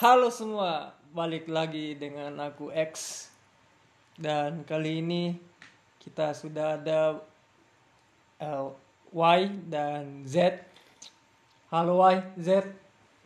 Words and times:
Halo 0.00 0.32
semua, 0.32 0.96
balik 1.12 1.44
lagi 1.44 1.92
dengan 1.92 2.32
aku 2.40 2.72
X 2.72 3.28
dan 4.16 4.64
kali 4.64 5.04
ini 5.04 5.36
kita 6.00 6.32
sudah 6.32 6.80
ada 6.80 7.20
eh, 8.40 8.68
Y 9.12 9.40
dan 9.68 10.24
Z. 10.24 10.56
Halo 11.68 12.00
Y, 12.00 12.16
Z, 12.40 12.64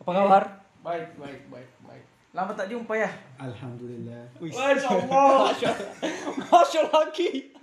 apa 0.03 0.11
kabar? 0.11 0.43
Baik, 0.83 1.15
baik, 1.15 1.47
baik, 1.47 1.71
baik. 1.87 2.03
Lama 2.35 2.51
tak 2.51 2.67
jumpa 2.67 2.91
ya? 2.91 3.07
Alhamdulillah. 3.39 4.35
Wih, 4.43 4.51
Masya 4.51 4.89
Allah. 4.99 5.55
Masya 6.51 6.81
lagi. 6.91 7.55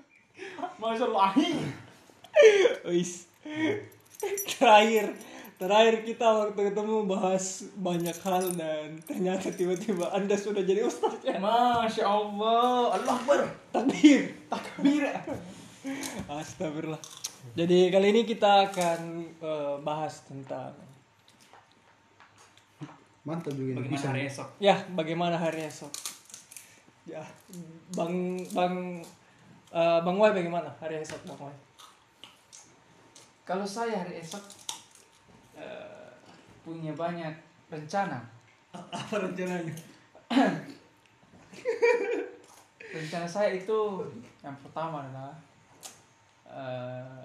Masya 0.80 1.04
Allah. 1.12 1.36
Wis. 2.88 3.28
Terakhir, 4.56 5.12
terakhir 5.62 6.02
kita 6.02 6.26
waktu 6.26 6.74
ketemu 6.74 7.06
bahas 7.06 7.44
banyak 7.78 8.16
hal 8.26 8.42
dan 8.58 8.98
ternyata 9.06 9.46
tiba-tiba 9.54 10.10
Anda 10.10 10.34
sudah 10.34 10.66
jadi 10.66 10.82
ustaz 10.82 11.22
ya. 11.22 11.38
Masya 11.38 12.02
Allah. 12.02 12.98
Allah 12.98 13.14
Akbar. 13.14 13.40
Takbir. 13.70 14.34
Takbir. 14.50 15.06
Astagfirullah. 16.26 16.98
Jadi 17.54 17.90
kali 17.90 18.06
ini 18.10 18.22
kita 18.22 18.70
akan 18.70 19.00
eh, 19.38 19.74
bahas 19.80 20.26
tentang 20.26 20.74
Mantap 23.22 23.54
juga 23.54 23.70
ini 23.70 23.78
Bagaimana 23.78 23.94
bisa. 23.94 24.08
hari 24.10 24.22
esok? 24.26 24.48
ya 24.58 24.74
bagaimana 24.98 25.36
hari 25.38 25.60
esok. 25.62 25.92
Ya, 27.06 27.22
Bang 27.94 28.34
Bang 28.50 28.98
eh, 29.70 29.98
Bang 30.02 30.16
Wai 30.18 30.34
bagaimana 30.34 30.66
hari 30.82 30.98
esok 30.98 31.22
Bang 31.26 31.38
Wai? 31.38 31.54
Kalau 33.42 33.62
saya 33.62 34.02
hari 34.02 34.18
esok 34.18 34.42
eh, 35.62 36.10
punya 36.66 36.90
banyak 36.90 37.30
rencana. 37.70 38.18
Apa 38.74 39.14
rencananya? 39.22 39.74
Rencana 42.92 43.24
saya 43.24 43.56
itu 43.56 44.04
yang 44.44 44.56
pertama 44.60 45.00
adalah 45.00 45.32
eh, 46.44 47.24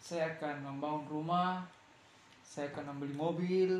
saya 0.00 0.26
akan 0.36 0.66
membangun 0.66 1.06
rumah, 1.06 1.62
saya 2.42 2.66
akan 2.74 2.92
membeli 2.92 3.14
mobil, 3.14 3.70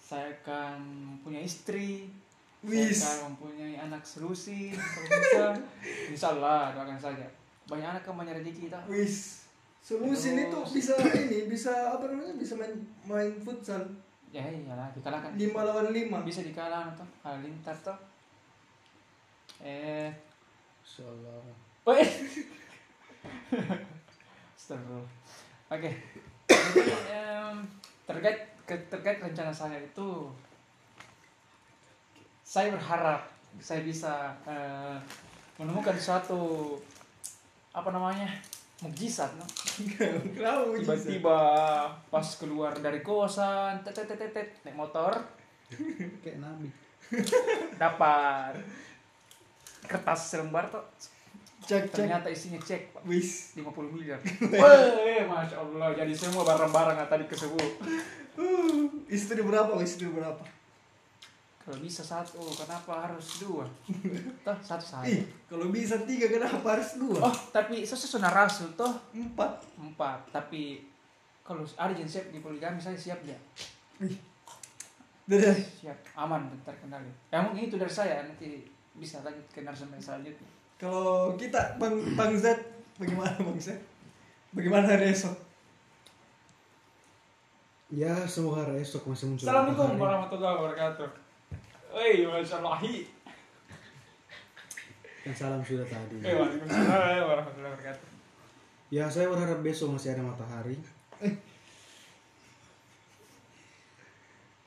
saya 0.00 0.32
akan 0.40 0.80
punya 1.20 1.44
istri, 1.44 2.08
Wis. 2.64 2.98
saya 2.98 3.22
akan 3.22 3.36
mempunyai 3.36 3.76
anak 3.76 4.02
selusin 4.02 4.72
kalau 4.74 5.06
bisa. 5.06 5.46
Insya 6.10 6.32
Allah 6.34 6.72
doakan 6.74 6.98
saja. 6.98 7.26
Banyak 7.68 7.88
anak 7.92 8.02
kan 8.02 8.16
banyak 8.16 8.40
rezeki 8.40 8.72
kita. 8.72 8.80
Wis. 8.88 9.46
Solusi 9.78 10.36
ini 10.36 10.46
tuh 10.46 10.62
bisa 10.62 10.92
ini 11.16 11.48
bisa 11.48 11.70
apa 11.90 12.04
namanya 12.06 12.36
bisa 12.36 12.52
main 12.54 12.74
main 13.02 13.32
futsal 13.40 13.80
Ya 14.28 14.44
iyalah 14.44 14.92
dikalahkan. 14.92 15.32
lima 15.34 15.64
lawan 15.64 15.88
lima. 15.88 16.20
Bisa 16.20 16.44
dikalahkan 16.44 16.92
tuh 16.92 17.08
Halilintar 17.24 17.72
tuh. 17.80 17.96
Eh, 19.58 20.12
Insyaallah. 20.84 21.40
Woi. 21.82 22.04
Astagfirullah. 24.52 25.08
Oke. 25.70 25.90
Jadi 26.48 26.92
em, 27.16 27.56
terkait 28.04 28.38
ke- 28.64 28.86
terkait 28.88 29.16
rencana 29.18 29.48
saya 29.48 29.76
itu 29.76 30.28
saya 32.42 32.72
berharap 32.72 33.24
saya 33.56 33.80
bisa 33.80 34.32
eh, 34.44 34.96
menemukan 35.56 35.96
suatu 35.96 36.76
apa 37.70 37.88
namanya 37.88 38.28
mukjizat 38.78 39.32
no? 39.34 39.44
Tiba-tiba 39.78 41.38
pas 42.10 42.28
keluar 42.36 42.74
dari 42.78 43.00
kosan 43.00 43.82
tet 43.82 43.94
tet 43.94 44.10
tet 44.10 44.30
tet, 44.30 44.48
naik 44.62 44.74
motor 44.74 45.12
Kayak 46.24 46.38
nabi. 46.40 46.68
dapat 47.76 48.58
kertas 49.84 50.20
selembar 50.28 50.68
tuh 50.68 50.84
Cek 51.58 51.92
cek. 51.92 52.00
ternyata 52.00 52.32
isinya 52.32 52.56
cek 52.58 52.96
Pak. 52.96 53.02
Wis. 53.04 53.52
50 53.52 53.92
miliar. 53.92 54.16
Wih, 54.40 55.22
masya 55.28 55.60
Allah. 55.60 55.92
Jadi 55.92 56.16
semua 56.16 56.40
barang-barang 56.40 56.96
yang 56.96 57.10
tadi 57.10 57.28
kesebut. 57.28 57.72
Uh, 58.38 58.88
istri 59.10 59.42
berapa? 59.42 59.76
Istri 59.76 60.08
berapa? 60.08 60.40
Kalau 61.68 61.84
bisa 61.84 62.00
satu, 62.00 62.40
kenapa 62.56 63.04
harus 63.04 63.44
dua? 63.44 63.68
Toh 64.48 64.56
satu 64.64 64.80
saja. 64.80 65.04
Ih, 65.04 65.20
kalau 65.44 65.68
bisa 65.68 66.00
tiga 66.08 66.24
kenapa 66.24 66.64
harus 66.64 66.96
dua? 66.96 67.28
Oh, 67.28 67.34
tapi 67.52 67.84
sesuai 67.84 68.24
rasul 68.32 68.72
toh 68.72 68.88
Empat. 69.12 69.68
empat. 69.76 70.32
Tapi 70.32 70.80
kalau 71.44 71.68
ada 71.76 71.92
yang 71.92 72.08
siap 72.08 72.32
di 72.32 72.40
poligami 72.40 72.80
saya 72.80 72.96
siap 72.96 73.20
dia. 73.20 73.36
Dadah. 75.28 75.52
Siap, 75.60 76.16
aman, 76.16 76.48
terkendali. 76.64 77.12
Ya 77.28 77.44
mungkin 77.44 77.68
itu 77.68 77.76
dari 77.76 77.92
saya 77.92 78.24
nanti 78.24 78.64
bisa 78.96 79.20
lanjut 79.20 79.44
ke 79.52 79.60
narasumber 79.60 80.00
selanjutnya. 80.00 80.48
Kalau 80.80 81.36
kita 81.36 81.76
Bang 81.76 82.00
Bang 82.16 82.32
Z 82.32 82.48
bagaimana 82.96 83.36
Bang 83.44 83.60
Z? 83.60 83.76
Bagaimana 84.56 84.88
hari 84.88 85.12
esok? 85.12 85.36
Ya 87.92 88.24
semoga 88.24 88.64
hari 88.64 88.80
esok 88.80 89.04
masih 89.04 89.28
muncul. 89.28 89.44
Assalamualaikum 89.44 90.00
warahmatullahi 90.00 90.54
wabarakatuh. 90.56 91.27
Woi, 91.98 92.22
masya 92.30 92.62
Allah. 92.62 92.78
Kan 95.26 95.34
salam 95.34 95.58
sudah 95.66 95.82
tadi. 95.82 96.22
Eh, 96.22 96.30
waalaikumsalam 96.30 97.26
warahmatullahi 97.26 97.74
wabarakatuh. 97.74 98.08
Ya 98.94 99.10
saya 99.10 99.26
berharap 99.26 99.58
besok 99.66 99.98
masih 99.98 100.14
ada 100.14 100.22
matahari. 100.22 100.78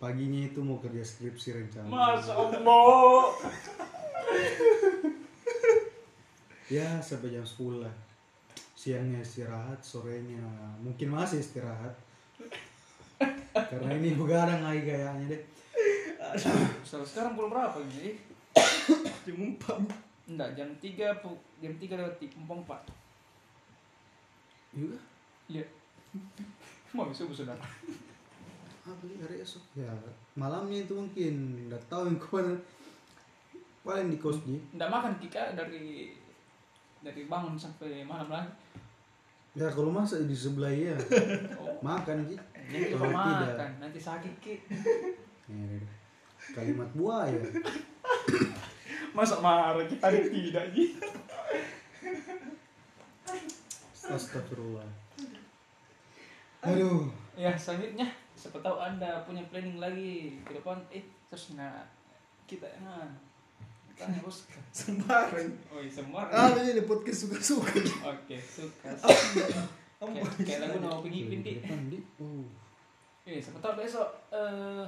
Paginya 0.04 0.44
itu 0.44 0.60
mau 0.60 0.84
kerja 0.84 1.00
skripsi 1.00 1.56
rencana. 1.56 1.88
Masya 1.88 2.34
Allah. 2.36 3.32
Ya 6.68 7.00
sampai 7.00 7.32
jam 7.32 7.48
10 7.48 7.88
lah. 7.88 7.96
Siangnya 8.76 9.24
istirahat, 9.24 9.80
sorenya 9.80 10.44
mungkin 10.84 11.16
masih 11.16 11.40
istirahat. 11.40 11.96
Karena 13.56 13.96
ini 13.96 14.20
begadang 14.20 14.68
lagi 14.68 14.84
kayaknya 14.84 15.32
deh. 15.32 15.61
So, 16.82 17.02
sekarang 17.02 17.34
pukul 17.34 17.50
berapa 17.50 17.78
ini? 17.82 18.16
Jam 19.26 19.38
empat. 19.38 19.78
Enggak, 20.24 20.50
jam 20.54 20.70
3 20.74 20.88
pu- 21.20 21.44
jam 21.58 21.74
3 21.74 21.92
lewat 21.94 22.16
4. 22.18 22.48
Juga 24.72 24.98
Iya. 25.46 25.66
Mau 26.96 27.08
subuh 27.10 27.34
saudara. 27.34 27.60
apa 28.82 28.98
sih 29.04 29.14
hari 29.16 29.38
esok? 29.38 29.62
Ya 29.76 29.94
malamnya 30.34 30.82
itu 30.82 30.92
mungkin 30.92 31.34
nggak 31.68 31.84
tahu 31.86 32.08
yang 32.08 32.18
ke 32.18 32.28
mana. 32.32 32.56
Paling 33.82 34.10
di 34.10 34.18
kos 34.18 34.42
Ji. 34.42 34.58
Enggak 34.72 34.90
makan 34.90 35.14
Kika 35.18 35.54
dari 35.54 36.16
dari 37.00 37.22
bangun 37.26 37.54
sampai 37.56 38.02
malam 38.02 38.26
lagi. 38.26 38.50
Ya 39.54 39.68
kalau 39.68 39.92
masak 39.92 40.26
di 40.26 40.34
sebelah 40.34 40.72
ya 40.72 40.96
Oh, 41.58 41.76
makan 41.82 42.24
Ji. 42.26 42.36
jadi 42.68 42.90
Kalau 42.90 43.06
lupa 43.06 43.22
tidak. 43.22 43.48
makan, 43.54 43.70
nanti 43.80 44.00
sakit 44.00 44.34
Ki. 44.40 44.56
Kalimat 46.52 46.90
buaya. 46.94 47.40
Masa 49.18 49.40
marah 49.40 49.84
kita 49.88 50.08
tidak 50.08 50.66
Ji? 50.72 50.96
Astagfirullah. 54.02 54.88
Aduh. 56.62 57.08
Ya, 57.34 57.56
selanjutnya 57.56 58.08
siapa 58.36 58.58
tahu 58.60 58.78
Anda 58.78 59.22
punya 59.24 59.42
planning 59.54 59.78
lagi 59.78 60.42
ke 60.42 60.58
depan 60.58 60.82
eh 60.90 61.06
terus 61.30 61.54
nah 61.54 61.86
kita 62.50 62.66
nah 62.82 63.06
tanya 63.94 64.18
bos 64.26 64.50
Sembarang. 64.74 65.46
oh 65.70 65.78
iya 65.78 65.92
semua 65.94 66.26
Ah, 66.26 66.50
ini 66.58 66.82
podcast 66.84 67.30
suka-suka. 67.30 67.70
oke 68.02 68.36
suka 68.42 68.90
Kamu 70.02 70.18
kayak, 70.18 70.34
kayak 70.42 70.60
lagu 70.66 70.78
nama 70.82 70.98
pengipin 71.06 71.46
di 71.46 71.62
Depan 71.62 71.86
di. 71.86 72.02
Oh. 72.18 72.42
Eh, 73.22 73.38
siapa 73.38 73.62
tahu 73.62 73.78
besok 73.78 74.10
eh, 74.34 74.82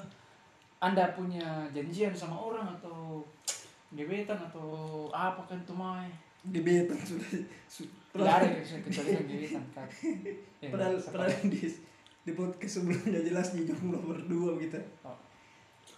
Anda 0.84 1.16
punya 1.16 1.64
janjian 1.72 2.12
sama 2.12 2.36
orang 2.36 2.68
atau 2.76 3.24
gebetan 3.90 4.36
atau 4.36 4.68
apa 5.10 5.40
kan 5.48 5.56
tuh 5.64 5.72
Mai? 5.72 6.12
Gebetan 6.44 7.00
sudah. 7.08 7.40
su- 7.66 7.88
Tidak 8.12 8.28
ada 8.28 8.48
kecuali 8.60 9.16
gebetan 9.24 9.64
kan. 9.72 9.88
Eh, 10.60 10.68
Padahal 10.68 11.00
padahal 11.00 11.32
di 11.48 11.64
di 12.24 12.32
podcast 12.32 12.80
sebelumnya 12.80 13.20
jelas 13.20 13.56
di 13.56 13.64
jomblo 13.64 14.00
berdua 14.04 14.60
gitu. 14.60 14.76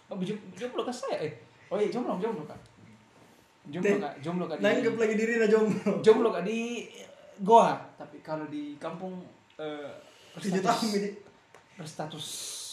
Oh, 0.05 0.17
jom- 0.21 0.45
jomblo 0.53 0.85
kan 0.85 0.93
saya 0.93 1.17
eh. 1.25 1.33
Oh 1.67 1.81
iya 1.81 1.89
jomblo 1.89 2.21
jomblo 2.21 2.45
kan. 2.45 2.57
Jomblo 3.65 3.97
kak, 3.97 4.13
jomblo 4.21 4.45
kak 4.45 4.57
di 4.61 4.63
Nanggap 4.63 4.93
lagi 5.01 5.15
diri 5.17 5.33
na 5.41 5.47
jomblo. 5.49 5.91
jomblo 6.05 6.29
kak 6.29 6.45
di 6.45 6.85
Goa, 7.41 7.75
tapi 7.99 8.21
kalau 8.23 8.45
di 8.47 8.77
kampung 8.77 9.17
eh 9.57 9.89
tahun 10.39 10.89
ini. 10.95 11.09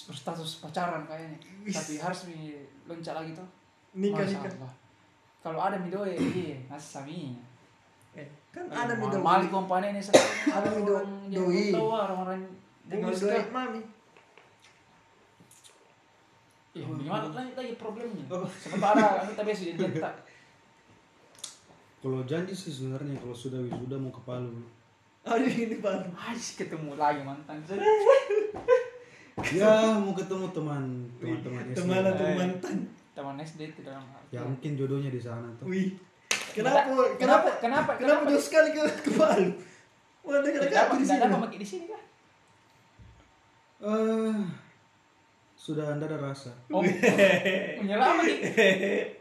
Berstatus 0.04 0.58
pacaran 0.58 1.02
kayaknya. 1.04 1.38
Tapi 1.66 1.92
harus 1.96 2.20
loncat 2.84 3.14
lagi 3.14 3.32
tuh. 3.32 3.48
Nikah 3.92 4.20
Masya 4.20 4.38
nikah. 4.38 4.52
Allah. 4.56 4.72
Kalau 5.40 5.58
ada 5.60 5.76
midoe, 5.76 6.14
iya, 6.14 6.54
asami. 6.68 7.34
Eh, 8.12 8.22
kan 8.48 8.62
ada 8.66 8.94
nih 8.94 9.06
doi. 9.08 9.20
Mali 9.20 9.46
kompane 9.48 9.86
ini. 9.90 10.00
Ada 10.00 10.68
mi 10.70 10.82
do- 10.82 10.94
orang 10.94 11.10
yang 11.26 11.42
doi. 11.42 11.64
tahu 11.70 11.88
orang-orang 11.88 12.40
Tinggal 12.84 13.10
doi 13.10 13.32
kan. 13.32 13.46
mami. 13.50 13.80
Ih, 16.72 16.82
Oh, 16.82 16.96
Gimana 16.96 17.28
lanjut 17.28 17.52
lagi 17.54 17.74
problemnya? 17.74 18.24
Oh. 18.28 18.48
Sementara 18.48 19.28
kita 19.28 19.42
biasa 19.42 19.62
janjian 19.66 19.92
tak. 19.94 20.14
Kalau 22.00 22.20
janji 22.24 22.50
sih 22.52 22.72
sebenarnya 22.72 23.14
kalau 23.14 23.30
sudah 23.32 23.60
wisuda 23.60 23.94
mau 23.94 24.08
ke 24.08 24.22
Palu. 24.22 24.56
Aduh 25.22 25.46
ini 25.46 25.78
baru. 25.78 26.08
Aji 26.12 26.50
ketemu 26.56 26.96
lagi 26.96 27.20
mantan. 27.20 27.60
Ya 29.52 29.96
mau 29.96 30.12
ketemu 30.12 30.46
teman 30.52 30.82
teman-teman 31.16 31.64
SD. 31.72 31.76
Teman 31.80 32.02
atau 32.04 32.26
mantan. 32.36 32.76
Teman 33.16 33.36
SD 33.40 33.60
itu 33.72 33.80
dalam 33.80 34.04
arti. 34.12 34.36
Ya 34.36 34.40
mungkin 34.44 34.70
jodohnya 34.76 35.08
di 35.08 35.20
sana 35.20 35.48
tuh. 35.56 35.64
Wih. 35.68 35.96
Kenapa? 36.52 36.84
Kenapa? 36.84 37.08
Kenapa? 37.16 37.50
Kenapa? 37.56 37.90
Kenapa 37.96 38.22
jauh 38.28 38.44
sekali 38.44 38.76
ke 38.76 38.82
ke 38.84 39.10
Palu? 39.16 39.56
Wah, 40.22 40.38
dekat-dekat 40.44 40.70
Kenapa 40.70 40.92
di 41.00 41.06
sini. 41.08 41.24
pakai 41.24 41.58
di 41.58 41.66
sini 41.66 41.84
kah? 41.88 42.02
Eh 43.82 44.40
sudah 45.62 45.94
anda 45.94 46.10
ada 46.10 46.18
rasa. 46.18 46.50
Oh, 46.74 46.82
menyerah 47.80 48.18
apa 48.18 48.22
nih? 48.26 48.38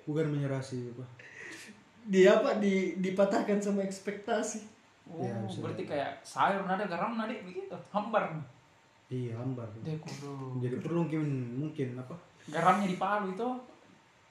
Bukan 0.09 0.25
menyerah 0.33 0.57
sih, 0.57 0.89
Pak. 0.89 1.09
Dia 2.09 2.41
apa? 2.41 2.57
Di 2.57 2.97
dipatahkan 2.97 3.61
sama 3.61 3.85
ekspektasi. 3.85 4.65
Oh, 5.05 5.21
Ya, 5.21 5.37
berarti 5.37 5.85
kayak 5.85 6.17
sayur 6.25 6.65
nada 6.65 6.89
garam 6.89 7.13
nada 7.13 7.29
begitu. 7.45 7.77
Hambar. 7.93 8.41
Iya, 9.11 9.35
hambar. 9.35 9.67
Deh 9.83 9.99
kudu. 9.99 10.63
Jadi 10.63 10.75
perlu 10.79 11.03
mungkin 11.03 11.23
mungkin 11.59 11.99
apa? 11.99 12.15
Garamnya 12.47 12.87
di 12.87 12.95
Palu 12.95 13.35
itu 13.35 13.47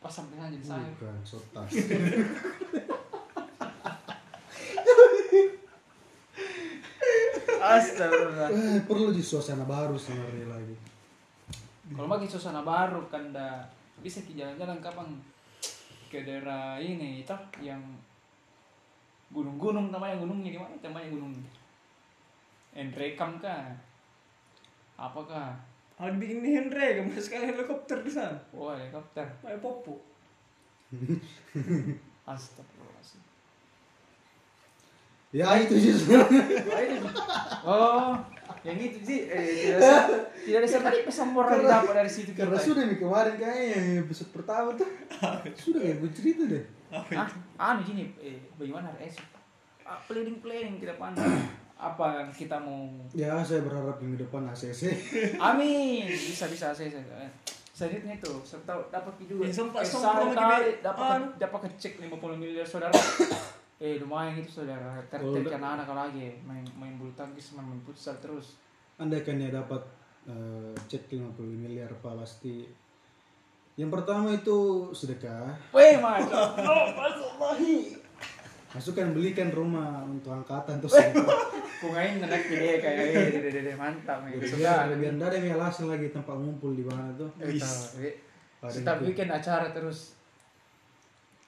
pas 0.01 0.09
sampai 0.09 0.41
sana 0.41 0.49
jadi 0.49 0.65
sayur. 0.65 0.89
Bukan 0.97 1.17
sotas. 1.21 1.69
Astagfirullah. 7.61 8.49
eh, 8.57 8.81
perlu 8.89 9.13
di 9.13 9.21
suasana 9.21 9.69
baru 9.69 10.01
sebenarnya 10.01 10.49
lagi. 10.49 10.77
Kalau 11.93 12.09
pakai 12.09 12.29
suasana 12.33 12.65
baru 12.65 13.05
kan 13.13 13.37
dah 13.37 13.61
bisa 14.01 14.25
ke 14.25 14.33
jalan-jalan 14.33 14.81
kapan 14.81 15.09
ke 16.09 16.25
daerah 16.25 16.81
ini 16.81 17.21
itu 17.21 17.37
yang 17.61 17.79
gunung-gunung 19.29 19.93
namanya 19.93 20.17
gunungnya 20.19 20.51
di 20.51 20.59
mana 20.59 20.75
namanya 20.81 21.09
gunung 21.13 21.35
Endrekam 22.73 23.37
kah? 23.43 23.77
Apakah? 25.01 25.57
Ada 25.97 26.17
bikin 26.17 26.45
di 26.45 26.53
Hendra, 26.53 27.01
kamu 27.01 27.17
sekali 27.17 27.49
helikopter 27.49 28.05
di 28.05 28.13
sana. 28.13 28.37
Oh 28.53 28.69
helikopter. 28.73 29.25
Kayak 29.41 29.61
popo. 29.65 30.01
Astagfirullahaladzim. 32.29 33.21
Ya 35.31 35.47
itu 35.57 35.75
sih. 35.81 35.93
Oh, 36.11 36.81
ini. 36.81 36.99
Oh, 37.65 38.13
yang 38.67 38.77
itu 38.81 38.99
sih 39.05 39.29
eh, 39.31 39.73
tidak 39.73 39.79
ada 39.79 39.93
tidak 40.43 40.59
ada 40.65 40.79
tadi 40.91 40.99
pesan 41.07 41.29
moral 41.33 41.61
yang 41.63 41.71
dapat 41.71 41.95
dari 42.03 42.11
situ 42.11 42.33
Karena 42.35 42.59
kita. 42.59 42.67
sudah 42.67 42.83
nih 42.89 42.99
kemarin 42.99 43.35
kayaknya 43.39 43.67
yang 43.73 43.87
episode 44.05 44.31
pertama 44.37 44.69
tuh. 44.77 44.89
sudah 45.55 45.81
kayak 45.81 45.97
gue 46.03 46.11
cerita 46.13 46.43
deh. 46.49 46.65
Ah, 46.91 47.29
anu 47.71 47.81
gini, 47.87 48.11
eh, 48.19 48.43
bagaimana 48.59 48.91
hari 48.91 49.13
esok? 49.13 49.29
Ah, 49.87 50.01
planning 50.09 50.43
planning 50.43 50.77
kita 50.83 50.99
pandang 50.99 51.60
apa 51.81 52.21
yang 52.21 52.29
kita 52.29 52.57
mau 52.57 52.85
Ya 53.11 53.41
saya 53.41 53.65
berharap 53.65 53.97
minggu 53.97 54.21
depan 54.21 54.45
ACC. 54.47 54.93
Amin. 55.49 56.05
Bisa 56.07 56.45
bisa 56.47 56.69
saya 56.69 56.93
saya. 56.93 57.25
Selanjutnya 57.73 58.13
itu, 58.13 58.33
saya 58.45 58.61
tahu 58.63 58.81
dapat 58.89 59.13
juga. 59.19 59.41
Ya, 59.41 59.51
sempat- 59.51 59.81
Eh, 59.81 59.89
sempat 59.89 60.21
lagi 60.21 60.37
kali 60.37 60.57
deh. 60.61 60.77
dapat 60.85 61.21
dapat 61.41 61.61
kecek 61.67 61.93
50 61.99 62.37
miliar 62.37 62.67
saudara. 62.69 62.93
eh 63.81 63.97
lumayan 63.97 64.37
itu 64.37 64.53
saudara. 64.53 64.93
Oh, 64.93 65.33
Tertek 65.33 65.49
udah. 65.49 65.57
anak-anak 65.57 65.89
lagi 65.89 66.29
main 66.45 66.61
main 66.77 67.01
bulu 67.01 67.09
tangkis 67.17 67.57
main, 67.57 67.65
main 67.65 67.81
futsal 67.81 68.13
terus. 68.21 68.61
Anda 68.95 69.25
kan 69.25 69.41
ya 69.41 69.49
dapat 69.49 69.81
eh, 70.29 70.77
cek 70.87 71.09
50 71.09 71.33
miliar 71.49 71.89
Pak 72.05 72.13
pasti. 72.21 72.69
Yang 73.75 73.91
pertama 73.97 74.29
itu 74.31 74.59
sedekah. 74.93 75.57
Weh 75.73 75.97
mas, 75.97 76.29
Masukkan 78.71 79.11
belikan 79.11 79.51
rumah 79.51 80.07
untuk 80.07 80.31
angkatan 80.31 80.79
terus 80.79 80.95
kungain 81.81 82.21
nenek 82.21 82.45
dia 82.47 82.79
kayak 82.79 83.05
eh 83.11 83.27
dede 83.35 83.51
dede 83.51 83.73
mantap 83.75 84.23
nih. 84.29 84.39
Sudah. 84.45 84.87
biar 84.95 85.17
ada 85.17 85.35
yang 85.35 85.59
alasan 85.59 85.91
lagi 85.91 86.13
tempat 86.13 86.37
ngumpul 86.37 86.77
di 86.77 86.85
mana 86.87 87.11
tuh. 87.19 87.31
Setiap 88.69 89.01
gitu. 89.01 89.11
weekend 89.11 89.33
acara 89.33 89.73
terus. 89.73 90.15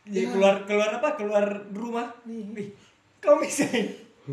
Jadi 0.09 0.35
keluar 0.35 0.67
keluar 0.67 0.91
apa? 0.99 1.15
Keluar 1.15 1.47
rumah. 1.71 2.11
Wih, 2.27 2.75
kau 3.23 3.39
bisa. 3.39 3.69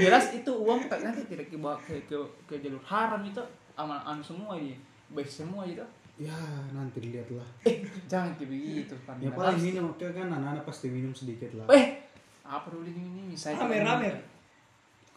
Jelas 0.00 0.26
itu 0.34 0.50
uang 0.50 0.90
tak 0.90 1.06
nanti 1.06 1.22
tidak 1.30 1.46
dibawa 1.46 1.78
ke, 1.82 2.02
ke, 2.10 2.18
ke 2.50 2.54
jalur 2.58 2.82
haram 2.82 3.22
itu 3.22 3.38
aman 3.78 4.02
anu 4.02 4.22
semua 4.22 4.58
ini 4.58 4.74
baik 5.10 5.30
semua 5.30 5.62
itu. 5.66 5.82
Ya 6.16 6.36
nanti 6.72 6.98
dilihatlah. 7.04 7.44
Eh 7.68 7.84
jangan 8.08 8.32
kayak 8.40 8.48
begitu 8.48 8.94
kan. 9.04 9.16
Ya 9.20 9.30
paling 9.32 9.60
minum 9.60 9.92
kan 10.00 10.28
anak-anak 10.32 10.64
pasti 10.64 10.88
minum 10.88 11.12
sedikit 11.12 11.52
lah. 11.60 11.68
Eh 11.76 12.00
apa 12.46 12.66
dulu 12.72 12.88
ini 12.88 13.28
ini 13.28 13.34
saya 13.36 13.60
Amer, 13.60 13.84
amer. 13.84 14.16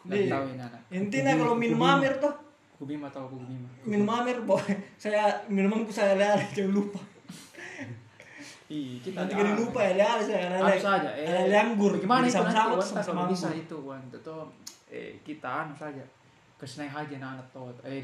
Nggak 0.03 0.27
tahu 0.27 0.43
ini 0.51 0.61
anak. 0.61 0.81
Intinya 0.91 1.33
kalau 1.39 1.55
minum 1.55 1.79
amer 1.79 2.19
tuh 2.19 2.49
Kubima 2.79 3.11
atau 3.11 3.27
kubima. 3.27 3.67
minum 3.83 4.07
amer 4.07 4.39
boy 4.47 4.63
saya 4.95 5.35
minumanku 5.51 5.91
saya 5.91 6.15
lihat 6.15 6.47
jangan 6.55 6.79
lupa 6.79 7.03
Iya 8.71 9.03
kita 9.03 9.27
nanti 9.27 9.35
lupa 9.35 9.83
ya 9.83 9.99
lihat 9.99 10.23
saya 10.23 10.47
lihat 10.47 10.79
saja. 10.79 11.09
Eh, 11.11 11.27
ada 11.51 11.57
anggur 11.59 11.99
Bagaimana 11.99 12.23
itu 12.23 12.39
nanti 12.39 12.79
sama 12.79 13.01
sama 13.03 13.21
bisa 13.27 13.51
itu 13.51 13.75
Wan 13.83 13.99
itu 14.07 14.37
eh 14.87 15.19
kita 15.27 15.67
anu 15.67 15.75
saja 15.75 16.05
ke 16.55 16.63
Senai 16.63 16.87
Haji 16.87 17.19
anak 17.19 17.43
tuh 17.51 17.67
eh 17.83 17.99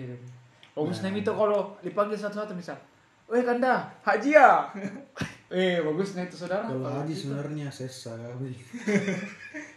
bagus 0.75 0.99
Nah. 0.99 1.15
itu 1.15 1.31
kalau 1.31 1.71
dipanggil 1.79 2.19
satu-satu 2.19 2.51
misal. 2.51 2.75
Weh 3.25 3.41
kanda, 3.41 3.89
haji 4.05 4.37
ya. 4.37 4.69
eh 5.55 5.81
bagus 5.81 6.13
itu 6.13 6.37
saudara. 6.37 6.67
Kalau 6.67 6.85
haji 6.85 7.09
gitu. 7.15 7.31
sebenarnya 7.31 7.71
sesa 7.73 8.13
kami. 8.13 8.53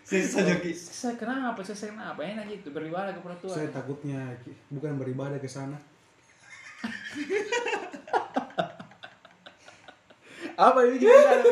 sisa 0.09 0.45
joki 0.45 0.75
Saya 0.75 1.17
kenapa? 1.17 1.65
Saya 1.65 1.95
kenapa? 1.95 2.21
Enak 2.21 2.45
gitu 2.51 2.75
beribadah 2.75 3.15
kepada 3.15 3.39
Tuhan. 3.41 3.57
Saya 3.57 3.69
takutnya 3.73 4.37
bukan 4.69 5.01
beribadah 5.01 5.39
ke 5.41 5.49
sana. 5.49 5.79
Apa 10.59 10.83
ini 10.91 10.99
di 10.99 11.07
sana? 11.07 11.47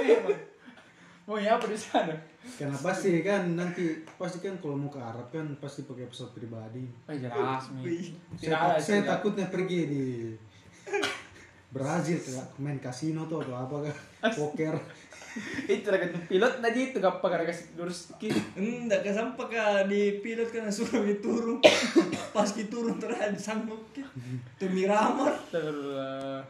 Weh, 1.27 1.35
Bang? 1.35 1.43
Mau 1.43 1.43
ya 1.43 1.51
apa 1.59 1.67
di 1.67 1.79
sana? 1.79 2.15
Karena 2.55 2.79
pasti 2.79 3.11
kan 3.27 3.59
nanti 3.59 4.07
pasti 4.15 4.39
kan 4.39 4.55
kalau 4.63 4.79
mau 4.79 4.87
ke 4.87 5.03
Arab 5.03 5.27
kan 5.35 5.43
pasti 5.59 5.83
pakai 5.83 6.07
pesawat 6.07 6.33
pribadi. 6.39 6.87
Eh 7.11 7.19
jelas 7.19 7.67
mi. 7.75 7.83
Tidak 8.39 8.39
Saya, 8.39 8.79
ada. 8.79 8.79
saya 8.79 9.03
tidak. 9.03 9.11
takutnya 9.19 9.47
pergi 9.51 9.81
di 9.91 10.05
Brazil 11.75 12.23
ke 12.23 12.31
main 12.63 12.79
kasino 12.79 13.27
tuh 13.27 13.43
atau 13.43 13.59
apa 13.59 13.77
kan 13.91 13.95
poker. 14.33 14.75
Itu 15.69 15.93
lagi 15.93 16.09
pilot 16.33 16.65
tadi 16.65 16.81
itu 16.89 16.97
gak 16.97 17.21
pakai 17.21 17.45
kasih 17.45 17.77
lurus 17.77 18.09
sedikit. 18.09 18.41
enggak 18.57 19.05
kesampak 19.05 19.53
ke 19.53 19.65
di 19.85 20.25
pilot 20.25 20.49
kan 20.49 20.65
suruh 20.73 21.05
diturun 21.05 21.61
pas 22.33 22.49
diturun 22.49 22.97
terus 22.97 23.21
sanggup 23.37 23.85
tuh 24.57 24.69
miramar 24.73 25.37
Terus 25.53 26.41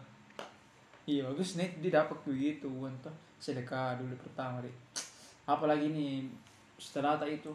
iya 1.02 1.26
bagus 1.26 1.58
nih 1.58 1.82
dia 1.82 1.98
dapat 1.98 2.14
begitu 2.22 2.70
untuk 2.70 3.10
sedekah 3.40 3.98
dulu 4.00 4.14
pertama 4.20 4.60
deh. 4.64 4.74
Apalagi 5.46 5.90
nih? 5.92 6.26
Setelah 6.76 7.16
tak 7.16 7.32
itu 7.32 7.52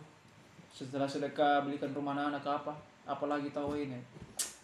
setelah 0.72 1.06
sedekah 1.06 1.68
belikan 1.68 1.92
rumah 1.92 2.16
anak 2.16 2.48
apa? 2.48 2.74
Apalagi 3.06 3.52
tahu 3.52 3.76
ini? 3.76 4.00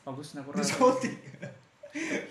Bagus 0.08 0.34
nih 0.34 0.42
kurang. 0.42 0.64
Diskotik 0.64 1.16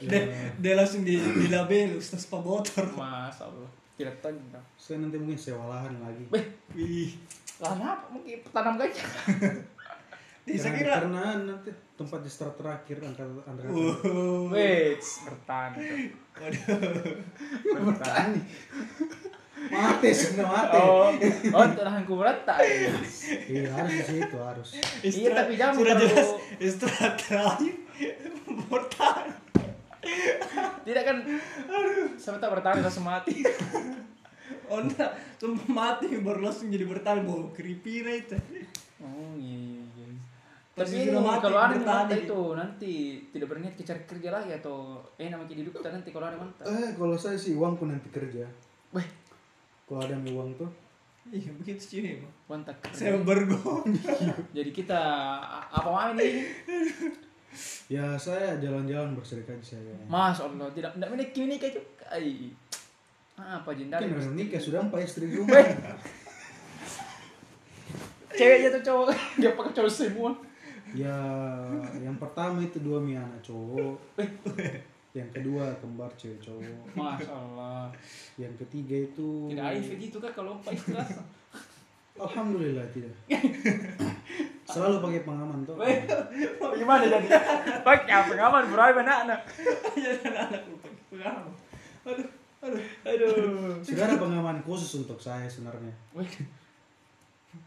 dia, 0.03 0.23
dia 0.59 0.75
langsung 0.77 1.03
di 1.03 1.19
di 1.19 1.47
label 1.51 1.99
ustaz 1.99 2.29
pabotor 2.29 2.87
mas 2.95 3.39
Allah. 3.43 3.71
Tidak 3.97 4.21
tahu 4.21 4.37
enggak 4.37 4.61
Saya 4.77 5.01
nanti 5.01 5.17
mungkin 5.17 5.41
sewa 5.41 5.73
lahan 5.73 5.97
lagi. 6.05 6.25
Beh, 6.29 6.45
wih. 6.77 7.17
Lahan 7.65 7.81
apa 7.81 8.07
mungkin 8.13 8.45
tanam 8.53 8.77
gajah. 8.77 9.09
Bisa 10.47 10.71
kira 10.71 11.03
karena 11.03 11.43
nanti 11.43 11.75
tempat 11.99 12.23
di 12.23 12.31
start 12.31 12.55
terakhir 12.61 13.03
antara 13.03 13.27
antara 13.49 13.67
oh. 13.73 14.47
Wait 14.53 15.03
bertani 16.37 17.81
bertani. 17.81 18.41
Mati 19.67 20.09
sudah 20.15 20.47
mati. 20.47 20.77
oh 20.79 21.11
oh 21.51 21.63
untuk 21.65 21.83
lahan 21.83 22.03
kuburan 22.07 22.37
tak 22.47 22.61
Iya 23.49 23.73
harus 23.73 23.93
di 23.93 24.05
situ 24.05 24.37
harus. 24.39 24.69
Iya, 25.03 25.29
tapi 25.33 25.53
jangan 25.59 25.75
sudah 25.81 25.95
jelas 25.99 26.29
istirahat 26.61 27.15
terakhir 27.19 27.75
bertahan 28.69 29.29
tidak 30.87 31.03
kan 31.03 31.17
sampai 32.15 32.39
tak 32.39 32.53
bertani 32.55 32.81
langsung 32.81 33.07
mati. 33.07 33.43
Oh 34.71 34.83
enggak. 34.83 35.15
Mati 35.67 36.15
baru 36.23 36.47
langsung 36.47 36.71
jadi 36.71 36.87
bertahan 36.87 37.27
bawa 37.27 37.51
keripina 37.55 38.15
itu. 38.15 38.39
Oh 39.03 39.35
iya 39.35 39.59
iya 39.59 39.76
tapi 40.77 41.09
kalau 41.09 41.57
ada 41.57 41.73
mantap 41.81 42.13
itu 42.13 42.41
nanti 42.53 42.93
tidak 43.33 43.49
berniat 43.49 43.73
cari 43.81 44.03
kerja 44.05 44.29
lagi 44.29 44.53
atau 44.61 45.01
eh 45.17 45.33
nama 45.33 45.49
hidup 45.49 45.81
kita 45.81 45.89
nanti 45.89 46.13
kalau 46.13 46.29
ada 46.29 46.37
mantap 46.37 46.69
Eh 46.69 46.93
kalau 46.93 47.17
saya 47.17 47.41
sih 47.41 47.57
uangku 47.57 47.89
nanti 47.89 48.13
kerja. 48.13 48.45
weh 48.93 49.09
Kalau 49.89 50.05
ada 50.05 50.13
yang 50.21 50.37
uang 50.37 50.53
tuh 50.61 50.69
iya 51.33 51.51
begitu 51.57 51.81
sih 51.81 51.99
emang 52.05 52.31
mantap 52.47 52.77
saya 52.93 53.19
bergo 53.19 53.83
jadi 54.57 54.71
kita 54.71 55.01
apa 55.73 55.89
mau 55.89 56.13
ini 56.15 56.45
Ya 57.89 58.19
saya 58.21 58.61
jalan-jalan 58.61 59.17
berserikat 59.17 59.57
saya. 59.65 59.95
Mas 60.13 60.37
Allah, 60.45 60.69
tidak 60.77 60.93
tidak 60.93 61.09
menikah 61.09 61.41
menikah 61.41 61.71
juga. 61.73 62.07
Apa 63.37 63.73
jinda? 63.73 63.97
Mungkin 63.97 64.13
udah 64.13 64.35
nikah 64.37 64.61
sudah 64.61 64.85
empat 64.85 65.01
istri 65.09 65.33
rumah. 65.33 65.65
Ceweknya 68.37 68.69
tuh 68.77 68.83
cowok, 68.85 69.09
dia 69.41 69.57
pakai 69.57 69.73
cowok 69.73 69.89
semua. 69.89 70.37
Ya, 70.97 71.21
yang 72.01 72.17
pertama 72.17 72.65
itu 72.65 72.81
dua 72.81 72.97
mi 72.97 73.13
anak 73.13 73.45
cowok. 73.45 74.01
Yang 75.17 75.29
kedua 75.33 75.73
kembar 75.81 76.13
cewek 76.17 76.41
cowok. 76.41 76.97
Mas 76.97 77.25
Allah. 77.29 77.89
Yang 78.41 78.65
ketiga 78.65 78.97
itu 79.09 79.53
Tidak 79.53 79.65
aif 79.77 79.89
gitu 79.97 80.17
kan 80.21 80.33
kalau 80.33 80.57
empat 80.57 80.73
istri 80.77 80.97
rasa. 80.97 81.21
Alhamdulillah 82.17 82.89
tidak. 82.97 83.13
Selalu 84.65 85.05
pakai 85.05 85.21
pengaman 85.29 85.69
tuh. 85.69 85.77
Gimana 86.77 87.05
jadi? 87.05 87.29
Pakai 87.85 88.13
apa 88.13 88.33
ngaman 88.33 88.65
berapa 88.73 88.99
anak-anak? 89.05 89.41
Jadi 89.97 90.25
anak 90.33 90.65
lupa 90.65 90.89
pengalaman. 91.13 91.53
Aduh, 92.09 92.29
aduh. 92.65 92.83
Aduh. 93.05 93.77
Sudah 93.85 94.09
ada 94.09 94.17
pengaman 94.17 94.65
khusus 94.65 95.05
untuk 95.05 95.21
saya 95.21 95.45
sebenarnya. 95.45 95.93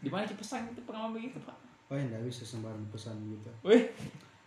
Di 0.02 0.10
mana 0.10 0.26
kita 0.26 0.38
pesan 0.38 0.70
itu 0.70 0.82
pengalaman 0.82 1.18
begitu, 1.18 1.38
Pak? 1.46 1.69
Oh 1.90 1.94
ya 1.94 2.04
nggak 2.04 2.22
bisa 2.22 2.42
sembarang 2.44 2.86
pesan 2.88 3.18
gitu. 3.28 3.50
Wih. 3.62 3.90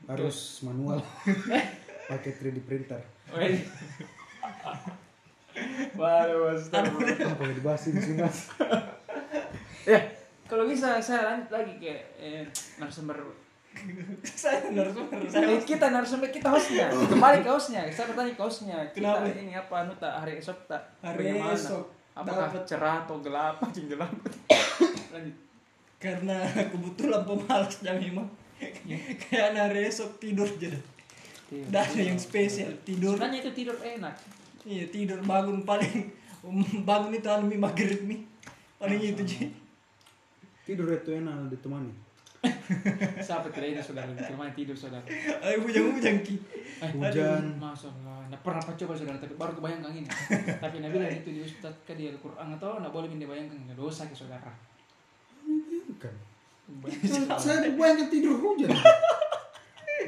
Harus 0.06 0.64
manual. 0.64 1.04
pakai 2.10 2.32
3D 2.34 2.64
printer. 2.64 3.04
Wih. 3.30 3.60
Waduh, 5.94 6.56
astagfirullah. 6.56 7.30
Apa 7.30 7.42
yang 7.44 7.56
dibahas 7.56 7.84
ini 7.86 8.00
sih 8.00 8.16
mas? 8.16 8.50
Ya, 9.84 10.00
kalau 10.50 10.66
bisa 10.66 10.98
saya 10.98 11.30
lanjut 11.30 11.52
lagi 11.52 11.74
ke 11.78 11.94
eh, 12.16 12.44
narasumber 12.78 13.20
Saya 14.24 14.70
narasumber 14.70 15.18
Eh, 15.20 15.30
saya. 15.30 15.60
kita 15.62 15.86
narasumber 15.90 16.30
kita 16.30 16.48
hostnya 16.48 16.88
kembali 16.90 17.42
ke 17.42 17.50
hostnya 17.50 17.82
saya 17.90 18.06
bertanya 18.08 18.32
ke 18.32 18.44
hostnya 18.44 18.78
kita 18.88 19.02
Kenapa? 19.18 19.34
ini 19.34 19.52
apa 19.52 19.76
anu 19.80 19.94
tak 19.96 20.14
hari 20.16 20.38
esok 20.38 20.56
tak 20.66 20.82
Hari 21.02 21.18
bagaimana? 21.34 21.52
esok 21.52 21.84
apakah 22.14 22.48
dapat. 22.48 22.64
cerah 22.64 22.96
atau 23.02 23.18
gelap 23.20 23.56
anjing 23.60 23.90
gelap 23.90 24.14
lanjut 25.10 25.36
Karena 26.04 26.36
kebetulan 26.68 27.24
pemalas 27.24 27.80
jam 27.80 27.96
memang. 27.96 28.28
Kayak 29.24 29.56
hari 29.56 29.88
esok 29.88 30.20
tidur 30.20 30.44
aja. 30.44 30.72
Tidak 31.48 31.84
ada 31.84 32.02
yang 32.02 32.20
spesial 32.20 32.72
tidur. 32.84 33.16
sebenarnya 33.16 33.40
itu 33.46 33.52
tidur 33.54 33.78
enak 33.78 34.16
Iya 34.66 34.90
tidur 34.90 35.20
bangun 35.22 35.62
paling 35.68 36.10
bangun 36.88 37.14
itu 37.14 37.30
anu 37.30 37.46
maghrib 37.56 38.02
mi 38.04 38.26
paling 38.82 39.00
itu 39.00 39.24
sih. 39.24 39.48
Tidur 40.66 40.88
itu 40.92 41.12
enak 41.14 41.52
ditemani. 41.52 42.04
siapa 43.24 43.48
tidak 43.56 43.72
ini 43.72 43.80
saudara 43.80 44.12
gimana 44.12 44.52
tidur 44.52 44.76
saudara 44.76 45.04
Ayo 45.40 45.64
bujang-bujang 45.64 46.20
ki. 46.28 46.36
eh, 46.84 46.92
Hujan. 46.92 47.56
masya 47.56 47.88
Allah 47.88 48.28
nah, 48.28 48.40
pernah 48.44 48.60
apa 48.60 48.76
coba 48.76 48.92
saudara 48.92 49.16
tapi 49.16 49.40
baru 49.40 49.56
kebayangkan 49.56 49.96
ini 49.96 50.10
tapi 50.60 50.84
Nabi 50.84 50.92
bilang 51.00 51.16
itu 51.16 51.32
di 51.32 51.40
Ustaz 51.40 51.72
ke 51.88 51.96
di 51.96 52.12
Al-Quran 52.12 52.60
atau 52.60 52.84
nggak 52.84 52.92
boleh 52.92 53.08
dibayangkan 53.16 53.56
nggak 53.72 53.80
dosa 53.80 54.04
ke 54.12 54.16
saudara 54.16 54.52
Bukan. 56.04 56.96
Saya 57.40 57.70
bayangkan 57.76 58.08
tidur 58.12 58.40
hujan. 58.40 58.72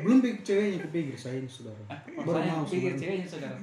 Belum 0.04 0.20
pikir 0.20 0.42
ceweknya 0.44 0.80
kepikir 0.88 1.16
saya 1.16 1.40
ini 1.40 1.48
saudara. 1.48 1.84
Baru 2.20 2.40
mau 2.44 2.68
pikir 2.68 2.96
ceweknya 3.00 3.28
saudara 3.28 3.56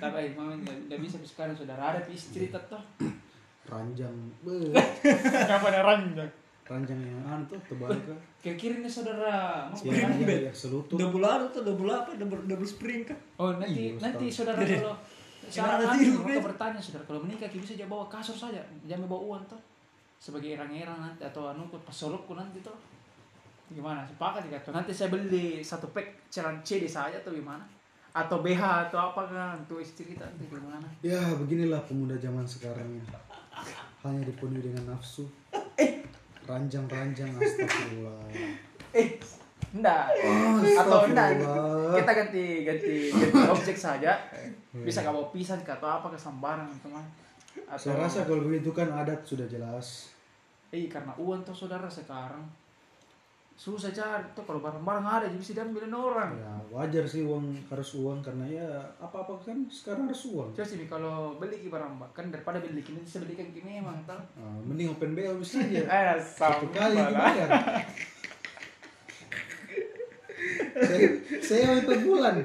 tapi 0.00 0.32
mama 0.36 0.54
nggak 0.56 1.00
bisa 1.02 1.16
sekarang 1.24 1.54
saudara 1.56 1.92
ada 1.94 2.00
istri 2.08 2.48
tetap 2.48 2.82
ranjang. 3.68 4.14
Kenapa 5.04 5.66
ada 5.72 5.80
ranjang? 5.84 6.30
ranjang 6.64 6.96
yang 6.96 7.20
anu 7.28 7.44
tuh 7.44 7.60
tebal 7.68 7.92
kah? 7.92 8.16
Ke 8.40 8.56
kiri 8.56 8.80
nih 8.80 8.88
saudara. 8.88 9.68
Mau 9.68 9.76
Ya, 9.84 10.08
ke 10.08 10.16
mana? 10.16 10.16
ya, 10.16 10.48
ya, 10.48 10.52
selutut. 10.56 10.96
Double 10.96 11.20
anu 11.20 11.44
tuh 11.52 11.60
double 11.60 11.92
apa? 11.92 12.16
Double 12.16 12.40
double 12.48 12.64
spring 12.64 13.04
kah? 13.04 13.18
Oh 13.36 13.52
nanti 13.60 13.92
Iya, 13.92 14.00
nanti 14.00 14.32
saudara 14.32 14.64
kalau 14.64 14.96
tidur, 15.44 16.24
nanti 16.24 16.40
bertanya 16.40 16.80
saudara 16.80 17.04
kalau 17.04 17.20
menikah 17.20 17.52
kita 17.52 17.60
bisa 17.60 17.76
aja 17.76 17.84
bawa 17.84 18.08
kasur 18.08 18.32
saja 18.32 18.64
jangan 18.88 19.04
bawa 19.04 19.36
uang 19.36 19.42
tuh 19.44 19.60
sebagai 20.24 20.56
erang-erang 20.56 21.04
nanti 21.04 21.20
atau 21.20 21.52
anu 21.52 21.68
pas 21.68 21.92
solokku 21.92 22.32
nanti 22.32 22.64
tuh 22.64 22.72
gimana? 23.68 24.00
Sepakat 24.08 24.48
ya 24.48 24.56
tuh 24.64 24.72
nanti 24.72 24.96
saya 24.96 25.12
beli 25.12 25.60
satu 25.60 25.92
pack 25.92 26.32
celan 26.32 26.64
CD 26.64 26.88
saja 26.88 27.20
atau 27.20 27.28
gimana? 27.28 27.60
Atau 28.16 28.40
BH 28.40 28.88
atau 28.88 29.12
apa 29.12 29.28
kan 29.28 29.60
untuk 29.60 29.84
istri 29.84 30.16
kita 30.16 30.24
nanti 30.24 30.48
gimana? 30.48 30.80
Ya 31.04 31.20
beginilah 31.36 31.84
pemuda 31.84 32.16
zaman 32.16 32.48
sekarang 32.48 32.88
ya. 32.96 33.04
Hanya 34.00 34.24
dipenuhi 34.24 34.64
dengan 34.64 34.96
nafsu. 34.96 35.28
Ranjang-ranjang 36.48 37.36
astagfirullah. 37.36 38.24
eh 38.94 39.20
enggak 39.74 40.06
Oh, 40.22 40.62
atau 40.62 41.10
enggak 41.10 41.28
kita 42.00 42.12
ganti 42.16 42.44
ganti 42.64 42.94
ganti 43.12 43.40
objek 43.52 43.76
saja. 43.76 44.16
Bisa 44.72 45.04
nggak 45.04 45.12
bawa 45.12 45.28
pisang 45.28 45.60
ke 45.60 45.72
atau 45.76 46.00
apa 46.00 46.08
ke 46.08 46.16
sambaran 46.16 46.64
teman 46.80 47.04
atau 47.68 47.92
Saya 47.92 48.08
rasa 48.08 48.24
kalau 48.24 48.48
begitu 48.48 48.72
kan 48.72 48.88
adat 48.88 49.20
sudah 49.26 49.44
jelas. 49.50 50.13
Eh 50.74 50.90
karena 50.90 51.14
uang 51.14 51.46
tuh 51.46 51.54
saudara 51.54 51.86
sekarang 51.86 52.42
susah 53.54 53.94
cari 53.94 54.26
tuh 54.34 54.42
kalau 54.42 54.58
barang-barang 54.58 55.06
ada 55.06 55.30
jadi 55.30 55.38
bisa 55.38 55.54
diambilin 55.54 55.94
orang 55.94 56.34
Ya 56.34 56.50
wajar 56.74 57.06
sih 57.06 57.22
uang 57.22 57.54
harus 57.70 57.94
uang 57.94 58.18
karena 58.18 58.42
ya 58.50 58.66
apa-apa 58.98 59.38
kan 59.46 59.62
sekarang 59.70 60.10
harus 60.10 60.26
uang. 60.26 60.50
Coba 60.50 60.66
sih 60.66 60.82
kalau 60.90 61.38
beli 61.38 61.62
ki 61.62 61.70
barang 61.70 61.94
kan 62.10 62.34
daripada 62.34 62.58
beli 62.58 62.82
kini 62.82 63.06
saya 63.06 63.22
belikan 63.22 63.54
kini 63.54 63.78
memang 63.78 63.94
tau 64.02 64.18
Ah, 64.34 64.58
mending 64.66 64.90
open 64.90 65.14
BO 65.14 65.38
bisa 65.38 65.62
aja. 65.62 65.86
eh 65.94 66.18
Satu 66.18 66.66
kali 66.74 66.98
dibayar. 66.98 67.48
saya, 70.90 71.06
saya 71.38 71.66
per 71.86 71.98
bulan. 72.02 72.42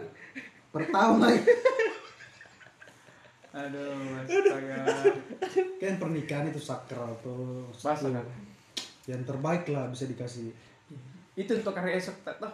Per 0.69 0.83
tahun 0.93 1.17
lagi. 1.25 1.41
Aduh 3.49 4.21
astaga 4.21 4.77
Kan 5.79 5.95
pernikahan 5.95 6.51
itu 6.51 6.61
sakral 6.61 7.15
tuh. 7.23 7.65
Basah 7.71 8.11
kan? 8.11 8.27
Yang 9.07 9.21
terbaik 9.25 9.63
lah 9.71 9.87
bisa 9.89 10.05
dikasih. 10.05 10.51
itu 11.39 11.55
untuk 11.55 11.71
hari 11.71 11.95
esok 11.95 12.19
toh 12.35 12.51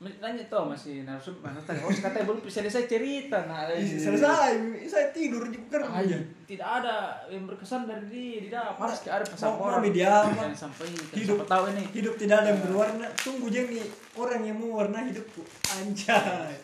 nanya 0.00 0.42
tuh 0.48 0.64
masih 0.64 1.04
narsum 1.04 1.36
mana 1.44 1.60
tadi 1.60 1.76
oh 1.78 1.92
katanya 1.92 2.24
belum 2.24 2.40
selesai 2.42 2.88
cerita 2.88 3.44
nah 3.44 3.68
Ih, 3.68 4.00
Selesai, 4.00 4.56
saya 4.88 5.12
tidur 5.12 5.44
di 5.44 5.60
kerja. 5.68 6.16
Tidak 6.48 6.64
ada 6.64 7.20
yang 7.28 7.44
berkesan 7.44 7.84
dari 7.84 8.08
dia 8.08 8.40
tidak 8.48 8.80
harus 8.80 8.96
ada 9.04 9.22
pesan 9.22 9.52
Mau- 9.52 9.68
orang 9.68 9.84
mau 9.84 9.92
dia 9.92 10.08
apa? 10.24 10.40
yang 10.40 10.56
sampai 10.56 10.88
Hidup. 11.12 11.44
tahu 11.44 11.64
ini 11.76 11.84
Hidup 11.92 12.16
tidak 12.16 12.36
ada 12.40 12.48
yang 12.48 12.60
berwarna. 12.64 13.06
Tunggu 13.14 13.52
Jemi 13.52 13.84
orang 14.16 14.40
yang 14.40 14.56
mewarna 14.56 15.04
hidupku. 15.04 15.44
Anjay. 15.68 16.56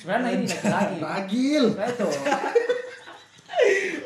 sebenarnya 0.00 0.30
ini 0.32 0.44
laki-laki 0.48 0.96
Ragil. 0.96 1.64
Nah, 1.76 1.86
itu 1.86 2.08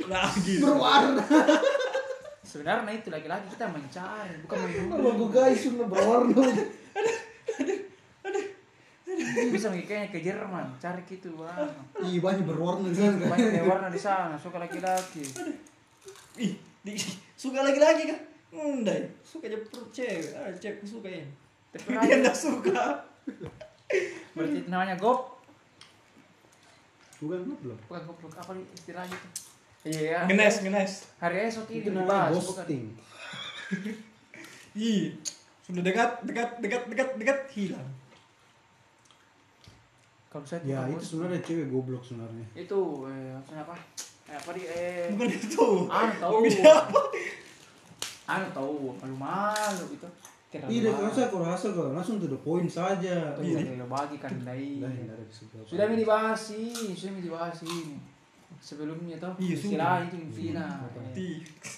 Lagi. 0.06 0.54
Berwarna. 0.58 1.22
sebenarnya 2.42 2.92
itu 2.94 3.08
laki-laki 3.10 3.46
kita 3.54 3.66
mencari 3.68 4.34
bukan 4.42 4.58
gue 5.22 5.28
guys 5.30 5.58
sudah 5.62 5.86
berwarna. 5.86 6.34
bisa 9.46 9.68
kayaknya 9.70 10.08
ke 10.08 10.18
Jerman 10.20 10.66
cari 10.76 11.02
gitu 11.04 11.28
bang 11.36 11.68
Ih 12.00 12.18
banyak 12.18 12.42
berwarna 12.42 12.86
di 12.86 12.96
sana. 12.96 13.26
banyak 13.26 13.52
yang 13.54 13.66
warna 13.66 13.88
di 13.88 13.98
sana 13.98 14.34
suka 14.34 14.56
laki-laki 14.56 15.22
Ih, 16.36 16.52
di, 16.80 16.92
suka 17.32 17.60
lagi-lagi 17.60 18.06
kan? 18.06 18.20
Enggak, 18.48 19.08
suka 19.20 19.46
aja 19.46 19.58
perut 19.58 19.88
cewek. 19.90 20.32
Ah, 20.32 20.48
cewek 20.52 20.80
suka 20.82 21.08
ini. 21.08 21.28
tapi 21.70 21.92
Dia 21.98 22.14
enggak 22.18 22.36
suka. 22.36 23.04
berarti 24.32 24.58
namanya 24.66 24.96
gop 24.96 25.40
Bukan 27.16 27.48
belum. 27.56 27.78
bukan 27.82 28.02
goblok 28.04 28.34
apa 28.34 28.52
istilahnya 28.70 29.12
itu 29.12 29.28
iya 29.86 30.24
Ngenes, 30.24 30.60
ngenes. 30.60 30.92
hari 31.16 31.48
esok 31.48 31.70
ini 31.70 31.88
dibahas 31.88 32.32
ghosting. 32.34 32.92
Ih, 34.74 35.16
sudah 35.62 35.80
dekat, 35.80 36.10
dekat, 36.22 36.50
dekat, 36.60 36.82
dekat, 36.86 37.08
dekat 37.16 37.38
hilang. 37.50 37.88
Kalau 40.36 40.44
saya 40.44 40.60
Ya 40.62 40.84
itu 40.86 41.00
sebenarnya 41.02 41.40
cewek 41.40 41.66
goblok 41.66 42.02
sebenarnya. 42.02 42.44
itu 42.54 42.80
eh 43.06 43.32
apa 43.32 43.74
eh, 44.26 44.36
apa 44.36 44.50
di 44.52 44.62
eh 44.62 45.08
Bukan 45.10 45.28
itu. 45.30 45.66
anu 45.88 46.12
tahu 46.14 46.36
apa? 46.44 47.00
anu 48.28 48.46
tahu 48.50 48.74
malu-malu 48.96 49.84
gitu 49.90 50.08
Tidak 50.46 50.68
Tidak 50.68 50.92
malu. 50.92 51.06
rasa 51.08 51.20
kau 51.72 51.88
langsung 51.90 52.16
to 52.16 52.26
the 52.26 52.38
point 52.38 52.66
saja. 52.66 53.32
Tuh, 53.32 53.42
Iya. 53.42 53.76
udah 53.76 53.88
bagi 53.88 54.16
kan 54.16 54.32
dai 54.42 54.78
tidak 54.78 55.16
ada 55.16 55.24
sudah 55.64 55.84
ini 55.86 55.96
dibahas 55.98 56.40
sih 56.46 56.70
sudah 56.92 57.12
ini 57.12 57.22
dibahas 57.22 57.58
ini 57.62 57.96
sebelumnya 58.58 59.16
tuh 59.16 59.32
Iya, 59.36 59.52
istilah 59.54 60.04
itu 60.04 60.16
Vina 60.30 60.66
Ti, 61.12 61.28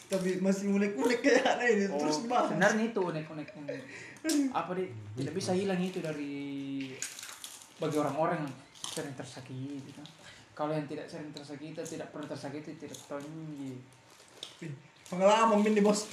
tapi 0.06 0.38
masih 0.38 0.68
mulek-mulek 0.68 1.20
kayak 1.20 1.46
anak 1.48 1.68
ini 1.70 1.84
Oh, 1.88 1.98
terus 1.98 2.22
dibahas. 2.22 2.48
sebenarnya 2.48 2.84
itu 2.86 3.00
unek-unek 3.02 3.48
apa 4.50 4.70
di 4.74 4.84
tidak 5.14 5.32
bisa 5.32 5.52
hilang 5.52 5.78
itu 5.80 5.98
dari 5.98 6.34
bagi 7.78 7.96
orang-orang 7.98 8.42
yang 8.42 8.52
sering 8.74 9.14
tersakiti 9.14 9.82
gitu. 9.86 10.02
kalau 10.54 10.74
yang 10.74 10.86
tidak 10.90 11.06
sering 11.06 11.30
tersakiti 11.30 11.78
tidak 11.78 12.10
pernah 12.10 12.26
tersakiti 12.26 12.74
tidak 12.74 12.98
tahu 13.06 13.22
ini 13.22 13.78
Pengalaman 15.08 15.64
min 15.64 15.72
di 15.72 15.80
bos. 15.80 16.10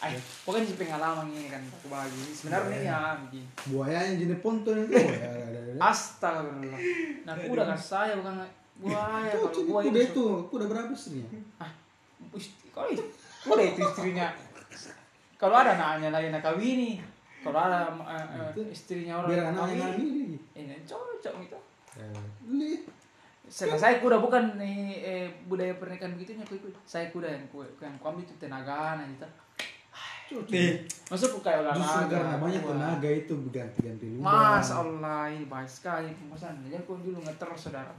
Ay, 0.00 0.16
pokoknya 0.42 0.66
si 0.66 0.74
pengalaman 0.80 1.28
ini 1.30 1.52
kan 1.52 1.62
aku 1.68 1.92
bagi. 1.92 2.32
Sebenarnya 2.32 2.78
ya, 2.80 2.98
begini. 3.22 3.46
buayanya 3.70 4.18
jenis 4.18 4.38
ponton 4.40 4.88
itu 4.88 4.94
ya 4.98 5.30
Astagfirullah. 5.78 6.80
Nah, 7.28 7.32
aku 7.36 7.52
udah 7.54 7.66
kasih 7.74 7.86
saya 7.86 8.12
bukan 8.18 8.34
buaya 8.82 9.30
kalau 9.30 9.50
Itu 9.52 9.60
buaya 9.68 9.84
kuda 9.86 10.00
itu. 10.00 10.26
kuda 10.48 10.64
berapa 10.66 10.90
istrinya 10.90 11.28
Ah, 11.60 11.70
kalau 12.72 12.88
itu, 12.90 13.04
kuda 13.46 13.62
itu 13.62 13.80
istrinya. 13.84 14.26
Kalau 15.38 15.54
ada 15.58 15.74
anaknya 15.74 16.08
lain 16.14 16.30
nak 16.34 16.42
kawini. 16.42 16.98
Kalau 17.42 17.58
ada 17.58 17.90
eh, 17.90 18.54
eh, 18.54 18.68
istrinya 18.70 19.18
orang 19.18 19.28
biar 19.28 19.38
yang 19.42 19.50
anaknya 19.58 19.76
nami 19.90 20.06
ini 20.54 20.76
cocok 20.86 21.34
gitu. 21.42 21.58
li 22.48 22.86
Setelah 23.50 23.76
saya 23.76 23.94
kuda 24.00 24.16
bukan 24.22 24.56
eh, 24.62 24.96
eh, 25.02 25.26
budaya 25.50 25.74
pernikahan 25.76 26.14
begitunya 26.16 26.46
aku 26.46 26.56
ikut. 26.62 26.72
Saya 26.86 27.10
kuda 27.10 27.28
yang 27.28 27.44
ku 27.50 27.66
yang 27.82 27.98
ku 27.98 28.06
ambil 28.08 28.24
itu 28.24 28.34
tenaga 28.38 29.02
gitu. 29.04 29.26
Nih, 30.32 30.80
Masuk 31.12 31.44
kayak 31.44 31.76
justru 31.76 32.08
olahraga. 32.08 32.16
karena 32.16 32.36
banyak 32.40 32.62
Wah. 32.64 32.70
tenaga 32.72 33.10
itu 33.12 33.34
ganti-ganti 33.52 34.06
lubang 34.16 34.32
Mas 34.32 34.68
Allah 34.72 35.28
ini 35.28 35.44
baik 35.44 35.68
sekali 35.68 36.08
pembahasan. 36.16 36.64
Jadi 36.64 36.80
aku 36.80 36.96
dulu 37.04 37.20
ngeter 37.20 37.52
saudara. 37.52 37.92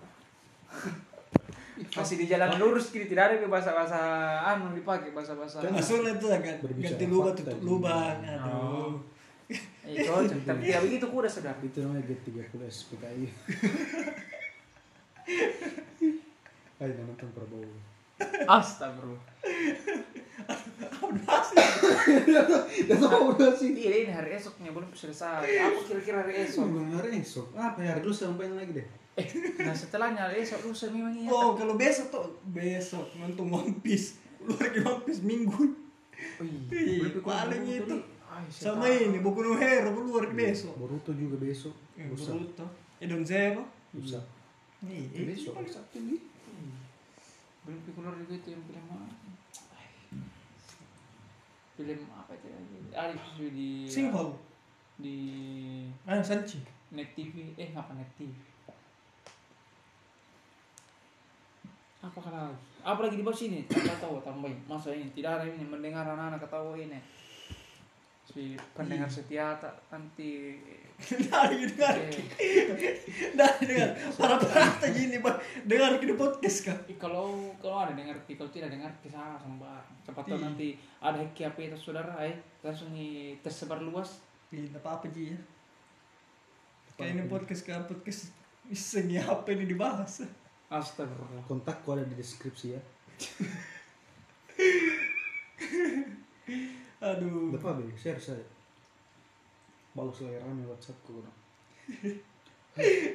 Masih 1.94 2.16
di 2.18 2.26
jalan 2.26 2.58
lurus 2.58 2.90
kiri 2.90 3.06
tidak 3.06 3.34
ada 3.34 3.46
bahasa-bahasa 3.46 3.98
anu 4.46 4.74
dipakai 4.74 5.14
bahasa-bahasa. 5.14 5.62
Kan 5.62 5.78
itu 5.78 6.26
kan 6.30 6.42
Berbicara 6.42 6.90
ganti 6.98 7.06
lubang 7.06 7.34
tutup 7.38 7.58
lubang. 7.62 8.18
Oh. 8.26 8.34
Aduh. 8.42 8.94
Eh 9.84 10.08
cocok. 10.08 10.40
Tapi 10.48 10.62
tidak 10.72 10.82
begitu 10.88 11.06
kuda 11.12 11.28
saudara. 11.28 11.60
itu 11.60 11.84
namanya 11.84 12.04
G30 12.08 12.56
SPKI 12.72 13.26
Ayo 16.84 16.92
nonton 17.00 17.30
Prabowo 17.32 17.68
Astagfirullah. 18.48 19.24
Udah 22.84 22.98
tahu 23.00 23.24
udah 23.36 23.52
sih 23.56 23.72
Iya 23.76 24.08
ini 24.08 24.12
hari 24.12 24.36
esoknya 24.36 24.72
belum 24.72 24.92
selesai. 24.96 25.44
Apa 25.44 25.80
kira-kira 25.88 26.24
hari 26.24 26.48
esok? 26.48 26.68
Belum 26.68 26.88
hari 26.96 27.20
esok 27.20 27.48
apa 27.56 27.80
ya 27.84 27.96
hari 27.96 28.02
dulu 28.04 28.16
sampai 28.16 28.52
lagi 28.52 28.74
deh 28.80 28.88
Eh, 29.14 29.30
nah 29.62 29.78
setelahnya 29.78 30.26
hari 30.26 30.42
esok 30.42 30.66
lusa 30.66 30.90
memang 30.90 31.14
iya. 31.14 31.30
Oh, 31.30 31.54
kalau 31.54 31.78
besok 31.78 32.10
tuh 32.10 32.34
besok 32.50 33.14
nonton 33.14 33.46
One 33.46 33.78
Piece. 33.86 34.18
Lu 34.42 34.58
lagi 34.58 34.82
One 34.82 35.06
Piece 35.06 35.22
minggu. 35.22 35.70
Oh, 36.42 36.46
iya. 36.74 37.14
Paling 37.22 37.62
itu. 37.62 37.96
Ay, 38.34 38.50
Sama 38.50 38.90
tahu. 38.90 38.98
ini 39.06 39.20
buku 39.20 39.40
no 39.40 39.54
Hero 39.54 39.94
keluar 39.94 40.26
besok. 40.28 40.74
Boruto 40.74 41.14
juga 41.14 41.38
besok 41.38 41.74
Eh, 41.94 42.10
lusa 42.10 42.34
Boruto. 42.34 42.66
Edon 42.98 43.22
Zero. 43.22 43.62
lusa 43.94 44.18
Nih, 44.82 45.06
Eh, 45.14 45.24
besok 45.30 45.54
Sabtu 45.64 46.02
nih 46.02 46.18
Iya. 46.18 46.78
Belum 47.64 47.80
keluar 47.88 48.18
juga 48.18 48.34
itu 48.34 48.50
yang 48.50 48.64
film 48.66 48.86
mana? 48.90 49.06
Ay. 49.72 49.88
Film 51.76 52.00
apa 52.12 52.32
itu? 52.34 52.48
Ada 52.90 53.14
itu 53.14 53.46
di 53.50 53.70
Singhole. 53.86 54.34
di 54.96 55.16
Ah, 56.04 56.18
Sanchi. 56.20 56.58
Net 56.90 57.14
TV. 57.14 57.54
Eh, 57.54 57.70
ngapa 57.70 57.94
Net 57.94 58.10
TV? 58.14 58.34
Apa 62.04 62.20
kalau 62.20 62.52
apa 62.84 63.00
lagi 63.00 63.16
di 63.16 63.24
bawah 63.24 63.34
sini? 63.34 63.64
Tidak 63.64 63.96
tahu 63.98 64.20
tambahin. 64.20 64.60
Masa 64.66 64.92
ini 64.92 65.08
tidak 65.12 65.40
ada 65.40 65.46
ini 65.48 65.64
mendengar 65.64 66.04
anak-anak 66.04 66.42
ketawa 66.42 66.76
ini. 66.76 67.00
Si 68.24 68.56
pendengar 68.72 69.12
setia 69.12 69.52
tak 69.60 69.76
nanti 69.92 70.56
Dari 71.04 71.68
dengar. 71.68 72.00
Dari 73.36 73.64
dengar. 73.68 73.90
Para 74.16 74.40
para 74.40 74.88
gini, 74.96 75.20
Bang. 75.20 75.36
Dengar 75.68 76.00
di 76.00 76.16
podcast 76.16 76.72
kah? 76.72 76.78
Ih, 76.88 76.96
kalau 76.96 77.52
kalau 77.60 77.84
ada 77.84 77.92
dengar 77.92 78.16
kalau 78.24 78.48
tidak 78.48 78.72
dengar 78.72 78.88
kisah 79.04 79.36
sama 79.36 79.60
Mbak. 79.60 79.84
Cepat 80.08 80.24
tahu 80.24 80.40
Iya. 80.40 80.46
nanti 80.48 80.68
ada 81.04 81.20
hack 81.20 81.36
apa 81.44 81.60
itu 81.68 81.76
saudara 81.76 82.16
eh 82.24 82.40
langsung 82.64 82.96
tersebar 83.44 83.84
luas. 83.84 84.24
Tidak 84.48 84.80
apa-apa 84.80 85.12
Ji 85.12 85.36
ya. 85.36 85.40
Kayak 86.96 87.20
ini 87.20 87.28
podcast 87.28 87.68
ke 87.68 87.76
podcast 87.90 88.32
iseng 88.72 89.12
ya 89.12 89.28
apa 89.28 89.52
ini 89.52 89.68
dibahas. 89.68 90.24
Astagfirullah. 90.74 91.46
kontakku 91.46 91.94
ada 91.94 92.02
di 92.02 92.18
deskripsi 92.18 92.74
ya 92.74 92.82
Aduh. 97.04 97.52
Udah 97.52 97.60
apa 97.60 97.84
be 97.84 97.92
share 98.00 98.16
saya 98.16 98.40
balas 99.94 100.24
lagi 100.24 100.40
rame 100.40 100.64
whatsappku 100.66 101.20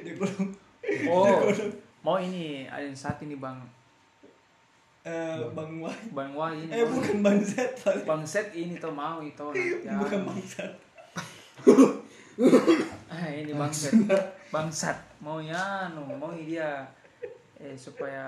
Dia 0.05 0.13
belum 0.15 0.45
Oh, 1.11 1.51
mau 1.99 2.15
ini 2.15 2.63
ada 2.69 2.85
yang 2.87 2.95
saat 2.95 3.19
ini 3.19 3.35
Bang 3.35 3.59
eh 5.03 5.41
Bang 5.51 5.83
Wai. 5.83 5.99
Bang 6.15 6.31
Wah 6.37 6.53
ini. 6.53 6.69
Eh 6.71 6.85
Bang. 6.85 6.95
bukan 6.95 7.17
Bang 7.19 7.39
Z. 7.43 7.75
Pak. 7.83 8.07
Bang 8.07 8.23
Set 8.23 8.55
ini 8.55 8.79
tuh 8.79 8.93
mau 8.93 9.19
itu 9.19 9.41
nanti. 9.41 9.83
ya. 9.83 9.99
Bukan 9.99 10.19
Bang 10.23 10.39
Z. 10.43 10.55
Ah, 13.11 13.27
ini 13.41 13.51
Bang 13.51 13.73
Set. 13.73 13.91
Bang 14.53 14.69
Sat 14.71 14.95
mau 15.19 15.43
ya 15.43 15.91
no, 15.91 16.07
mau 16.15 16.31
dia 16.31 16.87
eh 17.59 17.75
supaya 17.75 18.23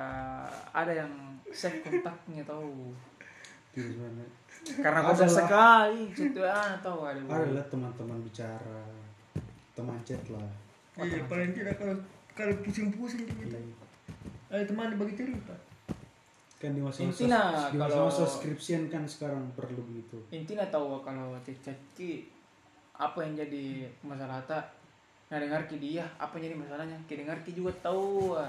ada 0.75 0.91
yang 0.91 1.11
save 1.51 1.79
kontaknya 1.79 2.43
tahu. 2.43 2.91
Di 3.71 3.95
mana? 3.95 4.23
Karena 4.61 5.01
Adalah- 5.03 5.25
sekali 5.27 6.01
situ 6.11 6.39
ah 6.39 6.77
tahu 6.77 7.01
ada. 7.03 7.17
adalah 7.19 7.65
teman-teman 7.65 8.21
bicara 8.21 8.85
teman 9.71 9.97
chat 10.01 10.21
lah 10.27 10.45
Iya, 10.93 11.23
paling 11.25 11.49
tidak 11.51 11.75
kalau 11.75 11.97
kalau 12.31 12.53
pusing-pusing 12.61 13.25
kita. 13.25 13.57
Eh 14.49 14.63
teman 14.63 14.93
bagi 14.93 15.15
cerita. 15.15 15.55
kan 16.55 16.71
di 16.71 16.79
masa-masa 16.79 17.25
Intinya 17.25 17.41
di 17.65 17.77
kalau- 17.79 18.05
masa-masa 18.05 18.23
skripsian 18.29 18.85
kan 18.85 19.01
sekarang 19.03 19.49
perlu 19.51 19.81
begitu 19.83 20.21
intinya 20.29 20.61
tahu 20.63 21.01
kalau 21.01 21.33
ceceki 21.41 22.29
apa 22.93 23.17
yang 23.19 23.33
jadi 23.35 23.65
masalah 23.99 24.37
tak 24.45 24.61
nah 25.25 25.41
dengar 25.41 25.65
ki 25.65 25.81
dia 25.81 26.05
apa 26.15 26.37
yang 26.37 26.43
jadi 26.45 26.57
masalahnya 26.59 26.97
ki 27.01 27.17
dengar 27.17 27.33
ki 27.39 27.55
juga 27.55 27.73
tahu 27.81 28.37
ah. 28.37 28.45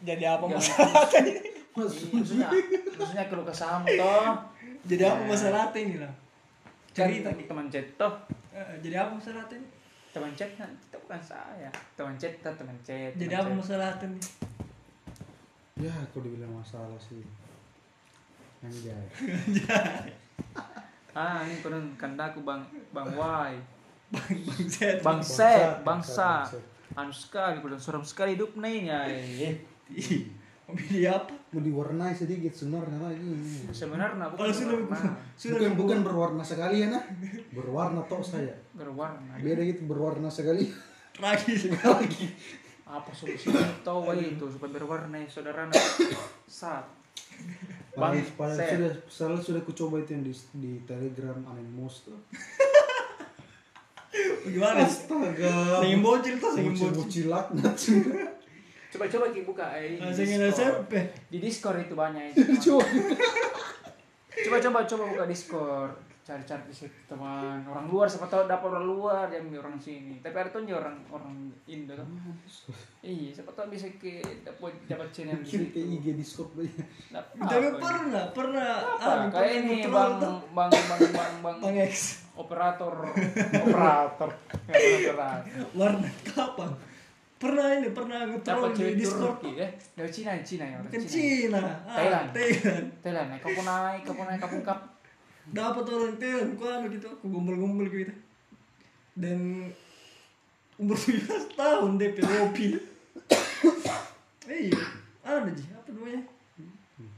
Jadi 0.00 0.22
apa 0.22 0.46
Jangan- 0.46 0.62
masalah 0.62 1.04
tadi? 1.10 1.32
Iya, 1.32 1.50
maksudnya 1.74 2.48
maksudnya 2.92 3.24
kalau 3.26 3.42
kesamu 3.42 3.86
toh 3.90 4.30
Jadi 4.82 5.02
apa 5.02 5.22
masalah 5.22 5.68
ini 5.74 5.96
lah? 5.96 6.12
Cerita 6.90 7.28
Kan 7.28 7.36
Ki. 7.36 7.44
teman 7.46 7.66
chat 7.66 7.86
toh 7.94 8.14
Eh, 8.50 8.74
Jadi 8.80 8.94
apa 8.94 9.10
masalah 9.12 9.44
ini? 9.48 9.66
teman 10.10 10.32
chat 10.34 10.50
kan 10.52 10.66
itu 10.66 10.98
bukan 10.98 11.20
saya 11.20 11.70
teman 11.94 12.14
chat 12.16 12.34
toh 12.36 12.50
teman 12.52 12.74
chat 12.80 13.14
Jadi 13.14 13.30
apa 13.30 13.46
chat. 13.46 13.56
masalah 13.56 13.90
ini? 14.00 14.20
ya 15.78 15.92
aku 15.98 16.20
dibilang 16.20 16.52
masalah 16.52 16.98
sih 16.98 17.24
anjay 18.60 18.92
ah 21.10 21.40
ini 21.40 21.56
konon 21.58 21.96
kandaku 21.96 22.42
bang 22.42 22.60
bang 22.90 23.08
Wai 23.14 23.56
Bang 24.10 24.36
Bang 24.44 24.66
Z. 24.66 25.00
bang 25.00 25.20
Set 25.22 25.80
bangsa 25.80 26.44
anu 26.92 27.08
sekali 27.08 27.58
konon 27.58 27.78
suram 27.78 28.02
sekali 28.02 28.34
hidupnya 28.34 28.68
ya 28.68 29.00
Pilih 30.76 31.10
apa? 31.10 31.34
mau 31.50 31.58
diwarnai 31.58 32.14
sedikit 32.14 32.54
sebenarnya 32.54 33.02
lagi 33.02 33.26
sebenarnya 33.74 34.30
bukan 34.30 34.38
Kalau 34.38 34.54
sudah 34.54 34.76
berwarna. 34.78 35.12
sudah 35.34 35.58
bukan 35.58 35.74
bukan 35.74 35.98
berwarna 36.06 36.42
sekali 36.46 36.76
ya 36.86 36.88
nah 36.94 37.02
berwarna 37.50 38.00
toh 38.06 38.22
saya. 38.22 38.54
Berwarna. 38.70 39.34
Beda 39.42 39.62
gitu 39.66 39.82
berwarna 39.90 40.30
sekali. 40.30 40.70
Tragis. 41.10 41.66
apa 42.90 43.10
solusinya? 43.14 43.66
Tahu 43.86 44.14
itu 44.18 44.46
supaya 44.50 44.70
berwarna 44.78 45.18
ya, 45.18 45.26
saudara. 45.30 45.66
Saat. 46.46 46.86
Bang 47.98 48.14
Set. 48.54 48.78
sudah 48.78 48.92
selalu 49.10 49.38
sudah 49.42 49.60
ku 49.66 49.74
coba 49.74 49.98
itu 49.98 50.14
yang 50.14 50.22
di, 50.22 50.34
di 50.62 50.72
telegram 50.86 51.42
anonymous 51.50 52.06
tuh. 52.06 52.18
Gimana? 54.46 54.86
astaga. 54.86 55.82
Singin 55.82 56.02
bocil 56.02 56.34
tuh, 56.38 56.50
bocil 56.54 56.70
bocil. 56.70 56.90
bocil 56.94 57.26
laknat 57.30 57.76
coba 58.90 59.04
coba 59.06 59.24
ki 59.30 59.40
buka 59.46 59.66
eh, 59.78 59.96
di. 59.96 60.50
SMP. 60.50 60.92
di 61.30 61.38
Discord 61.38 61.78
itu 61.80 61.94
banyak 61.94 62.34
itu 62.34 62.54
coba. 62.74 62.84
Coba 64.86 65.04
buka 65.06 65.24
Discord. 65.26 65.94
Cari-cari 66.20 66.62
di 66.68 66.74
situ 66.76 66.94
teman. 67.10 67.64
Orang 67.66 67.90
luar 67.90 68.06
siapa 68.06 68.28
tahu 68.30 68.46
dapat 68.46 68.70
orang 68.70 68.86
luar 68.86 69.26
yang 69.32 69.50
orang 69.56 69.74
sini. 69.80 70.22
Tapi 70.22 70.36
ada 70.36 70.52
tuh 70.52 70.62
orang 70.68 71.02
orang 71.10 71.50
Indo 71.66 71.96
tuh. 71.96 72.06
Iya 73.02 73.34
siapa 73.34 73.50
tahu 73.56 73.72
bisa 73.72 73.90
ke 73.98 74.22
dapat 74.46 74.70
dapat 74.86 75.10
channel 75.10 75.42
di 75.42 75.48
situ. 75.48 75.74
IG 75.74 76.14
discord 76.14 76.54
banyak. 76.54 76.86
Dapat 77.10 77.34
Tapi 77.40 77.66
pernah, 77.82 78.24
pernah. 78.30 78.70
apa? 78.94 79.10
Anu, 79.10 79.26
kayak 79.32 79.52
ini 79.64 79.76
bang 79.90 80.12
tuh. 80.22 80.36
bang 80.54 80.70
bang 80.70 80.84
bang 80.86 81.34
bang 81.42 81.56
Bang. 81.58 81.76
X. 81.88 81.94
operator 82.38 82.94
operator. 83.58 84.30
Operator. 84.70 85.40
Warna 85.74 86.08
kapan? 86.22 86.70
Pernah 87.40 87.66
ini, 87.72 87.88
pernah 87.96 88.28
nge-troll 88.28 88.68
dapat 88.68 88.76
di 88.76 89.00
Discord. 89.00 89.40
Eh 89.56 89.70
dari 89.96 90.10
Cina 90.12 90.36
Cina 90.44 90.64
ya 90.68 90.76
orang 90.76 90.92
Cina 90.92 91.08
Cina. 91.08 91.60
Ah, 91.88 91.96
Thailand. 91.96 92.28
Thailand. 92.36 92.86
Thailand 93.00 93.26
naik 93.32 93.40
kapun 93.40 93.64
naik 93.64 94.02
kapun 94.04 94.24
naik 94.28 94.40
kapun 94.44 94.60
kap 94.60 94.80
Dapat 95.50 95.84
orang 95.88 96.14
Thailand, 96.20 96.52
ku 96.60 96.64
anu 96.68 96.86
gitu, 96.92 97.08
aku 97.08 97.24
gombal-gombal 97.32 97.88
gitu. 97.88 98.12
Dan 99.16 99.72
umur 100.76 100.94
17 100.94 101.56
tahun 101.56 101.96
DP 101.96 102.16
Ropi. 102.22 102.66
Iya, 104.44 104.82
ada 105.24 105.48
Ji, 105.50 105.64
apa 105.72 105.88
namanya? 105.96 106.22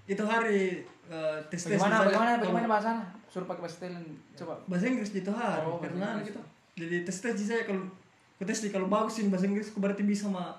Itu 0.07 0.23
hari 0.23 0.87
eh, 1.11 1.37
tes 1.51 1.61
tes 1.67 1.77
Bagaimana 1.77 2.07
bagaimana 2.07 2.31
bagaimana 2.39 2.67
bahasanya? 2.71 3.05
Suruh 3.27 3.49
pakai 3.51 3.63
bahasa 3.67 3.77
Thailand. 3.83 4.07
Coba. 4.39 4.55
bahasa 4.71 4.85
Inggris 4.87 5.11
gitu 5.11 5.31
har 5.35 5.67
Oh, 5.67 5.83
bahasa 5.83 5.93
karena 5.93 6.23
gitu 6.23 6.41
jadi 6.73 7.05
tes 7.05 7.17
tes 7.21 7.35
sih 7.37 7.49
saya 7.49 7.69
kalau 7.69 7.85
aku 8.42 8.50
tes 8.50 8.66
kalau 8.74 8.90
bagusin 8.90 9.31
bahasa 9.31 9.46
Inggris 9.46 9.70
aku 9.70 9.78
berarti 9.78 10.02
bisa 10.02 10.26
sama 10.26 10.50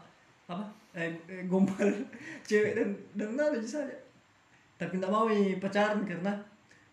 apa 0.47 0.63
eh, 0.95 1.11
eh, 1.27 1.43
gombal 1.51 1.91
cewek 2.47 2.79
dan 2.79 2.95
dan 3.11 3.35
nggak 3.35 3.59
saja 3.67 3.91
tapi 4.79 4.95
tidak 4.95 5.11
mau 5.11 5.27
nih 5.27 5.59
pacaran 5.59 5.99
karena 6.07 6.31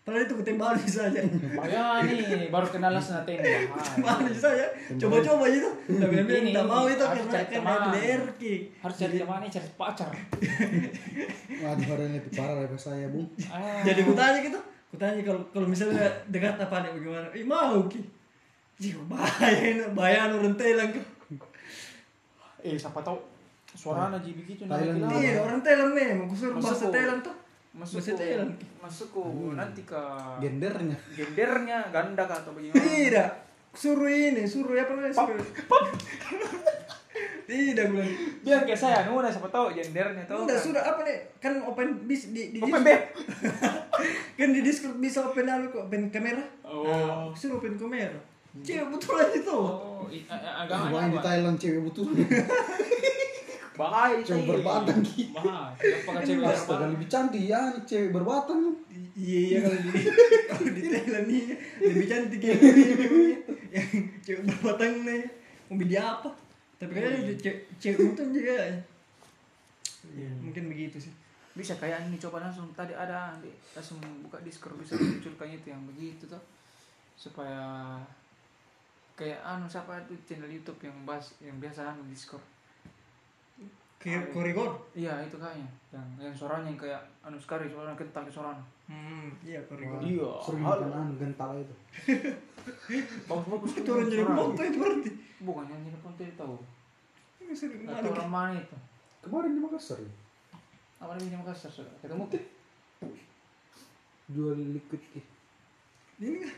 padahal 0.03 0.27
itu 0.27 0.35
ketembak 0.43 0.75
saja 0.83 1.23
Bahaya 1.55 2.03
nih, 2.03 2.51
baru 2.51 2.67
kenal 2.67 2.97
sama 2.99 3.23
tembak. 3.23 3.71
Mana 4.03 4.27
saja 4.35 4.67
coba-coba 4.99 5.47
gitu 5.47 5.69
tapi 5.87 6.13
dia 6.19 6.25
Ini, 6.27 6.51
tidak 6.51 6.67
mau 6.67 6.83
ini, 6.89 6.99
itu 6.99 7.03
harus 7.07 7.25
karena 7.31 7.47
karena. 7.47 7.73
LDR 7.87 8.23
ki 8.35 8.53
Harus 8.83 8.95
cari 8.97 9.13
teman 9.21 9.39
nih, 9.45 9.49
cari 9.53 9.69
pacar. 9.77 10.09
Waduh, 11.61 11.85
badannya 11.85 12.17
itu 12.17 12.29
parah 12.33 12.55
daripada 12.59 12.81
saya, 12.81 13.05
Bung. 13.13 13.29
Ah. 13.47 13.85
jadi 13.85 14.01
aku 14.01 14.13
tanya 14.17 14.39
gitu 14.43 14.59
aku 14.91 14.95
tanya 14.99 15.23
kalau 15.23 15.41
kalau 15.55 15.67
misalnya 15.71 16.03
dekat 16.27 16.59
apa 16.59 16.83
nih 16.83 16.91
bagaimana 16.99 17.27
ih 17.31 17.47
mau 17.47 17.79
ki 17.87 18.20
Jih, 18.81 18.97
bahaya 19.05 19.85
bahaya 19.93 20.33
Thailand 20.57 20.89
ki 20.97 21.01
Eh, 22.61 22.77
siapa 22.77 23.01
tahu 23.01 23.17
suaranya 23.77 24.17
jadi 24.21 24.33
begitu 24.37 24.61
Thailand 24.65 25.05
nanti 25.05 25.21
Iya, 25.21 25.41
orang 25.41 25.61
Thailand 25.61 25.91
memang. 25.93 26.25
Aku 26.29 26.35
suruh 26.37 26.57
bahasa 26.57 26.89
Masuk. 26.89 26.93
Thailand 26.93 27.21
tuh. 27.21 27.35
Masuk 27.71 27.95
Bahasa 28.01 28.13
Thailand. 28.17 28.51
Masuk 28.81 29.07
ke 29.13 29.21
nanti 29.55 29.81
ke 29.85 30.01
Gendernya. 30.41 30.97
gendernya 31.13 31.77
ganda 31.93 32.23
kah 32.25 32.37
atau 32.41 32.51
bagaimana? 32.57 32.81
Tidak. 32.83 33.29
Suruh 33.71 34.11
ini, 34.11 34.43
suruh 34.43 34.75
apa 34.75 34.91
namanya? 34.97 35.15
Suruh. 35.15 35.45
Tidak 37.47 37.85
bilang. 37.91 38.11
Biar 38.43 38.61
kayak 38.63 38.79
saya, 38.79 38.99
nuna 39.07 39.31
siapa 39.31 39.47
tahu 39.49 39.71
gendernya 39.71 40.23
tahu. 40.27 40.43
Enggak, 40.45 40.59
kan? 40.59 40.65
sudah 40.67 40.83
apa 40.83 41.01
nih? 41.07 41.17
Kan 41.39 41.53
open 41.63 41.87
bis 42.09 42.33
di 42.35 42.55
di 42.55 42.59
Open 42.59 42.81
bed. 42.83 43.01
Kan 44.39 44.49
di 44.57 44.65
Discord 44.65 44.97
bisa 44.97 45.21
open 45.21 45.45
anu 45.45 45.69
kok, 45.69 45.85
open 45.85 46.09
kamera. 46.09 46.41
Oh. 46.65 46.81
Nah, 46.85 47.29
suruh 47.37 47.61
open 47.61 47.77
kamera. 47.77 48.30
Cewek 48.51 48.87
betul 48.89 49.15
aja 49.15 49.39
tuh. 49.39 49.63
Oh, 49.63 50.03
i- 50.05 50.27
a- 50.27 50.35
a- 50.35 50.55
agamanya 50.61 50.91
Wah, 50.91 51.07
di? 51.07 51.19
Thailand 51.23 51.55
cewek 51.55 51.81
butuh. 51.81 52.03
Bahaya 53.71 54.19
itu. 54.19 54.35
berbatang 54.43 54.99
gitu. 55.01 55.31
Bahaya. 55.33 55.71
Kenapa 55.79 56.19
cewek 56.21 56.43
berbatang? 56.43 56.89
lebih 56.91 57.07
cantik 57.07 57.43
ya, 57.47 57.59
nih 57.71 57.83
cewek 57.87 58.09
berbatang. 58.11 58.61
Iya, 59.11 59.39
iya 59.41 59.57
kalau 59.61 59.79
di 59.79 59.89
kalau 60.47 60.69
di 60.69 60.81
Thailand 60.83 61.25
nih 61.27 61.43
lebih 61.81 62.05
cantik 62.05 62.41
yang 62.41 62.59
ini 62.59 63.27
yang 63.71 63.89
cewek 64.21 64.43
berbatang 64.45 64.93
nih. 65.01 65.23
Mau 65.67 65.75
beli 65.77 65.95
apa? 65.95 66.29
Tapi 66.75 66.91
kayaknya 66.91 67.33
cewek 67.37 67.57
cewek 67.77 67.99
itu 68.11 68.23
juga. 68.35 68.55
Iya, 70.11 70.29
mungkin 70.37 70.63
begitu 70.67 70.97
sih. 70.99 71.13
Bisa 71.51 71.75
kayak 71.75 72.03
ini 72.05 72.15
coba 72.17 72.43
langsung 72.43 72.67
tadi 72.71 72.91
ada 72.91 73.31
di- 73.39 73.55
langsung 73.71 73.97
buka 74.21 74.43
Discord 74.43 74.75
bisa 74.75 74.93
munculkan 74.93 75.47
itu 75.47 75.67
yang 75.67 75.81
begitu 75.87 76.27
tuh. 76.27 76.43
Supaya 77.15 77.95
kayak 79.17 79.39
anu 79.45 79.65
siapa 79.69 80.01
itu 80.03 80.15
channel 80.27 80.49
YouTube 80.49 80.79
yang 80.83 80.95
bahas 81.05 81.35
yang 81.43 81.57
biasa 81.61 81.93
anu 81.93 82.03
Discord. 82.09 82.43
Ke 84.01 84.17
koridor. 84.33 84.81
Iya 84.97 85.21
itu 85.21 85.37
kayaknya 85.37 85.69
yang 85.93 86.07
yang 86.17 86.33
suaranya 86.33 86.73
yang 86.73 86.79
kayak 86.79 87.01
anu 87.21 87.37
sekali 87.37 87.69
suaranya 87.69 87.93
kental 87.93 88.25
suaranya. 88.31 88.65
Hmm, 88.89 89.29
iya 89.45 89.61
koridor. 89.69 90.01
Iya. 90.01 90.29
Sering 90.41 90.63
makan 90.65 90.89
anu 90.89 91.13
gental 91.21 91.49
itu. 91.59 91.75
Bagus 93.29 93.47
bagus. 93.49 93.71
Itu 93.81 93.89
orang 93.89 94.09
jadi 94.09 94.21
itu 94.69 94.77
berarti. 94.77 95.11
Bukan 95.41 95.65
yang 95.65 95.81
jadi 95.81 95.97
itu 95.97 96.37
tahu. 96.37 96.55
Ini 97.41 97.53
sering 97.57 97.81
mana 97.89 98.05
orang 98.05 98.29
mana 98.29 98.57
itu? 98.61 98.77
Kemarin 99.21 99.53
di 99.53 99.61
Makassar 99.61 100.01
ya, 100.01 100.09
Apa 100.97 101.13
namanya 101.13 101.45
Makassar 101.45 101.69
sudah 101.69 101.93
ketemu? 102.01 102.25
jual 104.31 104.55
liquid 104.55 105.01
eh. 105.19 105.25
Ini 106.23 106.37
kan 106.47 106.53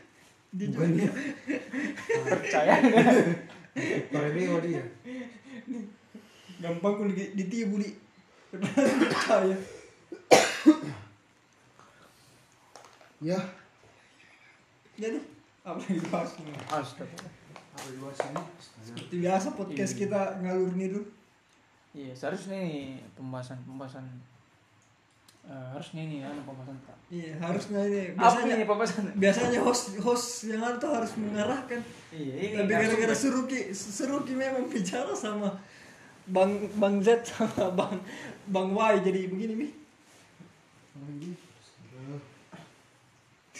dia 0.54 0.66
Bukan 0.68 0.88
juga 0.88 0.94
dia. 0.96 1.10
Percaya? 2.24 2.74
Parebeo 4.08 4.56
dia. 4.60 4.82
gampang 6.56 6.94
kalau 6.94 7.10
di 7.10 7.24
ditibu 7.34 7.76
di 7.76 7.90
percaya. 8.48 9.58
Ya, 13.20 13.40
Jadi 14.94 15.18
apa 15.62 15.80
yang 15.82 15.96
dibahas 15.98 16.30
ini? 16.38 16.52
Astaga. 16.66 17.18
apa 17.74 17.86
di 17.88 17.98
bawah 17.98 18.14
sini? 18.14 18.42
Seperti 18.78 19.14
biasa 19.18 19.48
podcast 19.52 19.92
Iya. 19.92 20.00
kita 20.06 20.20
ngalur 20.38 20.70
ngidul. 20.70 21.04
Iya, 21.90 22.12
seharusnya 22.12 22.60
nih 22.60 23.02
pembahasan 23.12 23.58
pembahasan 23.64 24.04
eh, 25.44 25.66
harusnya 25.76 26.00
ini 26.08 26.16
ya 26.24 26.28
pembahasan 26.44 26.76
tak. 26.84 26.96
Iya, 27.12 27.32
harusnya 27.36 27.80
ini 27.84 28.00
Apa 28.16 28.18
biasanya 28.20 28.54
ini 28.56 28.66
pembahasan? 28.66 29.04
biasanya 29.14 29.60
host 29.60 29.84
host 30.00 30.28
yang 30.48 30.64
tuh 30.80 30.90
harus 30.90 31.12
mengarahkan. 31.20 31.80
Iya, 32.10 32.34
ini 32.40 32.54
Tapi 32.64 32.70
gara-gara 32.72 33.14
Suruki 33.14 33.60
Suruki 33.76 34.32
memang 34.32 34.66
bicara 34.72 35.12
sama 35.12 35.52
Bang 36.24 36.56
Bang 36.80 37.04
Z 37.04 37.20
sama 37.28 37.68
Bang 37.76 38.00
Bang 38.48 38.72
Y 38.72 38.92
jadi 39.04 39.20
begini 39.28 39.54
nih. 39.60 39.72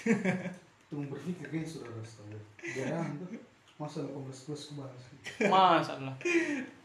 Tunggu 0.89 1.09
berpikir 1.11 1.49
kan 1.49 1.65
sudah 1.65 1.93
astaga. 2.01 2.39
Jarang 2.61 3.17
tuh. 3.21 3.41
Masa 3.75 4.07
18 4.07 4.47
plus 4.47 4.63
kebahas. 4.71 5.03
Mas 5.51 5.89
Allah. 5.91 6.15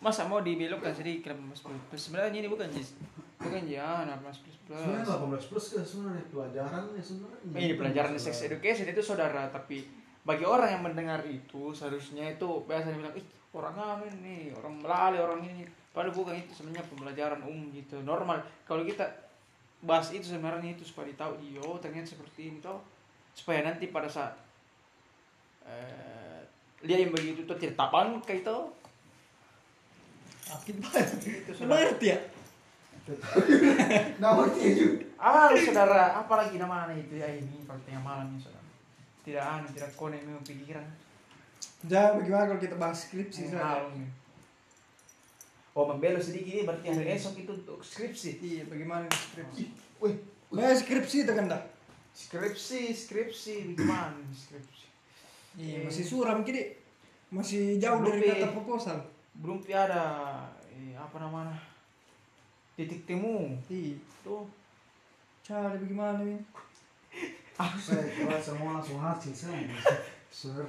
Masa 0.01 0.25
mau 0.25 0.41
dibelokkan 0.41 0.89
sedikit 0.95 1.35
18 1.37 1.63
plus 1.63 1.79
plus. 1.91 2.01
Sebenarnya 2.01 2.41
ini 2.41 2.49
bukan 2.49 2.67
jis. 2.73 2.95
Bukan 3.39 3.63
ya 3.71 4.03
18 4.03 4.19
plus 4.43 4.57
plus. 4.67 4.75
Sebenarnya 4.75 5.05
18 5.07 5.49
plus 5.49 5.65
kan 5.71 5.83
sebenarnya 5.87 6.25
pelajaran 6.27 6.83
ya 6.91 7.03
sebenarnya. 7.03 7.39
Ini 7.55 7.73
pelajaran 7.79 8.13
sex 8.19 8.35
education 8.43 8.85
itu 8.91 8.99
saudara, 8.99 9.47
tapi 9.47 9.87
bagi 10.27 10.43
orang 10.43 10.75
yang 10.75 10.83
mendengar 10.83 11.23
itu 11.23 11.71
seharusnya 11.71 12.35
itu 12.35 12.47
biasa 12.67 12.91
dibilang 12.91 13.15
ih 13.15 13.25
orang 13.55 13.73
ngamen 13.79 14.13
nih, 14.21 14.43
orang 14.59 14.73
melalui 14.83 15.19
orang 15.23 15.39
ini. 15.47 15.63
Padahal 15.95 16.13
bukan 16.13 16.35
itu 16.35 16.51
sebenarnya 16.51 16.85
pembelajaran 16.91 17.41
umum 17.47 17.71
gitu, 17.71 17.97
normal. 18.03 18.43
Kalau 18.67 18.83
kita 18.83 19.07
bahas 19.79 20.11
itu 20.11 20.35
sebenarnya 20.35 20.75
itu 20.75 20.83
supaya 20.83 21.07
tahu 21.15 21.39
iyo 21.39 21.79
ternyata 21.79 22.11
seperti 22.11 22.51
ini 22.51 22.59
toh 22.59 22.83
supaya 23.31 23.63
nanti 23.63 23.87
pada 23.87 24.11
saat 24.11 24.35
eh, 25.63 26.43
dia 26.83 26.99
yang 26.99 27.15
begitu 27.15 27.47
tuh 27.47 27.55
tidak 27.55 27.87
bangkai 27.87 28.43
itu 28.43 28.57
Akid 30.49 30.81
banget. 30.81 31.05
Itu 31.45 31.61
ngerti 31.61 32.05
ya? 32.09 32.17
Nah, 34.21 34.45
ya 34.59 34.71
juga. 34.75 35.05
ah 35.17 35.49
saudara 35.55 36.19
apalagi 36.19 36.61
namanya 36.61 36.93
itu 36.93 37.17
ya 37.17 37.27
ini 37.27 37.63
kalau 37.65 37.81
tengah 37.87 38.03
malam 38.03 38.27
ya 38.35 38.39
saudara 38.45 38.67
tidak 39.25 39.43
anu 39.43 39.67
tidak 39.73 39.91
konek 39.97 40.21
memang 40.23 40.45
pikiran 40.45 40.85
Jangan 41.87 42.19
bagaimana 42.19 42.43
kalau 42.51 42.59
kita 42.59 42.75
bahas 42.75 43.07
skripsi 43.07 43.55
nih. 43.55 44.09
Oh 45.71 45.87
membelok 45.87 46.19
sedikit 46.19 46.51
ini 46.51 46.63
berarti 46.67 46.91
hari 46.91 47.15
esok 47.15 47.39
itu 47.39 47.51
untuk 47.55 47.79
skripsi. 47.79 48.43
Iya, 48.43 48.63
bagaimana 48.67 49.07
skripsi? 49.07 49.63
Wih, 50.03 50.15
Nah, 50.49 50.75
skripsi 50.75 51.23
itu 51.23 51.31
kan 51.31 51.45
dah. 51.47 51.61
skripsi, 52.09 52.91
skripsi, 52.91 53.79
nih 53.79 54.35
skripsi? 54.35 54.85
Iya, 55.55 55.77
masih 55.87 56.03
suram 56.03 56.43
kini. 56.43 56.75
Masih 57.31 57.79
jauh 57.79 58.01
dari 58.03 58.27
kata 58.27 58.49
eh. 58.49 58.51
proposal. 58.51 58.97
Belum 59.39 59.63
ada 59.87 60.03
eh, 60.73 60.97
apa 60.99 61.15
namanya 61.21 61.55
titik 62.79 63.03
temu 63.03 63.59
Iya. 63.67 63.99
tuh. 64.23 64.47
Cara 65.43 65.75
bagaimana 65.75 66.23
nih? 66.23 66.39
Saya 67.83 68.07
kira 68.07 68.39
semua 68.39 68.79
langsung 68.79 69.03
hasil 69.03 69.35
saya. 69.35 69.67
Sur. 70.31 70.63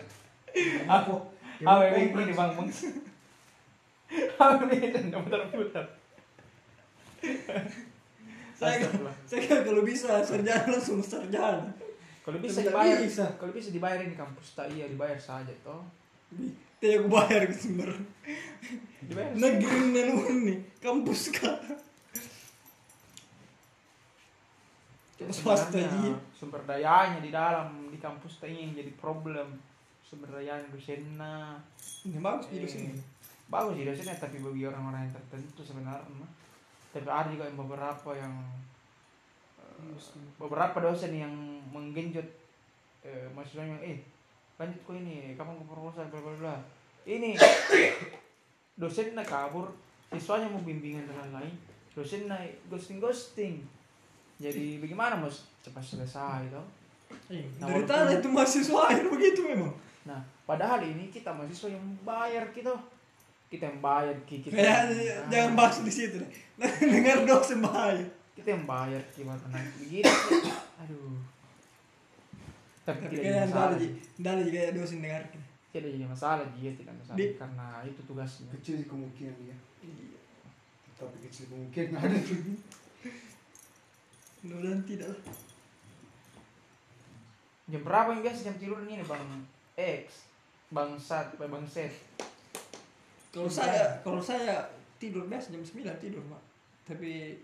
Aku, 0.91 1.15
apa 1.63 1.87
yang 1.87 2.11
ini 2.11 2.35
bang 2.35 2.51
bang? 2.51 2.67
Apa 4.35 4.67
ini 4.67 4.91
dan? 4.91 5.87
Saya, 8.59 8.83
Astagfirullah. 8.83 9.15
saya 9.23 9.41
kira 9.47 9.61
kalau 9.63 9.83
bisa 9.87 10.19
sarjana 10.27 10.67
langsung 10.67 10.99
sarjana. 10.99 11.71
Kalau 12.27 12.43
bisa 12.43 12.67
dibayar, 12.67 12.99
bisa. 12.99 13.25
kalau 13.39 13.55
bisa 13.55 13.71
dibayar 13.71 14.03
di 14.03 14.19
kampus 14.19 14.59
tak 14.59 14.67
iya 14.75 14.91
dibayar 14.91 15.15
saja 15.15 15.55
toh. 15.63 15.87
Tidak 16.83 17.07
aku 17.07 17.09
bayar 17.13 17.47
ke 17.47 17.55
sumber. 17.55 17.95
Negeri 19.39 19.79
dan 19.95 20.09
uni, 20.19 20.59
kampus 20.83 21.31
kah? 21.31 21.55
Coba 25.01 25.10
swasta 25.29 25.77
iya. 25.77 26.17
Sumber 26.33 26.65
dayanya 26.65 27.21
di 27.21 27.29
dalam 27.29 27.93
di 27.93 28.01
kampus 28.01 28.41
ini 28.49 28.73
yang 28.73 28.73
jadi 28.81 28.93
problem. 28.97 29.61
Sumber 30.01 30.41
dayanya 30.41 30.65
dosennya. 30.73 31.61
Ini 32.09 32.17
bagus 32.25 32.49
Eh, 32.49 32.65
di 32.65 32.69
sini. 32.69 32.97
bagus 33.51 33.77
sih 33.77 33.85
dosennya 33.85 34.17
tapi 34.17 34.41
bagi 34.41 34.65
orang-orang 34.65 35.05
yang 35.05 35.15
tertentu 35.19 35.61
sebenarnya 35.61 36.27
tapi 36.91 37.07
ada 37.07 37.29
juga 37.31 37.45
yang 37.51 37.59
beberapa 37.59 38.11
yang 38.15 38.35
eh, 39.59 39.95
beberapa 40.39 40.79
dosen 40.79 41.13
yang 41.15 41.35
menggenjot 41.75 42.27
eh, 43.03 43.27
mahasiswanya 43.35 43.79
eh 43.83 43.99
lanjut 44.55 44.79
kok 44.87 44.95
ini 44.99 45.35
kapan 45.35 45.59
ke 45.59 45.65
proposal 45.67 46.07
bla 46.11 46.21
bla 46.23 46.35
bla 46.39 46.57
ini 47.03 47.35
dosennya 48.81 49.25
kabur 49.27 49.71
siswanya 50.11 50.51
mau 50.51 50.63
bimbingan 50.63 51.07
dan 51.11 51.17
lain-lain 51.27 51.55
dosennya 51.95 52.39
ghosting 52.71 53.03
ghosting 53.03 53.55
jadi 54.41 54.65
bagaimana 54.79 55.15
mas 55.15 55.45
cepat 55.61 55.85
selesai 55.85 56.49
toh 56.49 56.65
Eh, 57.27 57.43
Nah, 57.59 57.67
dari 57.69 57.83
tanah 57.85 58.13
itu 58.13 58.29
mahasiswa 58.29 58.81
akhir 58.87 59.07
begitu 59.07 59.43
memang. 59.45 59.71
nah 60.03 60.19
padahal 60.45 60.81
ini 60.81 61.07
kita 61.09 61.29
mahasiswa 61.29 61.69
yang 61.69 61.83
bayar 62.01 62.49
kita 62.49 62.71
kita 63.47 63.67
yang 63.67 63.79
bayar 63.79 64.15
ki- 64.25 64.41
kita 64.41 64.55
Ya, 64.55 64.87
yang- 64.87 65.27
jangan 65.29 65.53
bahas 65.55 65.77
di 65.81 65.91
situ 65.91 66.17
deh. 66.17 66.31
Dengar 66.87 67.23
dosen 67.25 67.59
bahaya. 67.61 68.07
kita 68.33 68.49
yang 68.49 68.65
bayar 68.65 69.03
gimana 69.11 69.43
nah, 69.45 69.61
begini 69.77 70.07
aduh 70.77 71.19
tapi 72.81 73.05
Tapi 73.05 73.15
tidak 73.19 73.45
masalah 73.45 73.77
ndala 74.17 74.41
juga 74.41 74.59
ya 74.61 74.71
dosen 74.73 74.99
dengar. 74.99 75.23
tidak 75.69 75.91
jadi 75.93 76.07
masalah 76.07 76.47
dia 76.53 76.71
tidak 76.73 76.95
masalah 76.97 77.19
Di- 77.19 77.35
karena 77.37 77.67
itu 77.85 78.01
tugasnya 78.03 78.47
Kecil 78.53 78.77
kemungkinan 78.85 79.35
dia. 79.37 79.57
Tapi 80.97 81.17
kecil 81.23 81.45
kemungkinan 81.49 81.95
ada. 81.97 82.19
Mudah-mudahan 84.41 84.83
tidak 84.83 85.09
lah. 85.09 85.21
jam 87.67 87.83
berapa 87.83 88.11
yang 88.11 88.23
biasa 88.25 88.41
jam 88.45 88.57
tidur 88.57 88.83
ini 88.83 88.99
bang 89.01 89.23
X 89.77 90.27
bang 90.69 90.91
Sat 90.99 91.31
bang 91.37 91.63
Set 91.65 91.93
Kalau 93.31 93.47
saya 93.47 94.01
kalau 94.01 94.19
saya 94.19 94.59
tidur 94.99 95.25
biasa 95.25 95.49
jam 95.49 95.63
9 95.63 95.71
tidur, 95.97 96.19
Mak. 96.27 96.43
Tapi 96.83 97.39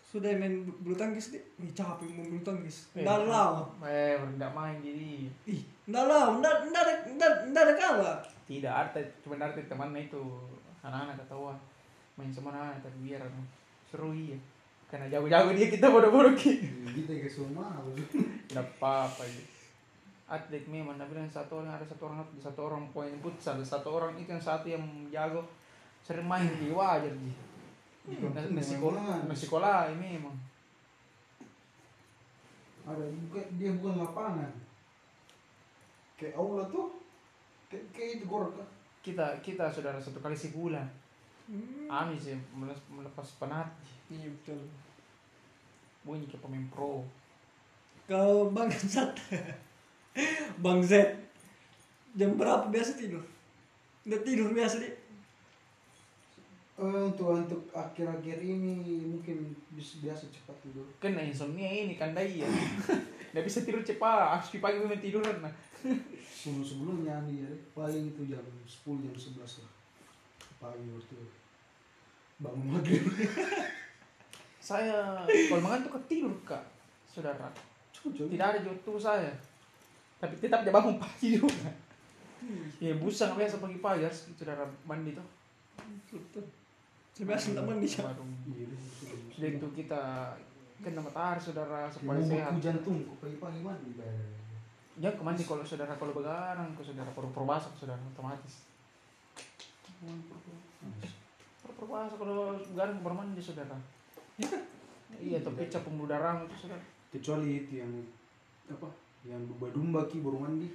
sudah 0.00 0.30
main 0.32 0.62
bu- 0.62 0.78
bulu 0.78 0.94
tangkis 0.94 1.32
deh. 1.32 1.42
Wih, 1.56 1.72
capek 1.72 2.06
mau 2.06 2.22
bulu 2.22 2.38
tangkis. 2.40 2.86
Lama. 2.94 3.66
eh 3.82 4.14
tidak 4.14 4.52
main 4.52 4.78
jadi 4.78 5.26
Ih, 5.44 5.60
nggak 5.84 6.04
nggak 6.38 6.54
ada 6.78 6.92
nggak 7.10 7.30
nggak 7.50 7.62
ada 7.66 7.74
kalah. 7.74 8.18
tidak 8.42 8.70
arti 8.70 9.00
cuma 9.18 9.34
arti 9.36 9.64
temannya 9.64 10.06
itu 10.06 10.22
anak-anak 10.80 11.18
ketawa 11.18 11.56
main 12.14 12.28
sama 12.28 12.52
anak 12.52 12.78
tapi 12.78 12.98
biar 13.02 13.22
seru 13.84 14.12
iya 14.12 14.36
karena 14.92 15.08
jago-jago 15.08 15.56
dia 15.56 15.72
kita 15.72 15.88
bodoh-bodoh 15.88 16.36
ki 16.36 16.60
Kita 16.92 17.16
ke 17.16 17.24
semua. 17.24 17.64
tidak 18.44 18.68
apa-apa 18.76 19.24
itu 19.24 19.40
atlet 20.28 20.64
memang 20.68 20.96
tapi 21.00 21.16
yang 21.16 21.28
satu 21.28 21.64
orang 21.64 21.76
ada 21.76 21.84
satu 21.84 22.08
orang 22.08 22.20
satu 22.40 22.60
orang 22.68 22.84
poin 22.92 23.12
futsal 23.24 23.56
satu 23.64 23.88
orang 23.96 24.12
itu 24.16 24.28
yang 24.28 24.40
satu 24.40 24.68
yang 24.68 24.84
jago 25.08 25.44
sering 26.04 26.28
main 26.28 26.48
di 26.60 26.68
wajar 26.68 27.12
Nah, 28.02 28.18
pun 28.18 28.34
nah, 28.34 28.58
sekolah 28.58 29.30
nah, 29.30 29.36
sekolah 29.36 29.94
ini 29.94 30.18
memang 30.18 30.34
Ada 32.82 33.06
bukan 33.14 33.46
dia 33.54 33.70
bukan 33.78 34.02
lapangan. 34.02 34.50
Kayak 36.18 36.34
aula 36.34 36.66
tuh. 36.66 36.98
Kayak, 37.70 37.86
kayak 37.94 38.10
itu 38.18 38.26
gorok 38.26 38.58
kita 39.06 39.38
kita 39.38 39.70
saudara 39.70 40.02
satu 40.02 40.18
kali 40.18 40.34
sebulan 40.34 40.86
Hmm. 41.42 41.90
Ami 41.90 42.14
sih 42.14 42.38
melepas, 42.54 42.78
melepas 42.86 43.26
penat 43.42 43.66
Iya 44.12 44.28
betul. 44.28 44.60
bunyi 46.02 46.26
ke 46.26 46.36
pemain 46.42 46.66
pro 46.68 47.00
Kalau 48.10 48.50
Bang 48.50 48.68
Zat, 48.92 49.14
Bang 50.58 50.82
Z, 50.82 50.98
jam 52.18 52.34
berapa 52.34 52.66
biasa 52.68 52.98
tidur? 52.98 53.22
Udah 54.04 54.20
tidur 54.26 54.50
biasa 54.50 54.82
deh. 54.82 54.94
Eh, 56.82 57.02
untuk 57.06 57.30
untuk 57.30 57.62
akhir-akhir 57.70 58.42
ini 58.42 59.06
mungkin 59.06 59.54
bisa 59.72 60.02
biasa 60.02 60.26
cepat 60.34 60.56
tidur. 60.66 60.82
kan 60.98 61.14
insomnia 61.14 61.70
ini 61.70 61.94
kan 61.94 62.10
dai 62.10 62.42
ya 62.42 62.48
nggak 63.32 63.44
bisa 63.46 63.62
tidur 63.62 63.80
cepat 63.86 64.36
harus 64.36 64.50
pagi 64.58 64.82
memang 64.82 64.98
tiduran 64.98 65.36
nah 65.40 65.52
Sebelum 66.42 66.62
sebelumnya 66.62 67.22
nih 67.26 67.42
ya, 67.42 67.50
paling 67.74 68.14
itu 68.14 68.22
jam 68.30 68.42
10 68.66 69.02
jam 69.02 69.14
11 69.14 69.62
lah. 69.62 69.72
Pagi 70.62 70.86
waktu 70.94 71.18
bangun 72.38 72.66
maghrib. 72.78 73.02
saya 74.62 75.26
kalau 75.26 75.62
mengantuk 75.66 75.90
kan 75.98 76.02
tidur 76.06 76.30
kak. 76.46 76.62
Saudara. 77.10 77.50
Cukup 77.90 78.30
tidak 78.30 78.46
ada 78.54 78.58
jodoh 78.62 78.94
saya. 78.96 79.34
Tapi 80.22 80.38
tetap 80.38 80.62
dia 80.62 80.70
bangun 80.70 81.02
pagi 81.02 81.34
juga. 81.34 81.66
Ya 82.78 82.94
busang 82.94 83.34
biasa 83.34 83.58
pagi-pagi 83.58 84.06
harus 84.06 84.30
saudara 84.38 84.62
mandi 84.86 85.18
tuh. 85.18 85.26
Betul. 86.14 86.46
Saya 87.10 87.26
biasa 87.26 87.54
tak 87.54 87.66
mandi. 87.66 87.86
Baru 87.90 88.24
Iya, 88.48 88.66
sudah. 88.70 89.18
sudah 89.34 89.48
itu 89.50 89.68
kita 89.76 90.02
kena 90.82 90.98
matahari 90.98 91.38
saudara 91.38 91.86
supaya 91.86 92.18
Mau 92.18 92.26
sehat. 92.26 92.58
jantung 92.58 93.02
kok 93.02 93.18
pagi-pagi 93.18 93.60
mandi. 93.62 93.90
Bay. 93.98 94.38
jangan 94.92 95.18
ke 95.18 95.24
mandi 95.24 95.42
kalau 95.42 95.64
saudara 95.64 95.94
kalau 95.96 96.12
begarang 96.12 96.70
ke 96.74 96.82
saudara 96.82 97.10
perlu 97.10 97.46
basah 97.46 97.72
saudara 97.74 97.98
otomatis. 97.98 98.62
Perlu 101.62 101.86
basah 101.86 102.16
kalau 102.18 102.58
begarang 102.58 102.98
baru 103.02 103.16
mandi 103.16 103.42
saudara 103.42 103.74
iya 105.22 105.36
atau 105.38 105.52
pecah 105.54 105.82
pembuluh 105.84 106.10
darah 106.10 106.42
itu 106.42 106.66
saudara 106.66 106.82
Kecuali 107.12 107.60
itu 107.60 107.76
yang 107.76 107.92
apa? 108.72 108.88
Yang 109.28 109.52
domba-domba 109.52 110.08
ki 110.08 110.24
baru 110.24 110.48
mandi. 110.48 110.72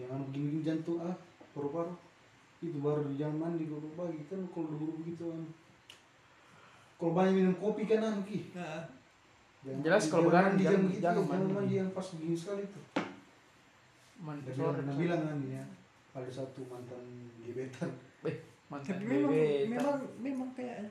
Yang 0.00 0.16
anu 0.16 0.24
begini 0.32 0.64
jantung 0.64 1.04
ah 1.04 1.12
paru-paru. 1.52 1.92
Itu 2.64 2.80
baru 2.80 3.04
di 3.04 3.20
jam 3.20 3.36
mandi 3.36 3.68
baru 3.68 3.84
pagi 3.92 4.24
kan 4.32 4.40
kalau 4.48 4.72
dulu 4.72 5.04
begitu 5.04 5.28
kan. 5.28 5.44
Kalau 6.96 7.12
banyak 7.12 7.36
minum 7.36 7.56
kopi 7.60 7.84
kan 7.84 8.00
anu 8.00 8.24
ki. 8.24 8.56
Nah, 8.56 8.88
Jangan 9.66 9.82
Jelas 9.82 10.04
kalau 10.06 10.30
begadang 10.30 10.54
mandi 10.54 10.62
jam 10.62 10.80
begitu, 10.86 11.02
jangan 11.02 11.24
mandi. 11.26 11.52
mandi 11.52 11.74
yang 11.74 11.90
pas 11.90 12.06
begini 12.14 12.36
sekali 12.38 12.62
itu. 12.62 12.80
mandi 14.16 14.48
sore 14.56 14.80
bilang, 14.80 14.96
bilang 14.96 15.22
kan 15.28 15.38
ya, 15.44 15.64
ada 16.16 16.30
satu 16.30 16.64
mantan 16.70 17.02
gebetan. 17.42 17.90
mantan 18.72 18.94
tapi 18.96 19.04
memang 19.04 19.28
gebetan. 19.34 19.66
memang 19.68 19.96
memang 20.22 20.48
kayaknya. 20.54 20.90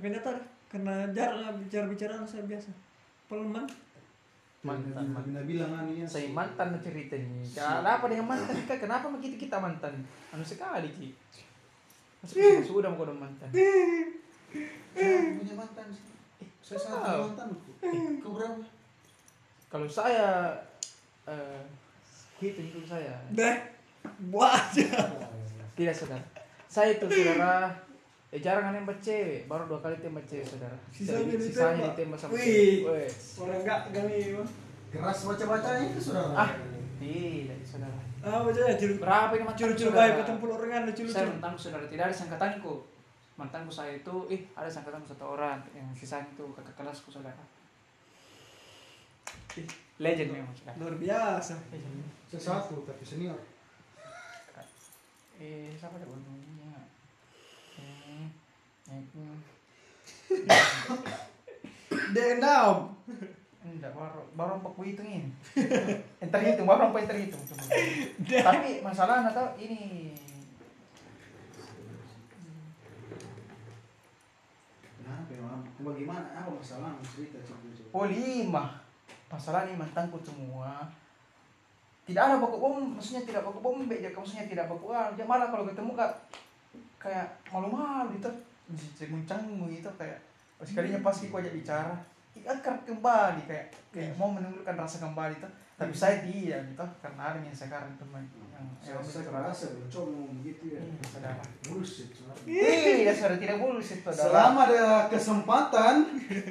Tapi 0.00 0.08
enggak 0.08 0.24
tahu 0.24 0.32
deh, 0.32 0.46
karena 0.66 0.94
jarang 1.12 1.60
bicara 1.60 1.84
bicaraan 1.84 2.24
saya 2.24 2.48
biasa. 2.48 2.72
Pelman. 3.28 3.68
Mantan, 4.60 4.92
Dia- 4.92 5.12
mantan. 5.12 5.32
dia 5.32 5.44
bilang 5.44 5.70
kan 5.70 5.84
ya. 5.88 6.04
saya 6.04 6.28
mantan 6.30 6.72
cerita 6.78 7.16
ini 7.16 7.44
ada 7.52 7.96
apa 7.96 8.08
dengan 8.08 8.28
mantan 8.28 8.56
kak 8.64 8.76
kenapa 8.78 9.08
begitu 9.08 9.36
kita 9.38 9.56
mantan 9.56 10.04
anu 10.28 10.40
sekali 10.40 10.84
ki 10.90 11.16
Masa 12.20 12.32
kita 12.36 12.60
sudah 12.60 12.88
mau 12.88 13.08
mantan 13.08 13.48
Saya 13.48 15.16
punya 15.32 15.54
mantan 15.54 15.86
sih. 15.88 16.12
Saya 16.60 16.76
tahu. 16.76 16.92
satu 16.92 17.20
mantanku. 17.32 17.70
Kau 18.20 18.32
berapa? 18.36 18.60
kalau 19.68 19.88
saya 19.88 20.52
eh 21.24 21.60
hitung 22.36 22.68
hitung 22.68 22.84
saya 22.84 23.16
Deh. 23.32 23.56
Buat 24.28 24.76
aja. 24.76 24.92
tidak 25.72 25.96
saudara 25.96 26.24
saya 26.66 26.92
itu 26.92 27.08
saudara 27.08 27.72
eh 28.30 28.38
jarang 28.38 28.70
nembak 28.70 28.98
cewek 28.98 29.44
baru 29.44 29.66
dua 29.66 29.80
kali 29.80 29.98
tembak 29.98 30.22
cewek 30.24 30.46
saudara 30.46 30.76
Sisanya 30.88 31.26
Jadi, 31.26 31.34
ditembak. 31.34 31.50
sisanya 31.50 31.82
ditembak 31.90 32.18
sama 32.20 32.30
Wih. 32.32 32.46
cewek. 32.78 33.10
Orang 33.36 33.58
enggak 33.58 33.80
kami. 33.90 34.16
Bang. 34.32 34.48
Keras 34.88 35.18
baca-baca 35.24 35.70
itu 35.80 36.00
saudara. 36.00 36.34
ah 36.36 36.50
tidak 36.96 37.58
saudara 37.64 37.98
Ah, 38.20 38.44
baca 38.44 38.60
ya 38.60 38.74
curu. 38.76 38.94
berapa 38.96 39.32
ini 39.32 39.42
mantan 39.42 39.58
Curu-curu 39.58 39.88
saudara? 39.88 40.02
baik 40.04 40.14
ketemu 40.20 40.44
orang 40.46 40.70
ada 40.70 40.78
saya 40.84 40.94
curu-curu. 40.94 41.30
mantanku 41.32 41.58
saudara 41.58 41.84
tidak 41.86 42.04
ada 42.04 42.14
sangkatanku 42.14 42.74
mantanku 43.34 43.70
saya 43.72 43.92
itu 43.96 44.14
ih 44.28 44.42
ada 44.52 44.68
sangkatanku 44.68 45.06
satu 45.08 45.24
orang 45.30 45.58
yang 45.72 45.88
sisanya 45.90 46.28
itu 46.28 46.44
kakak 46.52 46.74
kelasku 46.76 47.08
saudara 47.08 47.40
Ih, 49.52 49.66
legend 49.98 50.30
memang 50.30 50.52
saudara 50.52 50.76
Luar 50.76 50.94
biasa. 50.96 51.54
legend 51.68 52.06
Saya 52.28 52.40
satu 52.60 52.84
tapi 52.84 53.02
senior. 53.02 53.34
eh 55.36 55.72
siapa 55.72 55.96
ada 55.96 56.04
eh 56.04 56.59
Denam. 62.10 62.76
enggak 63.60 63.92
baru 63.94 64.20
baru 64.34 64.52
empat 64.58 64.72
hitung 64.82 65.06
ini 65.06 65.30
enter 66.18 66.40
hitung 66.42 66.66
baru 66.66 66.90
empat 66.90 67.06
enter 67.06 67.18
hitung 67.22 67.42
tapi 68.26 68.82
masalahnya 68.82 69.30
tau 69.30 69.54
ini 69.60 70.10
Kenapa 75.00 75.32
ya? 75.34 75.42
Bagaimana? 75.82 76.26
Apa 76.38 76.50
masalah? 76.54 76.94
Cerita 77.02 77.38
cerita. 77.42 77.82
oh 77.90 78.06
lima 78.06 78.80
masalah 79.30 79.66
ini 79.70 79.78
mantanku 79.78 80.18
semua 80.26 80.90
tidak 82.02 82.26
ada 82.26 82.42
baku 82.42 82.58
bom 82.58 82.98
maksudnya 82.98 83.22
tidak 83.22 83.46
baku 83.46 83.62
bom 83.62 83.86
ya 83.86 84.10
maksudnya 84.10 84.50
tidak 84.50 84.66
baku 84.66 84.90
ya 84.90 85.22
malah 85.22 85.46
kalau 85.46 85.70
ketemu 85.70 85.94
kak 85.94 86.10
kayak 86.98 87.26
malu-malu 87.54 88.18
gitu 88.18 88.30
cengcengmu 88.74 89.70
gitu 89.72 89.90
kayak 89.98 90.18
sekalinya 90.60 91.00
pas 91.00 91.16
kau 91.16 91.40
ajak 91.40 91.54
bicara 91.56 91.94
akan 92.40 92.74
kembali 92.86 93.42
kayak 93.44 93.66
kayak 93.92 94.16
mau 94.16 94.30
menunjukkan 94.32 94.76
rasa 94.78 95.02
kembali 95.02 95.34
tuh 95.42 95.50
tapi 95.80 95.96
saya 95.96 96.20
tidak 96.20 96.60
gitu 96.72 96.84
karena 97.00 97.22
ada 97.32 97.38
yang 97.40 97.56
sekarang 97.56 97.88
teman 97.96 98.20
yang 98.52 98.68
Saya 98.80 99.00
saya 99.00 99.24
kerasa 99.32 99.72
ngomong 99.88 100.44
begitu 100.44 100.76
ya. 100.76 100.80
Iya, 100.84 101.04
saudara. 101.08 101.44
Bullshit. 101.64 102.12
saudara. 102.12 102.36
Ih, 102.44 103.08
ya 103.08 103.12
saudara 103.16 103.36
tidak 103.40 103.56
bullshit 103.56 104.00
saudara. 104.04 104.28
Selama 104.28 104.60
ada 104.68 104.84
kesempatan, 105.08 105.94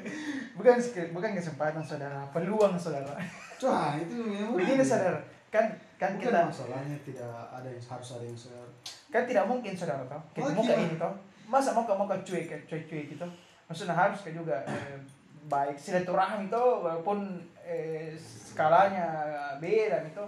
bukan 0.57 0.75
bukan 1.13 1.31
kesempatan 1.37 1.81
saudara, 1.85 2.25
peluang 2.33 2.73
saudara. 2.73 3.13
Wah 3.61 3.93
itu 4.01 4.17
memang. 4.17 4.57
Begini 4.57 4.81
saudara, 4.81 5.21
kan 5.53 5.77
kan 6.01 6.17
Bukan 6.17 6.25
kita 6.25 6.49
masalahnya 6.49 6.97
tidak 7.05 7.33
ada 7.53 7.69
yang 7.69 7.85
harus 7.85 8.09
ada 8.17 8.25
yang 8.25 8.37
saya. 8.37 8.65
kan 9.13 9.23
tidak 9.29 9.45
mungkin 9.45 9.73
saudara 9.77 10.05
toh 10.09 10.21
kita 10.37 10.53
Oh, 10.53 10.65
iya. 10.65 10.85
ini 10.85 10.95
toh 10.97 11.13
masa 11.49 11.73
mau 11.73 11.83
mau 11.83 12.05
cuek 12.05 12.45
cuek 12.69 12.85
cuek 12.85 13.05
gitu. 13.17 13.25
Maksudnya 13.65 13.97
harus 13.97 14.21
kayak 14.21 14.37
juga 14.37 14.57
eh, 14.69 15.01
baik 15.49 15.75
silaturahmi 15.81 16.47
itu 16.47 16.63
walaupun 16.85 17.41
eh, 17.65 18.13
skalanya 18.19 19.09
beda 19.57 20.05
itu 20.05 20.23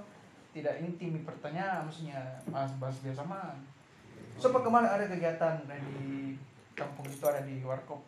tidak 0.51 0.81
intim 0.83 1.23
pertanyaan 1.23 1.87
maksudnya 1.87 2.19
bahas-bahas 2.51 2.99
biasa 2.99 3.23
mah 3.23 3.55
so 4.35 4.51
kemarin 4.51 4.89
ada 4.89 5.05
kegiatan 5.07 5.63
di 5.69 6.35
kampung 6.75 7.05
itu 7.05 7.23
ada 7.23 7.45
di 7.45 7.61
warkop? 7.61 8.01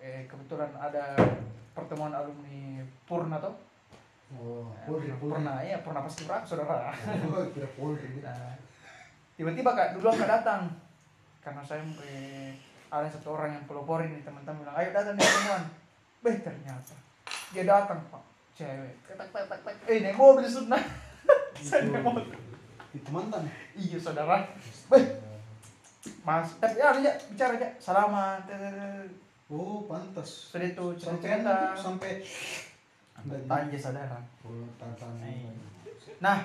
Eh, 0.00 0.24
kebetulan 0.24 0.72
ada 0.76 1.12
pertemuan 1.76 2.14
alumni 2.16 2.80
Purna 3.04 3.36
tuh 3.36 3.54
oh 4.34 4.72
Polri 4.88 5.12
Polri 5.14 5.36
Purna. 5.36 5.60
Ya 5.60 5.78
Purna 5.84 6.00
pasti 6.02 6.24
berapa 6.24 6.46
saudara. 6.46 6.90
Oh 7.32 7.44
kira 7.52 7.68
Polri 7.76 8.22
Nah, 8.24 8.56
tiba-tiba 9.36 9.70
kak 9.76 9.98
duluan 9.98 10.16
kak 10.16 10.30
datang 10.40 10.72
karena 11.46 11.62
saya 11.62 11.78
eh, 12.02 12.58
ada 12.90 13.06
satu 13.06 13.38
orang 13.38 13.54
yang 13.54 13.64
peloporin 13.70 14.10
nih 14.10 14.26
teman-teman. 14.26 14.66
Bilang 14.66 14.76
ayo 14.82 14.90
datang 14.90 15.14
nih 15.14 15.22
teman 15.22 15.62
beh 16.26 16.36
ternyata 16.42 16.94
dia 17.54 17.62
datang 17.62 18.02
pak. 18.10 18.22
Cewek. 18.58 18.98
Tak 19.14 19.30
tak 19.30 19.46
tak 19.46 19.58
tak 19.62 19.74
eh 19.86 20.02
naik 20.02 20.18
mobil 20.18 20.42
sunnah 20.42 20.82
saya 21.62 21.86
naik 21.86 22.02
mobil. 22.02 22.26
itu 22.90 23.08
mantan 23.14 23.46
iya 23.78 23.98
saudara. 24.02 24.42
Beh 24.90 25.04
mas 26.26 26.50
tapi 26.58 26.82
ya 26.82 26.90
aja 26.98 27.14
bicara 27.30 27.54
aja 27.54 27.68
salaman 27.78 28.42
oh 29.46 29.86
pantas. 29.86 30.50
Sudah 30.50 30.66
itu 30.66 30.98
sampai 30.98 31.22
cerita 31.22 31.78
sampai 31.78 32.12
tanya 33.46 33.78
saudara. 33.78 34.18
Oh. 34.42 34.66
Nah, 36.18 36.38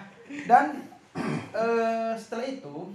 dan 0.46 0.78
eh, 1.58 2.14
setelah 2.14 2.46
itu 2.46 2.94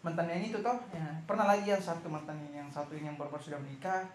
mantan 0.00 0.26
yang 0.26 0.40
itu 0.40 0.58
toh, 0.58 0.78
ya, 0.90 1.04
pernah 1.28 1.44
lagi 1.44 1.68
yang 1.68 1.80
satu 1.80 2.08
mantan 2.08 2.40
yang 2.50 2.68
satu 2.68 2.96
ini 2.96 3.04
yang 3.06 3.20
baru 3.20 3.36
sudah 3.36 3.60
menikah, 3.60 4.08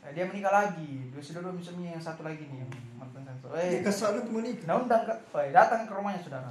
eh, 0.00 0.14
dia 0.14 0.22
menikah 0.22 0.54
lagi, 0.54 1.10
dua 1.10 1.18
sudah 1.18 1.42
dua 1.42 1.50
misalnya 1.50 1.98
yang 1.98 2.02
satu 2.02 2.22
lagi 2.22 2.46
nih 2.46 2.62
yang 2.62 2.70
mantan 2.94 3.26
satu. 3.26 3.50
Eh, 3.58 3.78
Eh, 3.78 3.82
ke 3.82 3.90
sana 3.90 4.22
tuh 4.22 4.30
menikah. 4.30 4.64
nah 4.64 4.78
undang 4.78 5.02
ke, 5.02 5.14
eh, 5.34 5.50
datang 5.50 5.82
ke 5.82 5.92
rumahnya 5.92 6.22
saudara, 6.22 6.46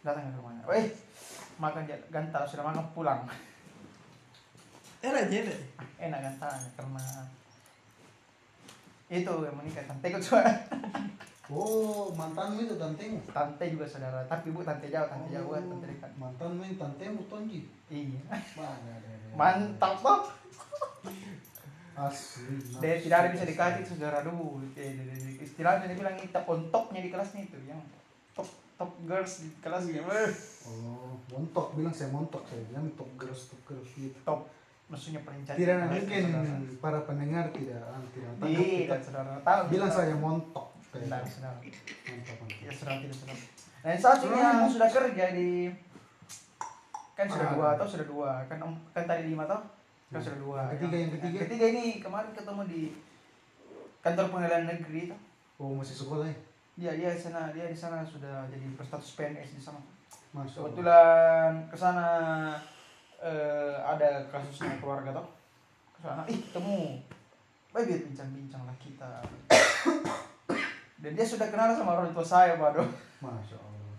datang 0.00 0.22
ke 0.32 0.38
rumahnya. 0.40 0.62
Eh, 0.72 0.86
makan 1.58 1.82
gantal 2.08 2.42
sudah 2.46 2.64
makan 2.64 2.86
pulang, 2.94 3.20
Era 4.98 5.22
aja 5.22 5.38
deh. 5.46 5.60
enak 5.98 6.18
gantalnya 6.18 6.68
karena 6.74 7.04
itu 9.08 9.34
yang 9.42 9.56
menikah 9.56 9.84
tante 9.84 10.06
cuma 10.20 10.42
oh 11.48 12.12
mantanmu 12.12 12.60
itu 12.64 12.76
tantemu 12.76 13.18
tante 13.32 13.64
juga 13.72 13.86
saudara. 13.88 14.20
Tapi 14.28 14.52
bu 14.52 14.60
tante 14.60 14.86
jauh 14.92 15.08
tante 15.08 15.28
jauh 15.32 15.48
kan 15.52 15.64
tante 15.64 15.86
dekat. 15.88 16.12
mantanmu 16.20 16.60
yang 16.64 16.76
tantemu 16.76 17.20
tonji 17.28 17.64
iya. 17.88 18.20
Mantap 19.32 20.00
toh 20.04 20.20
asli 21.98 22.54
dia 22.78 23.02
tidak 23.02 23.18
ada 23.18 23.28
bisa 23.34 23.44
dikasih 23.48 23.84
saudara. 23.88 24.22
Dulu 24.22 24.62
istilahnya 25.42 25.90
dia 25.90 25.98
bilang 25.98 26.16
kita 26.20 26.46
pontoknya 26.46 27.00
di 27.02 27.10
kelasnya 27.10 27.42
itu 27.42 27.58
yang 27.66 27.82
top 28.36 28.48
top 28.78 28.92
girls 29.08 29.42
di 29.42 29.48
kelasnya. 29.58 30.06
Weh, 30.06 30.30
oh 30.70 31.18
montok 31.34 31.74
bilang 31.74 31.90
saya 31.90 32.12
montok 32.14 32.46
saya 32.46 32.62
bilang 32.70 32.86
top 32.94 33.10
girls 33.18 33.50
top 33.50 33.60
girls 33.66 33.90
gitu. 33.98 34.14
Top 34.22 34.46
maksudnya 34.88 35.20
cantik 35.20 35.68
tidak 35.68 35.84
mungkin 35.84 36.22
saudara. 36.32 36.80
para 36.80 36.98
pendengar 37.04 37.44
tidak 37.52 37.76
ah, 37.84 38.00
tidak 38.14 38.32
tangkap 38.40 38.64
tidak 38.64 39.00
saudara. 39.04 39.32
Tahu 39.44 39.60
bilang 39.68 39.90
saya 39.90 40.14
montok 40.16 40.77
Mantap 40.88 41.20
mantap 41.20 41.54
ya 42.58 42.70
saudara 42.72 42.96
tidak 42.98 43.14
saudara 43.14 43.38
nah 43.78 43.88
yang 43.88 44.00
satu 44.00 44.24
ini 44.26 44.38
yang 44.38 44.66
sudah 44.66 44.88
kerja 44.88 45.24
di 45.30 45.48
kan 47.12 47.26
sudah 47.26 47.46
Ah. 47.46 47.52
dua 47.52 47.66
atau 47.74 47.82
sudah 47.84 48.06
dua. 48.06 48.30
Kan 48.46 48.58
om- 48.60 48.82
kan 48.92 49.02
tadi 49.04 49.26
lima 49.26 49.42
toh? 49.44 49.58
Kan 50.08 50.18
sudah 50.18 50.38
dua 50.38 50.60
Yang 50.68 50.78
ketiga, 50.80 50.96
yang 50.96 51.10
ketiga. 51.12 51.38
ketiga 51.42 51.66
ini 51.68 51.84
kemarin 51.98 52.30
ketemu 52.30 52.62
di 52.64 52.82
kantor 53.98 54.26
pengadilan 54.28 54.64
negeri 54.66 55.00
itu 55.04 55.16
oh 55.56 55.74
masih 55.74 55.96
sekolah 55.96 56.26
ya? 56.26 56.36
Dia 56.76 56.92
dia 56.94 57.10
di 57.10 57.20
sana 57.20 57.50
dia 57.50 57.66
di 57.66 57.74
sana 57.74 58.02
sudah 58.02 58.46
jadi 58.46 58.66
berstatus 58.72 59.14
PNS 59.14 59.50
di 59.52 59.62
sana. 59.62 59.82
Masuk 60.30 60.70
kebetulan 60.70 61.66
ke 61.66 61.76
sana 61.76 62.06
eh, 63.18 63.74
ada 63.76 64.22
kasusnya 64.28 64.78
keluarga 64.78 65.10
toh. 65.12 65.26
Ke 65.92 66.00
sana 66.00 66.22
ih 66.24 66.38
ketemu. 66.40 67.02
Baik 67.68 67.84
biar 67.84 68.00
bincang-bincang 68.06 68.62
lah 68.62 68.76
kita 68.78 69.10
dan 70.98 71.10
dia 71.14 71.22
sudah 71.22 71.46
kenal 71.46 71.70
sama 71.70 71.94
orang 71.94 72.10
tua 72.10 72.26
saya 72.26 72.58
waduh 72.58 72.86
masya 73.18 73.54
allah 73.54 73.94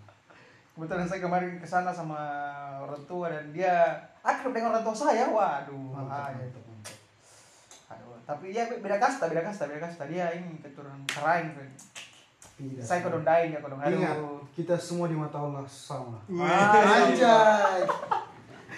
kebetulan 0.76 1.06
saya 1.08 1.20
kemarin 1.20 1.56
ke 1.56 1.66
sana 1.66 1.92
sama 1.92 2.20
orang 2.80 3.02
tua 3.04 3.28
dan 3.28 3.52
dia 3.52 3.96
akrab 4.20 4.52
dengan 4.52 4.72
orang 4.72 4.84
tua 4.84 4.96
saya 4.96 5.24
waduh 5.26 5.76
mantap 5.92 6.32
bahaya. 6.32 6.44
mantap 6.44 6.64
mantap 6.64 6.96
Aduh, 7.90 8.14
tapi 8.22 8.54
dia 8.54 8.68
beda 8.68 8.96
kasta 8.96 9.26
beda 9.26 9.42
kasta 9.42 9.66
beda 9.66 9.80
kasta 9.82 10.06
dia 10.06 10.30
ini 10.30 10.60
keturunan 10.62 11.00
kerain 11.04 11.50
kan. 11.56 11.68
tidak 12.54 12.84
saya 12.84 13.00
kodong 13.00 13.24
dain 13.24 13.50
ya 13.50 13.58
kodong 13.58 13.80
ingat 13.82 14.16
kita 14.52 14.76
semua 14.76 15.08
di 15.08 15.16
mata 15.16 15.40
Allah 15.40 15.64
sama 15.66 16.20
Ah, 16.36 17.08
anjay 17.08 17.82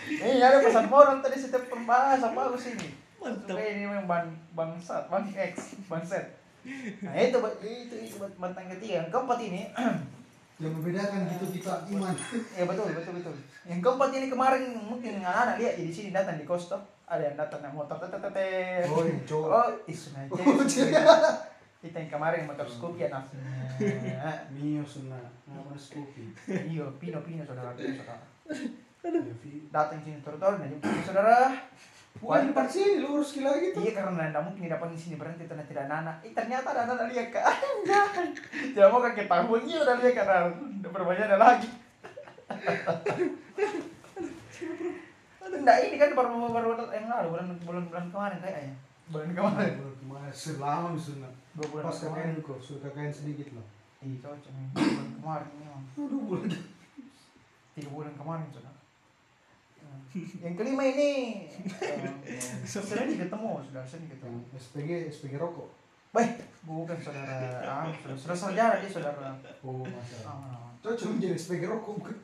Ini 0.03 0.43
ada 0.43 0.59
pesan 0.59 0.91
moral 0.91 1.23
tadi 1.23 1.39
setiap 1.39 1.71
pembahasan 1.71 2.35
bagus 2.35 2.75
ini. 2.75 2.91
Mantap. 3.23 3.55
Ini 3.55 3.87
memang 3.87 4.05
bang 4.11 4.29
bangsat, 4.53 5.07
bang 5.07 5.25
X, 5.31 5.79
bang 5.87 6.03
Z. 6.03 6.42
Nah 7.03 7.13
itu 7.19 7.39
itu 7.63 7.95
itu 7.99 8.15
buat 8.19 8.33
mantan 8.39 8.71
ketiga. 8.77 9.03
Yang 9.03 9.09
keempat 9.11 9.39
ini, 9.43 9.63
yang 10.63 10.73
membedakan 10.79 11.21
gitu 11.27 11.47
kita 11.59 11.75
iman 11.97 12.15
ya 12.55 12.65
betul 12.69 12.87
betul 12.95 13.13
betul. 13.19 13.35
Yang 13.67 13.81
keempat 13.83 14.09
ini 14.15 14.27
kemarin 14.31 14.63
mungkin 14.79 15.13
anak-anak 15.23 15.57
lihat 15.59 15.75
di 15.81 15.91
sini 15.91 16.09
datang 16.15 16.39
di 16.39 16.47
kos 16.47 16.71
toh. 16.71 16.83
Ada 17.11 17.29
yang 17.29 17.37
datang 17.37 17.61
naik 17.61 17.77
motor 17.77 17.97
tete 18.01 18.17
tete. 18.17 18.49
Oh, 18.89 19.05
cowok. 19.29 19.85
Oh, 20.33 20.65
cewek. 20.65 20.97
Kita 21.83 21.99
yang 21.99 22.15
kemarin 22.15 22.47
motor 22.47 22.63
Scoopy 22.63 23.03
ya 23.03 23.11
nafsunya. 23.11 24.47
Mio 24.55 24.87
sunna 24.87 25.19
apa 25.51 25.75
Scoopy 25.75 26.31
Iya, 26.47 26.87
Pino 27.03 27.19
Pino 27.27 27.43
saudara 27.43 27.75
Pino 27.75 27.99
saudara. 27.99 28.23
Datang 29.75 29.99
sini 29.99 30.23
nah 30.23 30.67
jemput 30.71 31.03
saudara. 31.03 31.59
Bukan 32.21 32.53
depan 32.53 32.67
sini 32.69 33.01
lurus 33.01 33.35
gila 33.35 33.57
gitu 33.59 33.81
Iya 33.83 33.93
karena 33.97 34.29
tidak 34.29 34.45
mungkin 34.45 34.69
dapat 34.69 34.89
di 34.93 34.99
sini 35.01 35.15
berhenti 35.17 35.49
karena 35.49 35.65
tidak 35.65 35.83
ada 35.89 35.95
anak. 36.05 36.17
Eh 36.23 36.33
ternyata 36.37 36.69
ada 36.75 36.83
anak 36.85 37.09
lihat 37.11 37.29
kak. 37.33 37.45
Jangan. 37.89 38.27
Tidak 38.37 38.87
mau 38.93 39.01
kakek 39.01 39.27
tahun 39.31 39.61
ini 39.65 39.75
udah 39.81 39.97
lihat 40.03 40.15
karena 40.21 40.39
berbanyak 40.87 41.27
ada 41.31 41.39
lagi. 41.41 41.69
Enggak 45.53 45.79
ini 45.87 45.97
kan 45.97 46.11
baru 46.19 46.35
baru 46.51 46.69
baru 46.75 46.91
yang 46.91 47.07
lalu 47.07 47.29
bulan 47.39 47.47
bulan 47.63 47.85
bulan 47.87 48.07
kemarin 48.11 48.39
kayaknya. 48.43 48.75
Bulan 49.13 49.31
kemarin. 49.31 49.73
kemarin 50.03 50.33
selama 50.35 50.99
sunna 50.99 51.31
Dua 51.55 51.67
bulan 51.71 51.85
pas 51.87 51.99
kemarin. 52.03 52.43
Kok 52.43 52.59
sudah 52.59 52.91
KKN 52.91 53.13
sedikit 53.15 53.49
lah 53.55 53.67
Iya 54.03 54.17
cocok. 54.27 54.53
Bulan 54.75 55.09
kemarin 55.23 55.49
ini 55.55 55.63
memang. 55.63 55.85
aduh 55.95 56.23
bulan 56.27 56.51
Tiga 57.73 57.89
bulan 57.95 58.15
kemarin 58.19 58.47
sudah. 58.51 58.82
Hmm. 60.13 60.45
Yang 60.45 60.55
kelima 60.61 60.83
ini 60.93 61.11
sering 62.69 63.17
ketemu 63.17 63.51
sudah 63.65 63.85
sering 63.89 64.09
ketemu. 64.13 64.39
yang 64.45 64.61
SPG 64.61 64.91
SPG 65.09 65.35
rokok 65.41 65.69
Baik, 66.13 66.45
bukan 66.69 66.93
saudara. 67.01 67.65
Ah, 67.65 67.89
sudah 67.89 68.17
sudah 68.21 68.37
sarjana 68.37 68.77
dia 68.85 68.91
saudara. 68.93 69.33
oh 69.65 69.81
masa 69.81 70.29
Ah, 70.29 70.69
cocok 70.85 71.17
menjadi 71.17 71.41
SPG 71.41 71.65
rokok 71.65 72.05
bukan 72.05 72.17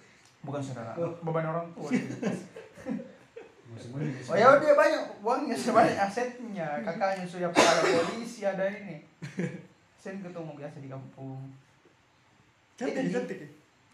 bukan 0.45 0.61
saudara. 0.61 0.93
Beban 1.25 1.49
orang 1.49 1.67
tua. 1.73 1.89
Oh 4.29 4.35
ya 4.35 4.59
dia 4.59 4.75
banyak 4.75 5.23
uangnya, 5.23 5.55
banyak 5.55 5.99
asetnya. 6.03 6.83
Kakaknya 6.83 7.25
sudah 7.29 7.49
kepala 7.53 7.81
polisi 7.85 8.43
ada 8.43 8.65
ini. 8.67 9.07
Sen 10.01 10.19
ketemu 10.19 10.51
biasa 10.57 10.83
di 10.83 10.89
kampung. 10.91 11.53
Cantik, 12.75 13.07
cantik. 13.13 13.39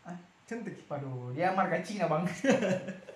Hah? 0.06 0.16
Cantik. 0.48 0.76
Waduh, 0.88 1.36
dia 1.36 1.52
marga 1.52 1.84
Cina 1.84 2.08
bang. 2.08 2.24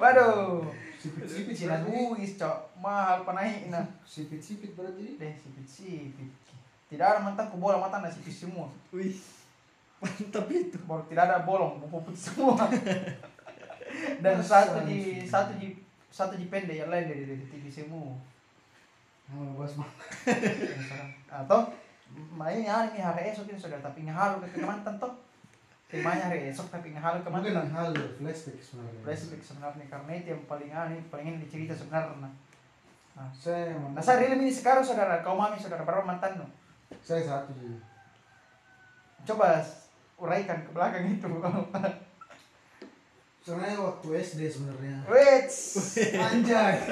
Waduh, 0.00 0.64
sipit-sipit 0.96 1.68
berarti 1.68 1.88
Buis 1.88 2.32
cok, 2.40 2.58
mahal 2.80 3.22
penaik 3.28 3.68
nah. 3.68 3.84
sipit-sipit 4.08 4.72
berarti 4.72 5.20
Deh 5.20 5.34
sipit 5.36 5.66
sipit. 5.68 6.30
Tidak 6.88 7.04
ada 7.04 7.20
mantan 7.20 7.52
bola 7.60 7.76
mata 7.76 8.00
nasi 8.00 8.24
sipit 8.24 8.48
semua. 8.48 8.72
Wih. 8.90 9.16
Mantap 10.00 10.46
itu. 10.48 10.78
Baru 10.88 11.04
tidak 11.10 11.28
ada 11.28 11.44
bolong, 11.44 11.82
putih 11.84 12.16
semua. 12.16 12.64
Dan 14.22 14.40
satu 14.40 14.86
di 14.88 15.26
satu 15.26 15.58
di 15.58 15.74
satu 16.08 16.34
di 16.38 16.46
pendek 16.48 16.80
yang 16.86 16.90
lain 16.90 17.10
dari 17.10 17.24
dari 17.28 17.44
tinggi 17.50 17.68
semua. 17.68 18.16
Nah, 19.28 19.52
bahas 19.60 19.76
mah 19.76 19.90
atau 21.28 21.68
mainnya 22.32 22.88
ini 22.88 23.04
hari 23.04 23.28
esok 23.28 23.52
ini 23.52 23.60
sudah 23.60 23.76
tapi 23.84 24.08
ngehalu 24.08 24.40
ke 24.48 24.64
mantan 24.64 24.96
toh 24.96 25.12
temanya 25.88 26.28
hari 26.28 26.52
esok 26.52 26.68
tapi 26.68 26.92
ngehalu 26.92 27.24
ke 27.24 27.28
mungkin 27.32 27.56
mantan 27.56 27.72
hal 27.72 27.88
flashback 27.96 28.60
sebenarnya. 28.60 29.00
Flashback 29.00 29.40
sebenarnya 29.40 29.84
karena 29.88 30.10
itu 30.20 30.28
yang 30.36 30.44
paling 30.44 30.68
aneh 30.68 31.00
paling 31.08 31.32
ini 31.32 31.40
dicerita 31.48 31.72
sebenarnya. 31.72 32.28
Nah, 33.16 33.28
saya 33.32 33.72
nah 33.96 34.02
saya 34.04 34.20
real 34.20 34.36
ini 34.36 34.52
sekarang 34.52 34.84
saudara 34.84 35.24
kau 35.24 35.34
mami 35.34 35.56
saudara 35.56 35.88
berapa 35.88 36.04
mantan 36.04 36.44
no? 36.44 36.46
saya 37.00 37.24
satu. 37.24 37.56
Coba 39.24 39.64
uraikan 40.20 40.60
ke 40.60 40.70
belakang 40.76 41.08
itu 41.08 41.24
sebenarnya 43.48 43.80
waktu 43.80 44.08
SD 44.20 44.40
sebenarnya. 44.44 45.08
Wait 45.08 45.48
anjay 46.28 46.84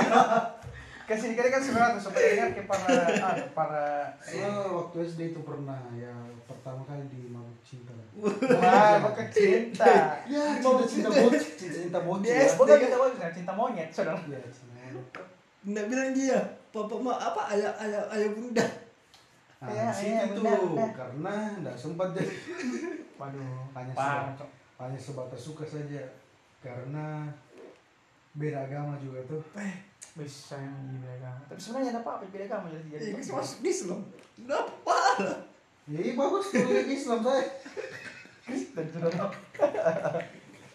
kasih 1.06 1.32
dikali 1.32 1.48
kan 1.48 1.62
sebenarnya 1.62 2.00
supaya 2.02 2.26
ingat 2.34 2.50
ke 2.52 2.62
para 2.66 2.90
ah, 3.22 3.34
para 3.54 3.84
waktu 4.74 4.96
SD 5.06 5.20
itu 5.30 5.40
pernah 5.40 5.78
ya 5.94 6.10
pertama 6.44 6.82
kali 6.82 7.06
di 7.06 7.30
mabuk 7.30 7.54
cinta 7.62 7.94
wah 8.18 9.06
bukan 9.06 9.26
cinta 9.30 9.86
Ya, 10.26 10.58
cinta-cinta 10.58 11.06
cinta. 11.06 11.22
bocil, 11.22 11.42
cinta-cinta 11.54 11.98
bocil. 12.02 12.26
dia 12.26 12.42
ya. 12.42 12.46
bukan 12.58 12.76
cinta 12.82 12.98
bocil 12.98 13.20
cinta 13.30 13.52
monyet 13.54 13.88
saudara 13.94 14.18
Iya, 14.26 14.40
cinta 14.50 14.74
Nggak 15.66 15.86
bilang 15.90 16.10
dia, 16.14 16.38
papa 16.70 16.94
mah 16.94 17.18
apa 17.18 17.42
ayah 17.50 17.74
ayah 17.82 18.02
ayah 18.14 18.30
bunda. 18.38 18.62
Nah, 19.58 19.66
di 19.66 19.74
iya, 19.74 19.90
situ 19.90 20.38
benar, 20.46 20.94
karena 20.94 21.34
enggak 21.58 21.74
sempat 21.74 22.14
deh. 22.14 22.22
waduh 23.18 23.66
Hanya 23.74 23.90
sebatas, 23.90 24.46
hanya 24.78 24.98
sebatas 25.00 25.40
suka 25.42 25.66
saja 25.66 26.06
karena 26.62 27.26
beda 28.38 28.62
agama 28.62 28.94
juga 29.02 29.18
tuh. 29.26 29.42
bisa 29.56 29.95
yang 30.14 30.74
di 30.88 30.96
beda 31.02 31.14
agama 31.18 31.40
tapi 31.50 31.60
sebenarnya 31.60 31.90
ada 31.92 32.00
apa 32.00 32.10
apa 32.16 32.24
beda 32.30 32.44
agama 32.48 32.66
jadi 32.72 32.86
jadi 32.88 33.02
Iya, 33.02 33.12
kan 33.18 33.36
masuk 33.40 33.58
Islam. 33.66 34.00
Kenapa? 34.36 34.96
Ya 35.86 35.98
iya 36.02 36.12
bagus 36.18 36.50
tuh 36.50 36.66
yang 36.66 36.90
Islam 36.90 37.18
saya. 37.22 37.46
Kristen 38.46 38.86
saudara 38.90 39.30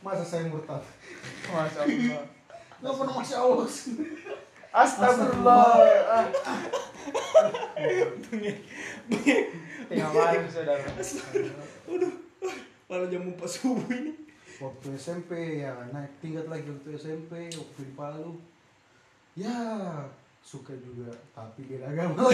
Masa 0.02 0.24
saya 0.26 0.48
murtad? 0.48 0.84
masya 1.52 1.80
Allah 1.84 2.24
Enggak 2.82 2.94
pernah 2.98 3.14
masya 3.20 3.38
Allah. 3.38 3.68
Astagfirullah. 4.72 5.64
Ah. 6.10 6.26
Tengah 9.92 10.10
malam 10.16 10.48
saudara. 10.48 10.84
Pada 12.88 13.06
jam 13.08 13.24
4 13.36 13.40
subuh 13.48 13.88
ini. 13.92 14.14
Waktu 14.62 14.88
SMP 14.94 15.60
ya 15.66 15.74
naik 15.90 16.22
tingkat 16.22 16.46
lagi 16.46 16.70
waktu 16.70 16.96
SMP 16.96 17.50
waktu 17.52 17.80
di 17.82 17.94
Palu. 17.98 18.40
Ya 19.36 19.58
suka 20.42 20.74
juga 20.82 21.08
tapi 21.32 21.64
beda 21.64 21.88
agama 21.88 22.28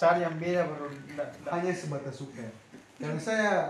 cari 0.00 0.24
yang 0.24 0.36
beda 0.40 0.64
baru. 0.64 0.88
Hanya 1.52 1.72
sebatas 1.76 2.16
suka. 2.16 2.48
Karena 2.96 3.20
saya 3.20 3.68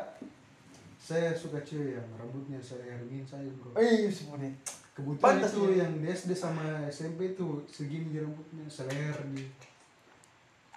saya 1.01 1.35
suka 1.35 1.59
cewek 1.67 1.99
yang 1.99 2.07
rambutnya 2.15 2.63
saya 2.63 2.87
hermin 2.87 3.27
saya 3.27 3.51
bro. 3.59 3.75
Eh, 3.75 4.07
semuanya. 4.07 4.55
Kebetulan 4.95 5.43
Pantas 5.43 5.53
itu 5.55 5.63
dia. 5.67 5.83
yang 5.83 5.93
di 5.99 6.07
SD 6.07 6.31
sama 6.39 6.87
SMP 6.87 7.35
tuh 7.35 7.67
segini 7.67 8.23
rambutnya 8.23 8.63
seleher 8.71 9.19
nih. 9.35 9.49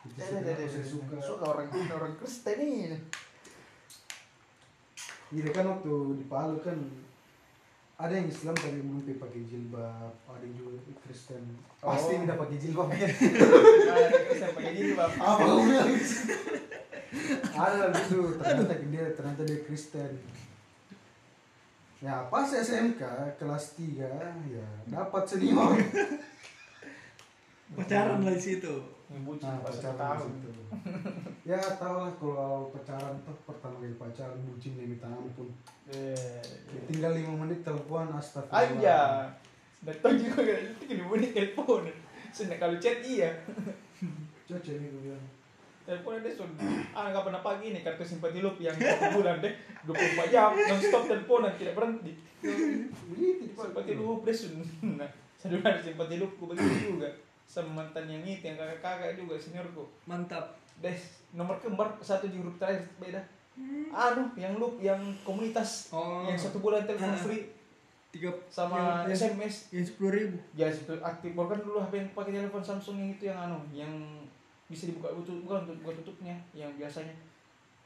Itu 0.09 0.17
kenapa 0.17 0.65
saya 0.65 0.85
suka. 0.85 1.15
Suka 1.21 1.45
orang 1.53 1.69
orang 1.69 2.13
Kristen 2.17 2.57
ini. 2.57 2.97
Jadi 5.33 5.49
kan 5.49 5.65
waktu 5.65 5.93
di 6.17 6.25
Palu 6.29 6.61
kan 6.61 6.77
ada 8.03 8.19
yang 8.19 8.27
Islam 8.27 8.51
tapi 8.59 8.83
belum 8.83 8.99
pakai 9.15 9.41
jilbab, 9.47 10.11
ada 10.27 10.43
yang 10.43 10.55
juga 10.59 10.83
Kristen. 11.07 11.43
Pasti 11.79 12.13
Oh. 12.19 12.21
tidak 12.27 12.37
pakai 12.43 12.57
jilbab. 12.59 12.87
Nah, 13.87 14.09
Kristen 14.27 14.51
pakai 14.51 14.73
jilbab. 14.75 15.11
Apa 15.23 15.43
ada 17.53 17.93
gitu 17.93 18.35
ternyata 18.41 18.73
dia 18.89 19.05
ternyata 19.13 19.41
dia 19.45 19.59
Kristen. 19.63 20.11
Ya 22.03 22.27
pas 22.27 22.49
SMK 22.51 22.99
kelas 23.39 23.79
3 23.79 24.51
ya 24.51 24.67
dapat 24.91 25.23
senior. 25.23 25.71
Pacaran 27.73 28.19
lah 28.19 28.33
di 28.35 28.41
situ. 28.43 28.92
Ngebucin 29.07 29.45
Nah, 29.45 29.59
satu 29.59 29.67
pacaran 29.67 29.97
tahun. 29.97 30.29
gitu. 30.33 30.49
Ya 31.51 31.59
tau 31.75 32.07
lah 32.07 32.13
kalau 32.15 32.71
pacaran 32.71 33.19
tuh 33.19 33.35
pertama 33.43 33.75
kali 33.77 33.95
pacaran 33.95 34.39
bucin 34.47 34.79
yang 34.79 34.89
minta 34.89 35.07
ampun. 35.07 35.51
Eh, 35.85 36.39
Ya, 36.71 36.79
tinggal 36.87 37.11
5 37.11 37.35
menit 37.35 37.59
telepon 37.61 38.07
astagfirullah. 38.09 38.79
Aja. 38.79 38.99
Datang 39.83 40.15
juga 40.15 40.39
kan 40.41 40.63
itu 40.63 40.83
kan 40.87 40.97
bunyi 41.03 41.29
telepon. 41.29 41.83
Sudah 42.31 42.55
kalau 42.55 42.79
chat 42.79 43.03
iya. 43.03 43.35
Cocok 44.43 44.73
nih 44.73 44.87
gue 44.87 45.01
bilang. 45.03 45.25
Telepon 45.83 46.23
dia 46.23 46.31
sun. 46.31 46.47
Ah 46.95 47.11
nggak 47.11 47.27
pernah 47.27 47.41
pagi 47.41 47.67
nih 47.69 47.83
kartu 47.83 48.01
simpati 48.01 48.39
loop 48.39 48.55
yang 48.57 48.71
satu 48.73 49.19
bulan 49.19 49.43
deh 49.43 49.51
24 49.83 50.31
jam 50.31 50.55
non 50.55 50.79
stop 50.79 51.03
teleponan 51.05 51.51
tidak 51.59 51.75
berhenti. 51.75 52.15
Begitu 52.39 53.51
Simpati 53.51 53.91
loop 53.93 54.23
deh 54.23 54.31
sun. 54.31 54.63
Nah, 54.95 55.11
ada 55.67 55.75
simpati 55.77 56.15
loop 56.15 56.31
gue 56.33 56.55
begitu 56.55 56.95
juga 56.95 57.11
sama 57.45 57.69
mantan 57.79 58.05
yang 58.05 58.21
itu 58.21 58.43
yang 58.43 58.55
kakak-kakak 58.55 59.15
juga 59.15 59.35
seniorku. 59.35 59.83
Mantap. 60.03 60.55
Deh 60.77 60.97
nomor 61.31 61.57
kembar 61.57 61.93
satu 61.99 62.25
di 62.25 62.37
grup 62.37 62.57
terakhir 62.57 62.83
beda. 62.97 63.21
Anu 63.89 64.33
yang 64.33 64.57
loop 64.57 64.81
yang 64.81 64.97
komunitas 65.21 65.93
Oh. 65.93 66.25
yang 66.25 66.33
satu 66.33 66.57
bulan 66.57 66.83
telepon 66.83 67.09
Ah. 67.09 67.17
free 67.17 67.45
Tiga 68.09 68.29
sama 68.45 69.05
yang, 69.05 69.09
SMS. 69.09 69.73
yang 69.73 69.81
sepuluh 69.81 70.13
ribu. 70.13 70.37
Ya 70.53 70.69
situ 70.69 70.93
aktif 70.95 71.33
kan 71.33 71.57
dulu 71.57 71.81
HP 71.81 71.93
yang 71.97 72.09
pakai 72.13 72.29
telepon 72.31 72.61
Samsung 72.61 72.97
yang 72.97 73.09
itu 73.09 73.23
yang 73.25 73.37
anu 73.41 73.57
yang 73.73 73.89
bisa 74.65 74.85
dibuka 74.85 75.09
tutup 75.13 75.41
bukan 75.45 75.65
untuk 75.65 75.77
buka 75.81 75.93
tutupnya 76.01 76.37
yang 76.53 76.69
biasanya 76.73 77.13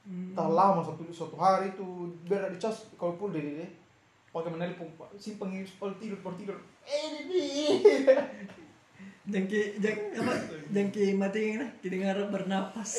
Hmm. 0.08 0.32
tak 0.32 0.48
lama 0.48 0.80
satu 0.80 1.04
satu 1.12 1.36
hari 1.36 1.68
itu 1.70 1.84
biar 2.24 2.48
ada 2.48 2.56
dicas 2.56 2.88
kalau 2.96 3.12
full 3.16 3.32
deh 3.32 3.44
deh 3.60 3.72
pakai 4.32 4.56
menelpon 4.56 4.88
simpang 5.20 5.52
kalau 5.76 5.92
tidur 6.00 6.16
kalau 6.24 6.36
tidur 6.40 6.56
eh 6.88 8.16
ini 9.28 9.34
Jangki 9.36 9.60
jang 9.84 10.00
apa? 10.24 10.34
Jangki 10.72 11.06
mati 11.20 11.60
nah, 11.60 11.68
kita 11.84 11.96
ngarep 12.00 12.32
bernapas. 12.32 12.92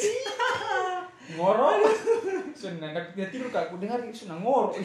ngorok 1.37 1.85
sudah 2.57 2.89
nggak 2.93 3.17
dia 3.17 3.33
tidur 3.33 3.49
kak. 3.49 3.73
Aku 3.73 3.81
dengar 3.81 4.05
itu 4.05 4.29
sudah 4.29 4.37
ngorok 4.37 4.77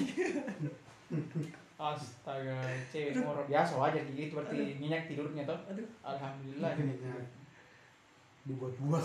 astaga 1.83 2.63
cewek 2.95 3.19
ngorok 3.19 3.43
biasa 3.51 3.75
wajar 3.75 4.03
gitu 4.07 4.39
berarti 4.39 4.79
minyak 4.79 5.11
tidurnya 5.11 5.43
toh. 5.43 5.59
Aduh. 5.67 5.87
alhamdulillah. 5.99 6.71
Akhirnya 6.71 7.27
dibuat-buat 8.47 9.03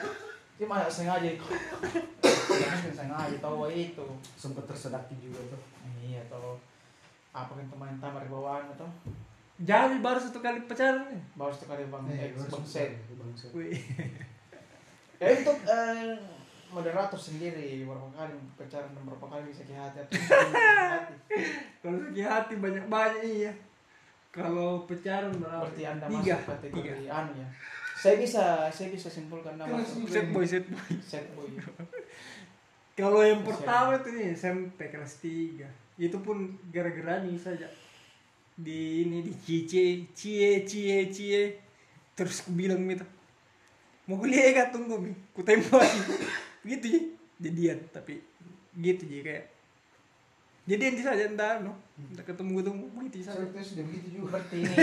dia 0.56 0.66
masa 0.68 0.88
sengaja. 0.88 1.28
Jangan 2.64 2.92
sengaja 2.96 3.36
tahu 3.44 3.68
itu. 3.68 4.06
Sempat 4.40 4.64
tersedaki 4.64 5.20
juga 5.20 5.40
tuh 5.52 5.60
iya 6.00 6.24
toh. 6.32 6.56
Apa 7.36 7.52
kan 7.60 7.66
teman 7.68 8.00
tamar 8.00 8.24
bawaan 8.32 8.72
atau 8.72 8.88
Jadi 9.56 9.96
baru 9.98 10.18
satu 10.18 10.38
kali 10.38 10.58
pacaran. 10.62 11.06
ya? 11.06 11.20
baru 11.34 11.52
sekali 11.52 11.86
bang 11.86 12.02
Eh, 12.08 12.34
bang. 12.34 13.30
Wih. 13.52 13.78
ya 15.16 15.26
untuk 15.32 15.58
eh, 15.64 16.18
moderator 16.68 17.14
sendiri 17.16 17.82
berapa 17.82 18.08
kali 18.12 18.34
pacaran 18.54 18.90
dan 18.90 19.02
berapa 19.04 19.22
kali 19.24 19.46
bisa 19.46 19.62
ke 19.62 19.72
hati 19.72 19.98
atau 20.00 20.10
hati 20.10 21.14
Kalau 21.78 21.98
sakit 22.10 22.24
hati 22.24 22.54
banyak 22.56 22.84
banyak 22.84 23.22
iya. 23.24 23.52
Kalau 24.28 24.82
pacaran 24.82 25.30
berapa? 25.32 25.62
berarti 25.62 25.82
anda 25.84 26.06
Tiga. 26.08 26.34
masuk 26.34 26.50
kategori 26.52 26.82
Tiga. 26.98 27.12
anu 27.12 27.32
ya 27.36 27.48
saya 27.94 28.18
bisa 28.18 28.42
saya 28.68 28.90
bisa 28.90 29.06
simpulkan 29.08 29.54
nama 29.54 29.78
juga 29.78 30.12
Set 30.12 30.28
boy, 30.28 30.44
set 30.44 30.66
boy. 30.66 30.92
set 31.00 31.24
boy 31.32 31.46
Kalau 32.92 33.22
yang 33.22 33.40
pertama 33.40 33.96
itu 33.96 34.10
nih 34.12 34.34
SMP 34.34 34.86
kelas 34.86 35.18
3 35.18 35.66
Itu 35.96 36.18
pun 36.20 36.42
gara-gara 36.68 37.18
nih 37.20 37.34
saja 37.34 37.64
Di 38.54 39.06
ini 39.06 39.22
di 39.22 39.34
cie 39.42 40.06
cie 40.14 40.62
cie 40.62 40.98
cie. 41.10 41.42
Terus 42.14 42.46
aku 42.46 42.54
bilang 42.54 42.86
gitu 42.86 43.02
Mau 44.06 44.20
kuliah 44.20 44.52
gak 44.52 44.70
tunggu 44.76 45.00
mi. 45.00 45.12
Ku 45.34 45.42
tembak. 45.42 45.82
Gitu 46.68 46.86
ya 46.96 47.00
Jadian 47.44 47.78
tapi 47.92 48.24
Gitu 48.72 49.04
jadi 49.04 49.22
kayak 49.22 49.44
Jadian 50.64 50.96
saja 50.96 51.24
entah 51.28 51.60
no 51.60 51.76
Entah 51.94 52.24
ketemu-ketemu 52.24 52.88
Begitu 52.96 53.20
saya 53.20 53.36
saja 53.36 53.44
itu 53.44 53.60
sudah 53.60 53.84
begitu 53.84 54.08
juga 54.16 54.26
seperti 54.40 54.56
ini 54.64 54.74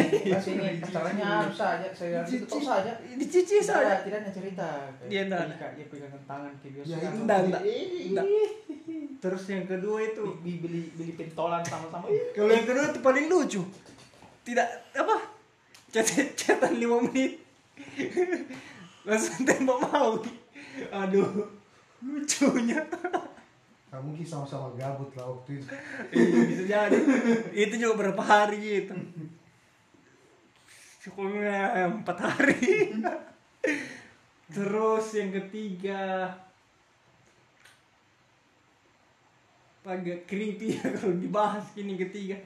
ini 0.54 0.86
caranya 0.86 1.26
harus 1.42 1.58
saja 1.58 1.88
saya 1.90 2.16
harus 2.22 2.32
itu 2.38 2.58
saja 2.62 2.92
Di 3.02 3.26
cici 3.26 3.58
tidak 3.58 3.66
saja 3.66 3.94
tidak 4.06 4.20
ada 4.22 4.32
cerita 4.32 4.68
Iya, 5.10 5.22
enggak 5.26 5.42
ada. 5.50 5.56
Kak, 5.58 5.72
dia 5.74 5.86
pegangan 5.90 6.22
tangan 6.30 6.54
ke 6.62 6.68
biasa 6.70 6.86
ya 6.86 6.98
itu 7.02 7.18
Enggak, 7.26 7.40
enggak. 7.50 7.62
Eh, 7.66 7.86
Enggak. 8.14 8.26
Terus 9.26 9.44
yang 9.50 9.66
kedua 9.66 9.98
itu 10.06 10.24
beli 10.42 10.56
beli 10.62 10.82
beli 10.94 11.14
pentolan 11.18 11.62
sama-sama 11.66 12.06
Kalau 12.10 12.52
yang 12.54 12.66
kedua 12.70 12.86
itu 12.94 13.00
paling 13.02 13.26
lucu. 13.30 13.62
Tidak 14.46 14.68
apa? 14.98 15.18
Catatan 15.92 16.74
5 16.78 17.06
menit. 17.10 17.42
Langsung 19.10 19.46
tembak 19.46 19.78
mau. 19.82 20.18
Aduh. 20.94 21.50
Lucunya. 22.02 22.82
Kamu 23.92 24.16
mungkin 24.16 24.24
sama-sama 24.24 24.72
gabut 24.80 25.12
lah 25.20 25.28
waktu 25.28 25.60
itu. 25.60 25.68
Iya, 26.16 26.40
bisa 26.48 26.64
jadi. 26.64 27.00
Itu 27.52 27.76
juga 27.76 27.94
berapa 28.00 28.24
hari 28.24 28.88
itu. 28.88 28.96
Syukurnya 31.04 31.92
empat 31.92 32.18
hari. 32.24 32.96
Terus 34.48 35.06
yang 35.12 35.36
ketiga. 35.44 36.32
Agak 39.84 40.24
creepy 40.24 40.80
ya 40.80 40.88
kalau 40.96 41.20
dibahas 41.20 41.68
ini 41.76 42.00
ketiga. 42.00 42.40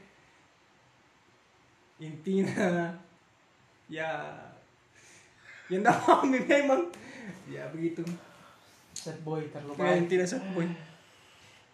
Intinya 2.01 2.89
ya 3.85 4.33
yang 5.69 5.85
tahu 5.85 6.25
memang. 6.33 6.89
Ya 7.45 7.69
begitu. 7.69 8.01
Set 8.97 9.21
boy 9.21 9.45
terlalu 9.53 9.77
kayak 9.77 10.09
baik. 10.09 10.09
tidak 10.09 10.41
boy 10.57 10.65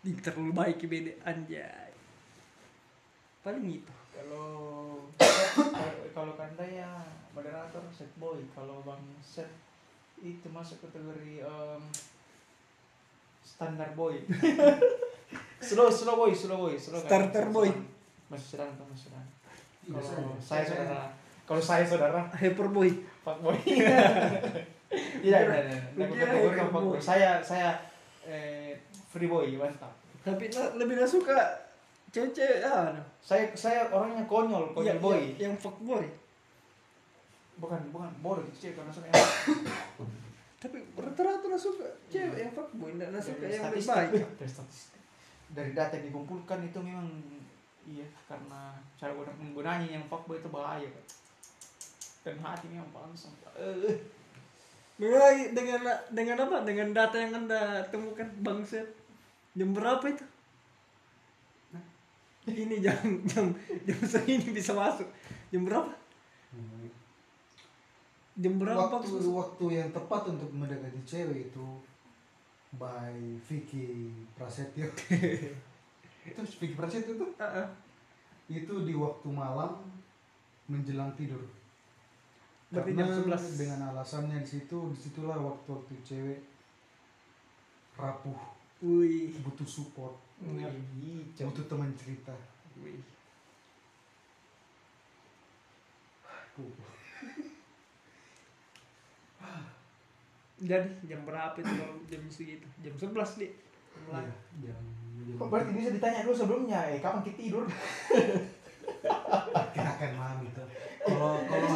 Pinter 0.02 0.34
lu 0.34 0.50
baik 0.50 0.82
ya, 0.82 0.88
beda 0.90 1.14
anjay. 1.30 1.94
Paling 3.46 3.66
itu. 3.70 3.94
Kalau 4.18 4.50
kalau 6.12 6.34
Kanda 6.34 6.66
ya 6.66 7.06
moderator 7.38 7.86
set 7.94 8.10
boy, 8.18 8.42
kalau 8.58 8.82
Bang 8.82 9.02
set 9.22 9.46
itu 10.22 10.50
masuk 10.50 10.82
kategori 10.90 11.46
um, 11.46 11.86
standar 13.46 13.94
boy. 13.94 14.18
slow 15.62 15.94
slow 15.94 16.18
boy, 16.18 16.34
slow 16.34 16.58
boy, 16.66 16.74
slow 16.74 17.02
kan? 17.06 17.10
Starter 17.30 17.46
kan? 17.50 17.54
boy. 17.54 17.70
Masih 18.34 18.58
serang 18.58 18.74
tuh, 18.78 18.86
masih 18.90 19.14
serang. 19.14 19.28
Iya, 19.82 20.02
kalau 20.02 20.34
saya 20.42 20.64
saudara, 20.66 21.02
kalau 21.46 21.62
saya 21.62 21.84
saudara, 21.86 22.22
hyper 22.38 22.68
boy, 22.74 22.90
fuck 23.22 23.38
boy. 23.42 23.58
Iya, 25.24 25.40
iya, 25.48 25.80
iya. 25.96 26.04
iya. 26.04 27.00
Saya 27.00 27.40
saya 27.40 27.80
eh, 28.28 28.76
free 29.12 29.28
boy, 29.28 29.52
mantap. 29.54 29.92
Tapi 30.22 30.48
na- 30.48 30.74
lebih 30.76 30.96
gak 30.96 31.12
suka 31.12 31.38
cewek-cewek 32.10 32.64
ah. 32.64 32.96
Saya, 33.20 33.52
saya 33.54 33.86
orangnya 33.88 34.24
konyol, 34.24 34.72
konyol 34.72 34.88
Yang- 34.88 35.02
boy. 35.02 35.20
Yang, 35.20 35.38
yang 35.38 35.56
fuck 35.58 35.78
boy. 35.80 36.06
Bukan, 37.58 37.82
bukan 37.92 38.10
bodoh 38.20 38.42
gitu 38.48 38.68
cewek 38.68 38.76
karena 38.80 38.92
saya 38.92 39.12
Tapi 40.58 40.78
rata-rata 40.94 41.46
gak 41.46 41.60
suka 41.60 41.88
cewek 42.08 42.38
yang 42.40 42.52
fuck 42.52 42.70
boy. 42.74 42.92
Gak 42.94 43.20
suka 43.20 43.46
yang 43.46 43.64
statistik, 43.68 43.92
baik. 43.92 44.12
dari 44.40 44.52
statistik. 44.52 45.00
Dari 45.52 45.72
data 45.74 45.94
yang 45.94 46.06
dikumpulkan 46.08 46.60
itu 46.64 46.80
memang 46.80 47.08
iya 47.84 48.06
karena 48.24 48.78
cara 48.96 49.12
guna- 49.12 49.36
menggunanya 49.36 49.90
yang 49.90 50.06
fuckboy 50.06 50.38
itu 50.38 50.48
bahaya 50.48 50.86
kan. 50.86 51.06
Dan 52.22 52.38
hati 52.40 52.70
memang 52.70 52.88
langsung. 52.94 53.34
Eh, 53.58 53.98
Mulai 55.02 55.50
dengan 55.50 55.82
dengan 56.14 56.46
apa? 56.46 56.62
Dengan 56.62 56.94
data 56.94 57.18
yang 57.18 57.34
anda 57.36 57.82
temukan 57.90 58.30
bangset. 58.38 58.86
Jam 59.52 59.70
berapa 59.72 60.06
itu? 60.08 60.26
Ini 62.42 62.82
jam 62.82 62.98
jam 63.30 63.46
jam 63.86 64.00
segini 64.02 64.50
bisa 64.50 64.74
masuk. 64.74 65.06
Jam 65.54 65.62
berapa? 65.62 65.92
Jam 68.40 68.54
berapa? 68.58 68.80
waktu 68.90 69.12
Pak? 69.12 69.28
waktu 69.28 69.66
yang 69.76 69.90
tepat 69.92 70.22
untuk 70.32 70.50
mendekati 70.50 71.02
cewek 71.04 71.52
itu 71.52 71.68
by 72.72 73.12
Vicky 73.44 74.08
Prasetyo 74.34 74.88
itu 76.32 76.40
Vicky 76.58 76.74
Prasetyo 76.74 77.20
tuh 77.20 77.30
Ah, 77.36 77.62
ah. 77.62 77.68
itu 78.48 78.72
di 78.88 78.96
waktu 78.96 79.28
malam 79.28 79.76
menjelang 80.66 81.12
tidur 81.14 81.44
Berarti 82.72 82.96
jam 82.96 83.12
11. 83.28 83.60
dengan 83.60 83.80
alasannya 83.92 84.40
di 84.40 84.48
situ 84.48 84.78
di 84.88 84.98
situlah 84.98 85.36
waktu-waktu 85.36 85.92
cewek 86.02 86.40
rapuh 88.00 88.40
Wih. 88.82 89.38
butuh 89.46 89.68
support 89.70 90.18
cowok. 90.42 91.54
butuh 91.54 91.66
teman 91.70 91.94
cerita 91.94 92.34
Wih. 92.82 92.98
Jadi 100.62 100.90
jam 101.10 101.26
berapa 101.26 101.58
itu 101.58 101.74
kalau 101.74 101.96
jam 102.06 102.22
segitu? 102.30 102.68
Jam 102.86 102.94
11 102.94 103.42
deh. 103.42 103.52
Mulai. 104.06 104.30
Iya, 104.62 104.74
jam 105.26 105.38
Kok 105.42 105.50
berarti 105.50 105.72
bisa 105.74 105.90
ditanya 105.90 106.22
dulu 106.22 106.38
sebelumnya, 106.38 106.80
eh 106.94 107.02
kapan 107.02 107.26
kita 107.26 107.38
tidur? 107.38 107.66
kirakan 109.74 110.12
malam 110.18 110.40
itu 110.46 110.64
kalau 111.02 111.34
kalau 111.50 111.68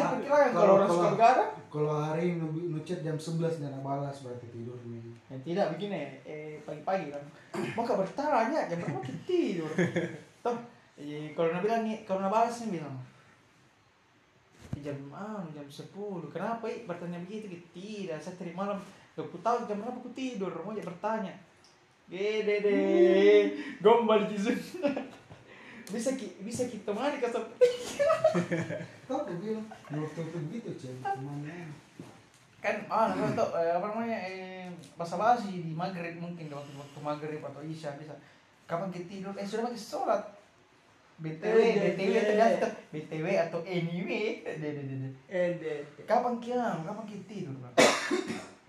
kalau 0.54 0.72
orang 0.78 0.90
suka 0.90 1.10
begadang. 1.18 1.52
kalau 1.74 1.94
hari 1.98 2.38
nucet 2.42 3.00
jam 3.02 3.18
11 3.18 3.62
jangan 3.62 3.82
balas 3.82 4.22
berarti 4.22 4.48
tidur 4.54 4.78
nih 4.86 5.02
Ya 5.26 5.42
tidak 5.42 5.74
begini, 5.74 6.22
eh 6.22 6.62
pagi-pagi 6.62 7.10
kan. 7.10 7.24
Maka 7.74 7.98
bertanya 7.98 8.70
jam 8.70 8.78
berapa 8.78 9.02
kita 9.02 9.22
tidur? 9.26 9.72
Toh, 10.46 10.54
eh, 11.02 11.34
kalau 11.34 11.50
bilang 11.66 11.82
nih, 11.82 12.06
kalau 12.06 12.30
balas 12.30 12.62
nih 12.62 12.78
bilang 12.78 12.94
"Eh, 14.78 14.86
jam 14.86 14.94
ah 15.10 15.42
jam 15.50 15.66
10 15.66 16.30
kenapa 16.30 16.68
bertanya 16.86 17.18
begitu 17.26 17.58
gitu 17.58 17.66
tidak 17.74 18.20
saya 18.22 18.36
tadi 18.38 18.52
malam 18.54 18.78
gak 19.16 19.24
ku 19.32 19.40
tahu 19.40 19.64
jam 19.66 19.80
berapa 19.80 19.98
aku 19.98 20.12
tidur 20.12 20.52
mau 20.62 20.76
bertanya 20.76 21.32
gede 22.12 22.56
deh 22.62 23.42
gombal 23.80 24.28
kisun 24.30 24.54
bisa 25.92 26.10
ki 26.18 26.28
bisa 26.42 26.66
kita 26.66 26.90
mari 26.90 27.22
kasar 27.22 27.46
Tahu 29.06 29.18
aku 29.22 29.34
bilang 29.38 29.66
di 29.70 29.98
waktu 30.02 30.20
itu 30.26 30.38
begitu 30.50 30.70
cewek 30.82 31.02
temannya 31.06 31.70
kan 32.66 32.82
ah 32.90 33.14
nggak 33.14 33.38
tahu 33.38 33.50
eh, 33.62 33.78
apa 33.78 33.86
namanya 33.94 34.18
eh 34.26 34.66
basa 34.98 35.22
basi 35.22 35.62
di 35.62 35.74
maghrib 35.78 36.18
mungkin 36.18 36.50
waktu 36.50 36.74
waktu 36.74 36.98
maghrib 36.98 37.42
atau 37.46 37.62
isya 37.62 37.94
bisa. 38.02 38.18
Kapan 38.66 38.90
kita 38.90 39.06
tidur? 39.06 39.34
Eh 39.38 39.46
sudah 39.46 39.70
pakai 39.70 39.78
sholat. 39.78 40.24
Btw 41.22 41.46
Eh, 41.62 41.74
btw 41.94 42.12
eh, 42.18 42.26
ternyata 42.26 42.68
btw 42.90 43.28
atau 43.46 43.62
anyway. 43.62 44.42
Deh 44.42 44.58
deh 44.58 44.72
deh 44.74 44.98
deh. 44.98 45.14
Eh, 45.30 45.50
deh. 45.62 45.80
kapan 46.10 46.42
kiam? 46.42 46.82
Kapan 46.82 47.06
kita 47.06 47.24
tidur 47.30 47.56
bang? 47.62 47.76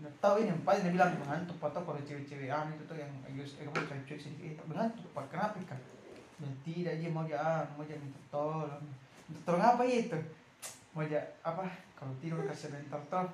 Nggak 0.04 0.14
tahu 0.20 0.44
ini 0.44 0.52
paling 0.60 0.84
dia 0.84 0.92
bilang 0.92 1.16
mengantuk 1.16 1.56
atau 1.64 1.80
kalau 1.80 2.00
cewek-cewek. 2.04 2.52
Ah 2.52 2.68
itu 2.68 2.84
tuh 2.84 3.00
yang 3.00 3.08
agak 3.24 3.48
eh 3.48 3.64
kamu 3.64 4.04
cewek 4.04 4.20
sedikit. 4.20 4.60
Eh, 4.60 4.66
mengantuk 4.68 5.08
pak. 5.16 5.24
Kenapa 5.32 5.56
kan 5.64 5.80
ya 5.80 5.95
tidak 6.36 6.92
aja 7.00 7.08
mau 7.08 7.24
jangan 7.24 7.64
mau 7.74 7.84
jangan 7.88 8.04
minta 8.04 8.20
tolong 8.28 8.84
minta 9.26 9.40
tolong 9.44 9.64
apa 9.64 9.82
itu? 9.88 10.18
Mau 10.92 11.04
ja 11.04 11.20
apa? 11.40 11.64
Kalau 11.96 12.12
tidur 12.20 12.44
kasih 12.44 12.72
bentar 12.72 13.00
tol. 13.08 13.26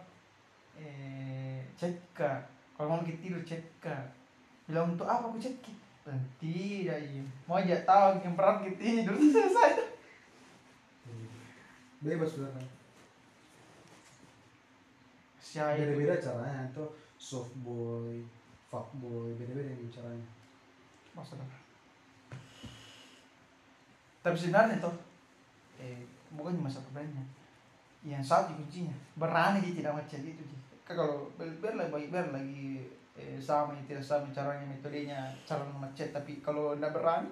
Eh 0.78 1.62
cek 1.74 2.14
kak 2.14 2.46
kalau 2.78 2.96
mau 2.96 3.04
kita 3.04 3.18
tidur 3.18 3.42
cek 3.42 3.62
kak 3.82 4.06
bilang 4.70 4.94
untuk 4.94 5.04
apa 5.04 5.28
aku 5.28 5.36
cek 5.36 5.58
dan 6.02 6.18
tidak 6.42 6.98
iya 6.98 7.22
mau 7.46 7.62
aja 7.62 7.78
tahu 7.86 8.18
yang 8.22 8.34
pernah 8.38 8.62
kita 8.62 8.78
tidur. 8.78 9.14
Selesai. 9.34 9.72
Bebas 12.02 12.30
sebenarnya. 12.34 12.66
Siapa 15.38 15.78
beda-beda 15.78 16.18
caranya. 16.18 16.66
Itu 16.70 16.86
soft 17.22 17.54
boy 17.62 18.18
fuck 18.66 18.88
boy 18.98 19.30
beda-beda 19.38 19.76
caranya 19.92 20.26
masalah 21.14 21.61
tapi 24.22 24.38
sebenarnya 24.38 24.78
tuh 24.78 24.94
eh 25.82 25.98
bukan 26.32 26.54
cuma 26.54 26.70
satu 26.70 26.88
brandnya. 26.94 27.26
Yang 28.06 28.30
satu 28.30 28.54
kuncinya 28.54 28.94
berani 29.18 29.62
dia 29.62 29.82
tidak 29.82 29.98
macam 29.98 30.18
itu 30.22 30.42
Ji. 30.42 30.56
Kan 30.86 30.94
kalau 30.94 31.30
biar 31.38 31.74
lagi 31.74 32.06
biar 32.10 32.30
lagi 32.30 32.86
eh, 33.18 33.38
sama 33.42 33.74
tidak 33.86 34.02
sama 34.02 34.30
caranya 34.30 34.66
metodenya 34.66 35.34
cara 35.46 35.66
macet 35.78 36.14
tapi 36.14 36.38
kalau 36.42 36.74
tidak 36.78 36.94
berani 36.94 37.30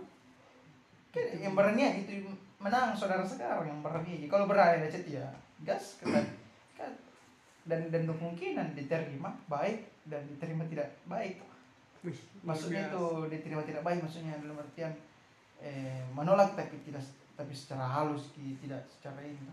kan 1.10 1.26
yang 1.42 1.58
berani 1.58 2.06
itu 2.06 2.22
menang 2.62 2.94
saudara 2.94 3.26
sekarang 3.26 3.66
yang 3.66 3.80
berani 3.82 4.18
aja. 4.18 4.26
Kalau 4.26 4.46
berani 4.50 4.86
macet 4.86 5.06
ya 5.06 5.26
gas 5.62 6.02
kan, 6.02 6.26
kan 6.74 6.92
dan 7.66 7.90
dan 7.90 8.06
kemungkinan 8.06 8.74
diterima 8.74 9.30
baik 9.46 9.86
dan 10.10 10.26
diterima 10.26 10.66
tidak 10.66 10.90
baik. 11.06 11.38
Wih, 12.00 12.16
maksudnya 12.40 12.88
itu 12.88 13.04
diterima 13.28 13.60
tidak 13.60 13.84
baik 13.84 14.00
maksudnya 14.00 14.32
dalam 14.40 14.56
artian 14.56 14.88
eh, 15.60 16.02
menolak 16.10 16.52
tapi 16.52 16.80
tidak 16.80 17.04
tapi 17.32 17.52
secara 17.52 17.84
halus 17.84 18.32
ki- 18.32 18.58
tidak 18.58 18.80
secara 18.86 19.20
ini 19.20 19.52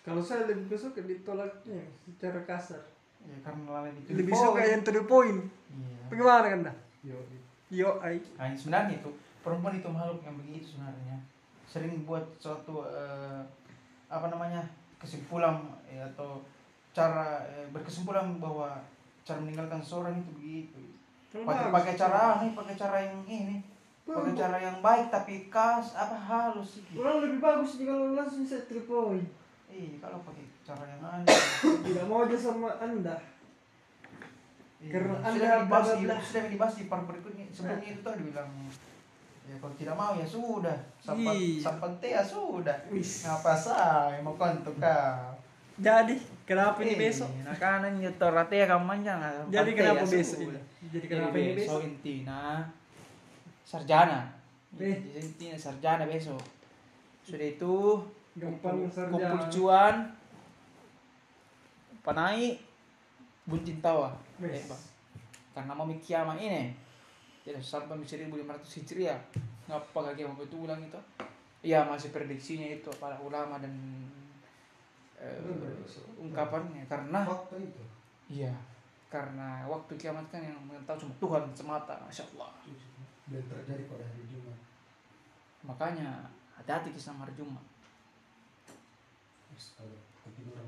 Kalau 0.00 0.20
saya 0.20 0.44
lebih 0.44 0.72
suka 0.72 1.00
ditolaknya 1.00 1.80
secara 2.02 2.40
kasar. 2.44 2.80
ya 3.20 3.36
karena 3.38 3.84
lain 3.84 3.94
itu 3.98 4.16
Lebih 4.16 4.32
suka 4.32 4.60
yang 4.62 4.80
to 4.80 4.90
the 4.90 5.04
point. 5.04 5.44
iya. 5.68 6.00
Bagaimana 6.08 6.46
kan 6.46 6.60
dah? 6.64 6.76
yo 7.02 7.16
Yo, 7.70 8.00
ai. 8.00 8.18
nah, 8.34 8.50
sebenarnya 8.50 8.98
itu 8.98 9.10
perempuan 9.40 9.72
itu 9.72 9.86
makhluk 9.86 10.18
yang 10.20 10.34
begitu 10.36 10.74
sebenarnya 10.74 11.20
sering 11.64 12.02
buat 12.02 12.24
suatu 12.36 12.82
eh, 12.84 13.40
apa 14.06 14.26
namanya 14.26 14.64
kesimpulan 14.96 15.54
eh, 15.86 16.02
atau 16.02 16.42
cara 16.90 17.46
eh, 17.46 17.70
berkesimpulan 17.70 18.26
bahwa 18.36 18.74
cara 19.22 19.38
meninggalkan 19.38 19.78
seorang 19.78 20.18
itu 20.18 20.30
begitu 20.34 20.80
pakai 21.30 21.70
pakai 21.70 21.94
cara 21.94 22.42
ini 22.42 22.52
pakai 22.52 22.74
cara 22.74 22.96
yang 22.98 23.22
ini 23.22 23.62
pakai 24.12 24.32
cara 24.34 24.56
yang 24.58 24.78
baik 24.78 25.06
tapi 25.08 25.34
kas 25.46 25.94
apa 25.94 26.16
halus 26.16 26.68
sih 26.74 26.82
Kurang 26.90 27.20
lebih 27.20 27.38
bagus 27.38 27.76
jika 27.76 27.90
lo 27.90 28.12
langsung 28.12 28.42
set 28.42 28.66
the 28.66 28.82
point. 28.82 29.26
eh 29.66 29.96
kalau 29.96 30.18
pakai 30.20 30.44
cara 30.60 30.84
yang 30.84 31.02
aneh 31.02 31.30
Tidak 31.86 32.04
mau 32.04 32.24
aja 32.24 32.34
sama 32.34 32.70
anda. 32.76 33.16
Iya, 34.78 34.90
Karena 34.90 35.14
sudah 35.20 35.28
Anda 35.28 35.62
dibahas 35.62 35.88
di, 35.92 36.04
sudah 36.08 36.44
dibahas 36.48 36.74
di 36.74 36.84
part 36.86 37.04
berikutnya 37.04 37.44
sebelumnya 37.50 37.86
itu 37.86 38.00
tuh 38.00 38.14
dibilang 38.16 38.48
ya 39.42 39.56
kalau 39.58 39.74
tidak 39.74 39.94
mau 39.94 40.12
ya 40.14 40.24
sudah 40.24 40.78
sampan 40.96 41.34
Iya. 41.34 41.60
sampan 41.60 41.92
teh 41.98 42.10
ya 42.10 42.22
sudah 42.22 42.76
ngapa 42.88 43.52
saya 43.52 44.18
mau 44.20 44.34
kontuk 44.34 44.78
kau 44.78 45.36
Jadi, 45.76 46.12
kenapa 46.44 46.76
ini 46.80 46.92
Eh, 46.92 47.00
besok? 47.02 47.28
nah 47.40 47.56
kanan 47.56 47.96
nyetor 47.96 48.30
rate 48.30 48.52
ya 48.54 48.66
kamu 48.66 48.84
manjang 48.86 49.16
Jadi 49.48 49.70
kenapa 49.72 50.04
besok 50.04 50.38
ini? 50.42 50.60
Jadi 50.86 51.06
kenapa 51.08 51.34
ini 51.34 51.52
besok 51.52 51.76
besok? 51.76 51.88
intina 51.90 52.68
sarjana. 53.70 54.26
Jadi 54.74 55.14
intinya 55.14 55.54
sarjana 55.54 56.02
besok. 56.06 56.42
Sudah 57.22 57.46
itu 57.46 57.74
Gampang 58.34 58.82
kumpul- 58.82 58.90
sarjana. 58.90 59.14
kumpul 59.14 59.40
cuan 59.48 59.94
panai 62.02 62.58
buntin 63.46 63.78
tawa. 63.78 64.10
Eh, 64.42 64.62
karena 65.54 65.72
mau 65.72 65.86
kiamat 66.00 66.38
ini. 66.38 66.74
Tidak 67.40 67.62
sampai 67.62 67.96
1500 68.02 68.76
hijriah 68.82 69.16
ngapa 69.64 69.98
kaki 70.12 70.26
mau 70.26 70.36
itu 70.38 70.56
ulang 70.60 70.82
itu? 70.82 71.00
Ya 71.62 71.84
masih 71.84 72.10
prediksinya 72.10 72.66
itu 72.66 72.90
para 72.98 73.16
ulama 73.20 73.56
dan 73.62 73.72
eh, 75.16 75.38
ungkapannya. 76.16 76.84
Karena 76.86 77.22
fakta 77.22 77.56
itu. 77.56 77.82
Iya. 78.30 78.52
Karena 79.10 79.66
waktu 79.66 79.98
kiamat 79.98 80.22
kan 80.30 80.38
yang 80.38 80.54
mengetahui 80.62 81.02
cuma 81.02 81.14
Tuhan 81.18 81.42
semata 81.50 81.94
masya 82.06 82.22
Allah 82.36 82.50
dan 83.30 83.42
terjadi 83.46 83.82
pada 83.86 84.04
hari 84.04 84.24
Jumat. 84.26 84.58
Makanya 85.62 86.34
hati-hati 86.58 86.90
kisah 86.90 87.14
hari 87.14 87.30
Jumat. 87.38 87.62
Ketiduran. 90.20 90.66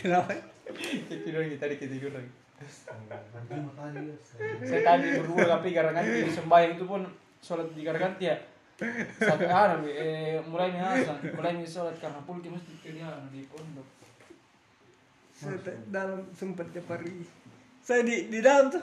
Kenapa? 0.00 0.32
ketiduran 0.72 1.46
kita 1.52 1.62
tadi 1.68 1.76
ketiduran 1.76 2.24
Hari 2.62 3.04
tadi 3.10 4.00
ya 4.06 4.16
saya- 4.22 4.86
tadi 4.86 5.06
berdua 5.18 5.44
tapi 5.58 5.68
karena 5.74 5.92
kan 5.98 6.04
di 6.06 6.30
sembahyang 6.30 6.72
itu 6.78 6.84
pun 6.86 7.02
sholat 7.42 7.68
di 7.74 7.82
karena 7.82 8.14
ya. 8.22 8.36
Sampai 9.18 9.50
anu 9.50 9.86
eh, 9.86 10.38
mulai 10.46 10.70
nih 10.74 10.82
mulai 11.34 11.58
nih 11.58 11.66
sholat 11.66 11.98
karena 11.98 12.22
pulki 12.22 12.50
mesti 12.50 12.72
ke 12.82 12.94
dia 12.94 13.06
anu, 13.10 13.26
di 13.34 13.46
pondok 13.50 13.86
dalam 15.88 16.28
sempat 16.32 16.70
tiap 16.70 16.88
hari. 16.88 17.24
Saya 17.78 18.02
di 18.02 18.28
di 18.28 18.38
dalam 18.38 18.70
tuh. 18.70 18.82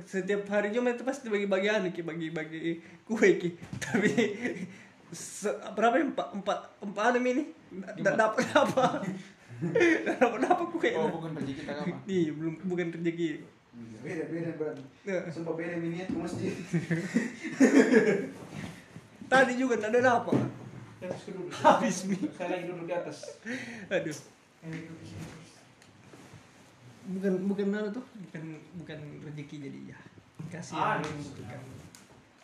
Setiap 0.00 0.46
hari 0.46 0.70
Jumat 0.70 0.94
itu 0.94 1.02
pasti 1.02 1.26
bagi-bagi 1.26 1.66
anu 1.66 1.90
ki 1.90 2.00
bagi-bagi 2.00 2.78
kue 3.02 3.28
ki. 3.36 3.48
Tapi 3.84 4.08
se- 5.10 5.58
berapa 5.74 5.98
ya? 5.98 6.06
Empat 6.06 6.28
empat 6.32 6.58
empat 6.78 7.02
anu 7.10 7.18
ini? 7.20 7.44
Dapat 7.98 8.46
apa 8.50 9.02
dapat 10.16 10.40
apa 10.42 10.62
kue. 10.66 10.90
Oh 10.96 11.12
bukan 11.12 11.36
rezeki 11.36 11.52
kita 11.60 11.72
apa 11.76 11.96
iya 12.08 12.30
belum 12.32 12.54
bukan 12.64 12.86
rezeki 12.96 13.44
beda 14.00 14.24
beda 14.32 14.50
berarti 14.56 14.82
Ya. 15.04 15.20
sumpah 15.28 15.52
beda 15.52 15.76
miniat 15.76 16.08
ke 16.08 16.16
masjid. 16.16 16.52
Tadi 19.30 19.52
juga 19.54 19.78
ada 19.78 20.20
apa. 20.20 20.32
Terus 21.00 21.22
ke 21.24 21.30
duduk. 21.32 21.54
Habis, 21.54 21.96
Mi. 22.04 22.18
saya 22.34 22.48
lagi 22.56 22.64
duduk 22.66 22.84
di 22.84 22.92
atas. 22.92 23.40
Aduh 23.88 24.12
Ini 24.60 24.76
duduk 24.84 24.96
di 25.00 25.06
sini. 25.06 25.24
Bukan 27.06 27.32
bukan 27.48 27.66
anu 27.72 27.88
tuh 27.90 28.04
bukan 28.28 28.42
bukan 28.76 28.98
rezeki 29.24 29.56
jadi 29.64 29.80
ya. 29.94 29.98
Kasih 30.50 30.74
Ah, 30.74 30.98
yang 30.98 31.04
iya. 31.04 31.12
membutuhkan. 31.16 31.60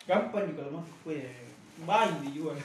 gampang 0.07 0.45
juga 0.47 0.63
mah 0.71 0.85
kue 1.03 1.19
banyak 1.83 2.17
dijual 2.23 2.55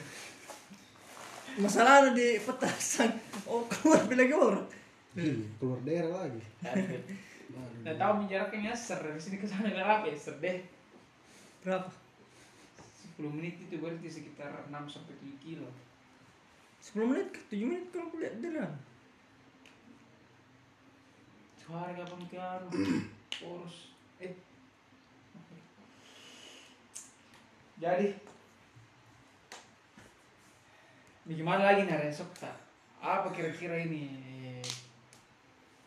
masalahnya 1.53 2.15
di 2.15 2.39
petasan. 2.39 3.11
Oh 3.45 3.61
keluar 3.67 4.07
lagi 4.07 4.31
orang 4.31 4.65
Ih, 5.13 5.45
keluar 5.59 5.77
daerah 5.85 6.25
lagi. 6.25 6.41
Nah, 7.85 7.93
tahu 7.93 8.25
jaraknya 8.25 8.73
ser. 8.73 8.97
Dari 8.97 9.21
sini 9.21 9.37
ke 9.37 9.45
sana 9.45 9.69
berapa 9.69 10.09
ya 10.09 10.17
ser 10.17 10.41
deh. 10.41 10.57
Berapa? 11.61 11.85
10 13.13 13.29
menit 13.29 13.61
itu 13.61 13.77
berarti 13.77 14.09
sekitar 14.09 14.49
6 14.65 14.73
sampai 14.89 15.13
7 15.21 15.37
kilo. 15.37 15.69
10 16.81 17.05
menit 17.05 17.29
ke 17.29 17.39
7 17.53 17.61
menit 17.69 17.83
kalau 17.93 18.09
aku 18.09 18.17
lihat 18.17 18.41
ke 21.63 22.37
anu 22.37 22.67
Urus 23.39 23.95
Eh. 24.19 24.33
Jadi. 27.79 28.07
Ini 31.23 31.33
gimana 31.39 31.71
lagi 31.71 31.87
nih 31.87 31.95
hari 31.95 32.11
esok 32.11 32.27
tak? 32.35 32.51
Apa 32.99 33.31
kira-kira 33.31 33.79
ini 33.79 34.11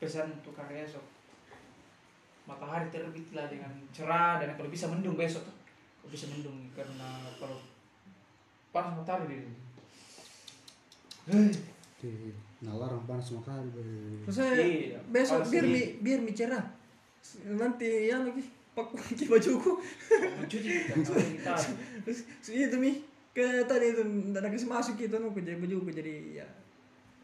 pesan 0.01 0.33
untuk 0.33 0.57
hari 0.57 0.81
esok? 0.81 1.05
Matahari 2.49 2.89
terbitlah 2.89 3.53
dengan 3.53 3.73
cerah 3.93 4.41
dan 4.41 4.57
kalau 4.57 4.73
bisa 4.73 4.89
mendung 4.89 5.17
besok 5.17 5.45
tuh. 5.45 5.57
Kalau 6.01 6.11
bisa 6.13 6.25
mendung 6.33 6.73
karena 6.73 7.21
kalau 7.37 7.61
panas 8.73 8.97
matahari 8.97 9.29
di 9.29 9.39
Hei, 11.27 11.51
Oke, 12.57 12.65
nah 12.65 12.75
larang 12.81 13.05
panas 13.05 13.29
terus 13.29 14.33
saya 14.33 14.57
Iya, 14.57 14.97
besok 15.13 15.45
biar 15.53 15.65
mi 15.69 16.01
biar 16.01 16.25
mi 16.25 16.33
cerah. 16.33 16.65
Nanti 17.53 18.09
ya 18.09 18.17
lagi 18.17 18.41
pakai 18.73 18.97
kunci 19.13 19.25
bajuku 19.29 19.73
terus 22.01 22.25
itu 22.49 22.77
mi. 22.81 23.05
Ke 23.37 23.69
tadi 23.69 23.93
itu 23.93 24.01
nggak 24.01 24.49
kasih 24.49 24.73
masuk 24.73 24.97
gitu 24.97 25.21
nu 25.21 25.29
jadi 25.37 25.61
bajuku 25.61 25.93
jadi 25.93 26.41
ya 26.41 26.47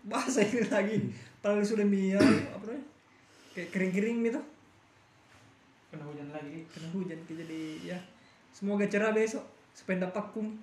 basah 0.04 0.44
ini 0.44 0.68
lagi. 0.68 0.96
Padahal 1.40 1.64
sudah 1.64 1.88
mi 1.88 2.12
ya, 2.12 2.20
apa 2.52 2.68
namanya? 2.68 2.84
Kayak 3.56 3.68
kering-kering 3.72 4.18
gitu 4.28 4.40
kena 5.92 6.04
hujan 6.08 6.28
lagi. 6.32 6.64
Kena 6.72 6.88
hujan 6.92 7.20
jadi 7.24 7.62
ya 7.84 7.98
semoga 8.52 8.84
cerah 8.88 9.12
besok 9.16 9.44
sepeda 9.72 10.08
pakum 10.12 10.56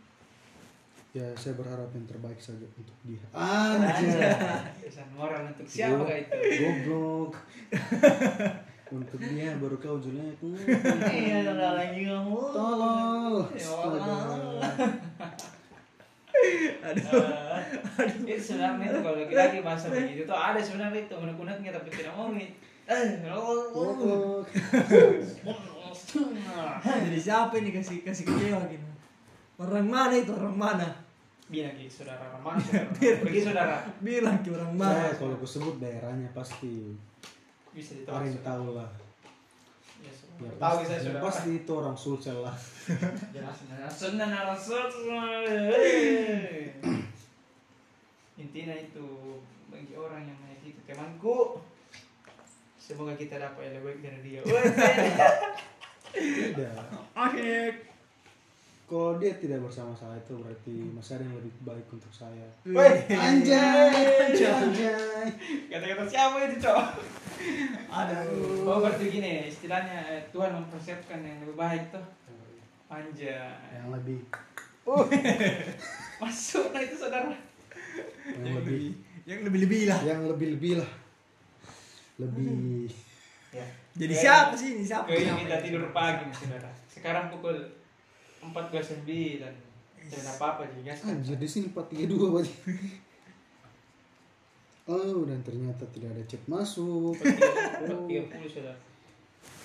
Ya, 1.10 1.26
saya 1.34 1.57
berharap 1.57 1.89
yang 1.97 2.05
terbaik 2.05 2.38
saja 2.38 2.70
untuk 2.78 2.93
dia. 3.01 3.18
Anjay. 3.34 4.30
Pesan 4.78 5.10
moral 5.18 5.49
untuk 5.49 5.66
siapa 5.66 6.05
kah 6.05 6.14
itu? 6.22 6.38
Goblok. 6.38 7.34
untuk 8.93 9.18
dia 9.18 9.57
baru 9.57 9.78
kau 9.82 9.97
jelek. 9.97 10.38
Iya, 11.10 11.49
lagi 11.57 12.05
kamu. 12.05 12.38
Tolol. 12.53 13.41
Ya 13.57 13.70
Allah. 13.74 14.70
aduh 16.80 17.03
Itu 18.24 18.39
sebenarnya 18.39 18.86
itu 18.93 18.99
kalau 19.03 19.18
lagi-lagi 19.20 19.60
bahasa 19.66 19.91
begitu 19.91 20.24
tuh 20.30 20.38
ada 20.38 20.62
sebenarnya 20.62 21.10
itu 21.10 21.16
unek-uneknya 21.18 21.74
tapi 21.74 21.89
tidak 21.89 22.14
mau 22.14 22.30
nih. 22.38 22.53
Eh, 22.86 23.18
jadi 26.86 27.18
siapa 27.18 27.53
ini 27.57 27.70
kasih 27.74 28.01
kasih 28.05 28.24
kecewa 28.30 28.62
gitu 28.70 28.88
orang 29.60 29.86
mana 29.86 30.16
itu 30.16 30.32
orang 30.32 30.55
mana 30.55 30.88
Bilang 31.49 31.74
gitu 31.82 32.05
saudara 32.05 32.30
Rahman, 32.30 32.62
saudara. 32.62 32.93
Pergi 33.26 33.39
saudara. 33.41 33.82
bilang 34.05 34.38
ke 34.45 34.53
orang 34.53 34.70
Saya 34.70 35.10
mana 35.10 35.18
kalau 35.18 35.34
aku 35.34 35.49
sebut 35.49 35.82
daerahnya 35.82 36.30
pasti 36.30 36.93
Bisa 37.74 37.97
yang 37.97 38.05
ditebak. 38.30 38.45
tahu 38.45 38.78
lah. 38.78 38.89
Ya, 39.99 40.14
Ya. 40.39 40.51
Tahu 40.55 40.76
pasti, 40.80 40.88
saya 40.88 41.12
ya, 41.12 41.20
pasti 41.20 41.49
itu 41.57 41.72
orang 41.74 41.97
Sulsel 41.97 42.38
lah. 42.45 42.55
Jelas, 43.36 43.57
jelas. 43.66 43.91
Sunan 43.91 44.32
Rasul. 44.32 44.88
Intinya 48.39 48.76
itu 48.78 49.07
bagi 49.68 49.93
orang 49.97 50.24
yang 50.30 50.38
menyakiti 50.39 50.80
temanku. 50.86 51.60
Semoga 52.80 53.18
kita 53.18 53.36
dapat 53.36 53.68
yang 53.68 53.74
lebih 53.82 53.86
baik 53.89 53.99
dari 54.05 54.20
dia. 54.24 54.41
Akhir 57.18 57.88
Kalau 58.89 59.21
dia 59.21 59.37
tidak 59.37 59.61
bersama 59.61 59.93
saya 59.93 60.17
itu 60.17 60.33
berarti 60.41 60.73
masih 60.97 61.21
ada 61.21 61.23
yang 61.29 61.37
lebih 61.37 61.53
baik 61.61 61.85
untuk 61.93 62.09
saya. 62.09 62.41
Woi, 62.65 63.05
Anjay, 63.13 64.41
anjay. 64.41 65.29
Kata-kata 65.69 66.03
siapa 66.09 66.37
itu, 66.49 66.57
Cok? 66.57 66.85
aduh 67.93 68.65
Oh, 68.65 68.81
berarti 68.81 69.05
gini, 69.13 69.45
istilahnya 69.45 70.09
eh, 70.09 70.25
Tuhan 70.33 70.57
mempersiapkan 70.57 71.21
yang 71.21 71.37
lebih 71.45 71.53
baik 71.53 71.93
tuh. 71.93 72.01
Anjay. 72.89 73.37
Yang 73.77 73.87
lebih, 73.93 74.19
Masuk 76.21 76.73
nah 76.73 76.81
itu 76.81 76.97
saudara. 76.97 77.29
yang 78.25 78.57
lebih, 78.57 78.97
yang 79.29 79.39
lebih 79.45 79.59
lebih 79.69 79.81
lah 79.85 79.99
yang 80.01 80.21
lebih 80.25 80.57
lebih 80.57 80.73
lah. 80.81 80.91
Lebih. 82.17 82.89
Ya. 83.53 83.65
jadi 83.93 84.13
siapa 84.13 84.53
sih 84.57 84.77
ini 84.77 84.83
siapa 84.85 85.09
kita 85.09 85.37
ini? 85.37 85.61
tidur 85.61 85.93
pagi 85.93 86.25
nih, 86.25 86.35
saudara. 86.37 86.69
Sekarang 86.89 87.29
pukul 87.29 87.78
14.09 88.41 89.43
dan 90.09 90.23
apa-apa 90.35 90.63
juga 90.73 90.95
Anjir 91.05 91.37
di 91.37 91.47
sini 91.47 91.67
432 91.75 92.33
berarti. 92.33 92.55
Oh, 94.89 95.21
dan 95.21 95.37
ternyata 95.45 95.85
tidak 95.93 96.17
ada 96.17 96.23
chat 96.25 96.41
masuk. 96.49 97.13
4.30 97.13 98.25
saudara. 98.49 98.73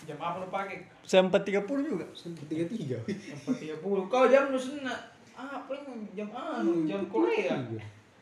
Jam 0.04 0.20
apa 0.20 0.36
lo 0.36 0.52
pakai? 0.52 0.84
sempat 1.00 1.48
30 1.48 1.64
juga 1.80 2.04
Sampai 2.12 2.44
33. 2.44 3.08
Jam 3.08 3.38
4.30. 3.80 4.12
Kau 4.12 4.28
jam 4.28 4.52
lu 4.52 4.60
sana. 4.60 4.92
Apa 5.32 5.72
ini 5.80 6.12
jam 6.12 6.28
anu? 6.28 6.84
Jam 6.84 7.08
Korea. 7.08 7.56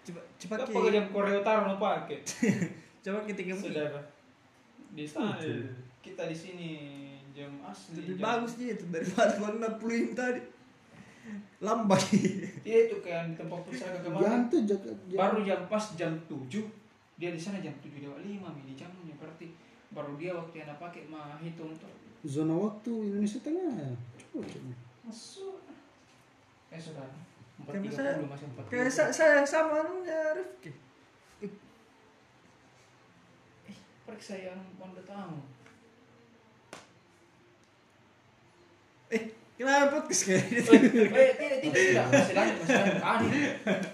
coba 0.06 0.20
coba 0.38 0.54
Apa 0.62 0.66
ke 0.70 0.74
pakai 0.78 0.92
jam 0.94 1.06
Korea 1.10 1.34
Utara 1.42 1.60
lo 1.66 1.74
pakai? 1.74 2.18
coba 3.02 3.18
kita 3.26 3.40
ke 3.50 3.54
Saudara. 3.58 4.00
Di 4.94 5.02
sana 5.02 5.42
kita 6.06 6.30
di 6.30 6.36
sini 6.38 6.70
jam 7.32 7.52
asli. 7.62 7.96
lebih 7.98 8.14
jam- 8.14 8.22
bagus 8.22 8.52
dia 8.54 8.70
itu 8.70 8.84
daripada 8.86 9.32
60 9.34 9.56
yang 9.94 10.12
tadi 10.12 10.40
lambat 11.58 12.00
Dia 12.60 12.78
itu 12.84 12.96
kayak 12.98 13.22
di 13.28 13.34
tempat 13.36 13.60
pusaka 13.62 13.98
kemarin. 14.00 14.46
tuh 14.46 14.60
jaga. 14.64 14.90
Baru 15.08 15.38
jam 15.40 15.60
pas 15.66 15.84
jam 15.92 16.12
7 16.20 16.50
dia 17.14 17.30
di 17.30 17.38
sana 17.38 17.58
jam 17.58 17.70
7 17.76 18.00
lewat 18.00 18.18
5 18.20 18.28
mi 18.50 18.62
di 18.64 18.74
jamnya 18.74 19.14
berarti 19.14 19.46
baru 19.88 20.16
dia 20.16 20.32
waktu 20.32 20.54
yang 20.58 20.74
pakai 20.74 21.06
mah 21.06 21.38
hitung 21.38 21.70
tuh 21.72 21.92
Zona 22.22 22.54
waktu 22.56 22.90
Indonesia 23.08 23.38
Tengah. 23.38 23.94
Coba. 24.24 24.46
masuk 25.02 25.58
eh 26.68 26.78
saudara 26.78 27.10
Karena 27.60 27.86
saya- 27.86 28.16
4.30 28.16 28.26
masih 28.28 28.46
4.30 28.48 28.70
kayak 28.70 28.88
sa- 28.88 29.12
saya 29.12 29.36
sama 29.42 29.74
anunya 29.80 30.18
Rifki 30.34 30.70
eh 31.42 31.52
periksa 34.02 34.34
yang 34.36 34.58
anda 34.76 35.02
tahu 35.02 35.36
eh 39.12 39.24
Kenapa 39.52 39.94
podcast 39.94 40.26
kayak 40.26 40.42
gitu? 40.48 40.70
Eh, 40.74 41.32
tidak, 41.38 41.58
tidak, 41.60 41.74
tidak. 41.76 42.04
Masih 42.10 42.34
lanjut, 42.34 42.56
masih 42.64 42.74
lanjut. 42.82 42.98
Adik, 43.04 43.30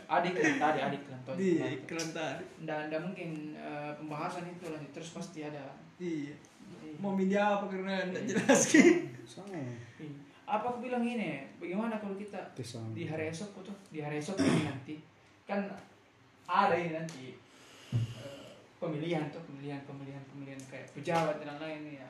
adik 0.08 0.32
tadi, 0.56 0.78
adik 0.80 1.02
kan 1.04 1.20
tadi. 1.26 1.38
Di 1.44 1.48
iklan 1.82 2.08
tadi. 2.16 2.44
Nggak, 2.64 2.80
nggak 2.88 3.00
mungkin 3.04 3.30
eh, 3.52 3.90
pembahasan 4.00 4.48
itu 4.48 4.64
lanjut 4.70 4.90
terus 4.96 5.10
pasti 5.12 5.44
ada. 5.44 5.76
Iya. 6.00 6.32
Mau 7.02 7.12
media 7.12 7.58
apa 7.58 7.68
karena 7.68 8.06
enggak 8.06 8.24
jelas 8.30 8.60
ki. 8.70 9.12
sama 9.28 9.60
Iya. 10.00 10.16
Apa 10.48 10.72
aku 10.72 10.78
bilang 10.80 11.04
ini? 11.04 11.44
Bagaimana 11.60 12.00
kalau 12.00 12.16
kita 12.16 12.38
sama 12.64 12.94
di 12.96 13.04
hari 13.04 13.28
esok 13.28 13.60
tuh 13.60 13.76
di 13.92 14.00
hari 14.00 14.22
esok 14.22 14.40
ini 14.40 14.62
nanti 14.64 14.94
kan 15.44 15.68
ada 16.48 16.72
ini 16.80 16.96
nanti 16.96 17.36
eh, 17.92 18.48
pemilihan 18.80 19.28
tuh 19.28 19.44
pemilihan 19.44 19.84
pemilihan 19.84 20.22
pemilihan 20.32 20.60
kayak 20.72 20.88
pejabat 20.96 21.44
dan 21.44 21.60
lain-lain 21.60 22.00
ya 22.00 22.08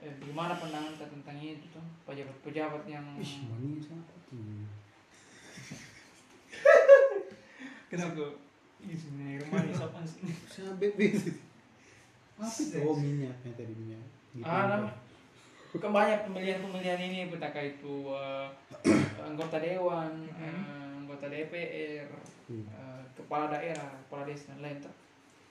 eh, 0.00 0.12
gimana 0.18 0.54
pandangan 0.54 0.92
kita 0.92 1.06
tentang 1.08 1.36
itu 1.38 1.66
tuh 1.70 1.84
pejabat 2.04 2.36
pejabat 2.42 2.82
yang 2.84 3.04
mani 3.16 3.80
sama 3.80 4.02
tuh? 4.04 4.20
Kenapa? 7.90 8.24
Ini 8.82 9.40
rumah 9.40 9.62
ini 9.64 9.72
siapa 9.72 10.00
sih? 10.04 10.26
Sama 10.50 10.76
bebe 10.76 11.06
apa 12.36 12.52
itu 12.52 12.76
oh 12.84 12.92
minyak 12.92 13.32
yang 13.48 13.56
tadi 13.56 13.72
minyak. 13.72 14.04
Gitu. 14.36 14.44
ah 14.44 14.84
bukan 15.72 15.88
banyak 15.88 16.20
pemilihan 16.28 16.60
pemilihan 16.60 17.00
ini 17.00 17.32
betapa 17.32 17.64
itu 17.64 18.12
eh, 18.12 18.46
anggota 19.16 19.56
dewan 19.56 20.12
eh, 20.36 20.52
anggota 21.00 21.26
DPR 21.26 22.06
Hmm. 22.46 22.62
eh, 22.62 23.02
kepala 23.18 23.50
daerah 23.50 23.90
kepala 24.06 24.22
desa 24.22 24.54
dan 24.54 24.62
lain 24.62 24.78
tuh 24.78 24.94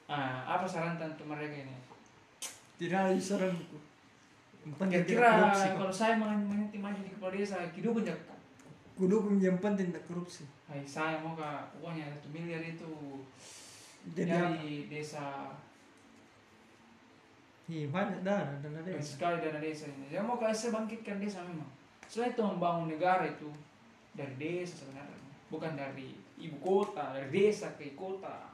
ah 0.07 0.47
apa 0.47 0.63
saran 0.63 0.95
untuk 0.95 1.27
mereka 1.27 1.59
ini? 1.59 1.75
Tidak 2.79 2.95
ada 2.95 3.19
saranku. 3.19 3.75
Kira-kira 4.65 5.29
kok. 5.53 5.77
kalau 5.77 5.93
saya 5.93 6.17
mengen- 6.17 6.45
mengerti 6.45 6.77
maju 6.77 6.97
di 6.97 7.11
kepala 7.11 7.31
desa, 7.31 7.61
kidu 7.69 7.93
banyak 7.93 8.17
Kudukung 8.95 9.37
yang 9.37 9.59
penting 9.59 9.91
tidak 9.91 10.07
korupsi. 10.07 10.47
Hai, 10.65 10.79
saya 10.81 11.19
mau 11.19 11.35
ke 11.35 11.43
pokoknya 11.75 12.07
satu 12.09 12.31
miliar 12.31 12.63
itu 12.63 12.87
Jadi 14.07 14.31
apa? 14.31 14.55
dari 14.55 14.87
desa 14.87 15.51
Iya 17.65 17.89
banyak 17.89 18.21
dana 18.21 18.55
dana 18.55 18.79
banyak 18.79 18.95
desa. 18.95 19.19
sekali 19.19 19.37
dana 19.41 19.59
desa 19.59 19.85
ini. 19.89 20.07
Saya 20.07 20.21
mau 20.21 20.37
kasih 20.37 20.71
bangkitkan 20.71 21.17
desa 21.17 21.43
memang. 21.43 21.67
Selain 22.05 22.31
itu 22.31 22.39
membangun 22.39 22.87
negara 22.87 23.25
itu 23.25 23.51
dari 24.13 24.31
desa 24.37 24.79
sebenarnya, 24.79 25.19
bukan 25.49 25.73
dari 25.73 26.13
ibu 26.37 26.55
kota, 26.57 27.11
dari 27.11 27.27
desa 27.29 27.75
ke 27.75 27.91
kota. 27.93 28.53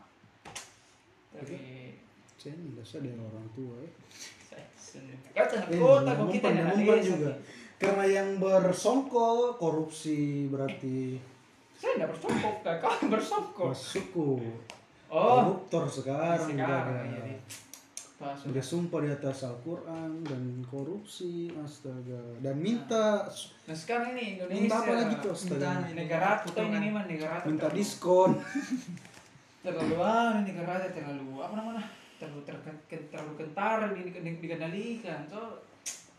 Dari 1.30 1.94
saya 2.34 2.58
tidak 2.58 2.82
sadar 2.82 3.14
orang 3.16 3.46
tua 3.54 3.78
ya 3.78 3.92
kata 5.32 5.56
kota 5.70 5.78
kok 6.04 6.18
ngomong 6.18 6.30
kita 6.30 6.46
pandai 6.46 6.60
dana 6.60 6.72
ngomong 6.72 6.98
desa. 6.98 7.10
juga 7.10 7.32
karena 7.78 8.04
yang 8.06 8.28
bersongkol 8.38 9.38
korupsi 9.56 10.20
berarti 10.48 11.18
Saya 11.74 11.98
tidak 11.98 12.14
bersongkok, 12.14 12.56
kau 12.62 12.94
bersongkok. 13.10 13.70
masukku 13.70 14.30
Oh, 15.08 15.38
koruptor 15.42 15.84
sekarang, 15.90 16.46
sekarang 16.48 17.10
jaga. 17.10 17.26
Di. 17.26 17.36
Pak, 18.16 18.38
sudah. 18.38 18.54
bersumpah 18.54 19.00
di 19.02 19.10
atas 19.10 19.38
Al-Quran 19.42 20.12
dan 20.22 20.44
korupsi 20.64 21.50
astaga 21.58 22.22
dan 22.38 22.54
minta 22.56 23.26
Nah 23.66 23.74
sekarang 23.74 24.14
ini 24.14 24.38
Indonesia 24.38 24.62
minta 24.62 24.78
apa 24.78 24.92
lagi 24.94 25.16
tuh 25.18 25.32
astaga 25.32 25.70
Minta- 25.82 25.98
negara 25.98 26.30
kita 26.40 26.60
ini 26.62 26.78
memang 26.86 27.06
negara 27.08 27.36
minta 27.44 27.68
diskon 27.74 28.38
terlalu 29.66 29.96
anu 29.98 30.40
negara 30.44 30.86
terlalu 30.88 31.28
apa 31.36 31.54
namanya 31.56 31.84
terlalu 32.22 32.42
ter, 32.46 32.56
terlalu 33.10 33.34
kentar 33.42 33.90
di, 33.98 34.14
di, 34.14 34.32
dikendalikan 34.38 35.26
so 35.26 35.66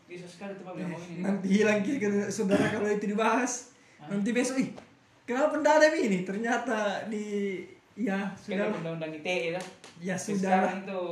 bisa 0.03 0.27
sekali 0.27 0.51
tuh 0.59 0.67
mau 0.67 0.75
ini 0.75 1.23
Nanti 1.23 1.47
hilang 1.47 1.79
ki 1.79 1.95
ke 1.95 2.27
saudara 2.27 2.67
kalau 2.67 2.91
itu 2.91 3.07
dibahas. 3.07 3.71
Hah? 4.03 4.11
Nanti 4.11 4.35
besok 4.35 4.59
ih 4.59 4.69
kenapa 5.23 5.55
tidak 5.63 5.73
ada 5.79 5.87
ini? 5.95 6.27
Ternyata 6.27 7.07
di 7.07 7.25
ya 7.93 8.33
sudah 8.33 8.73
undang-undang 8.73 9.13
ITE 9.21 9.53
lah 9.53 9.65
ya 10.01 10.17
sudah 10.17 10.65
sekarang 10.65 10.81
itu 10.81 11.03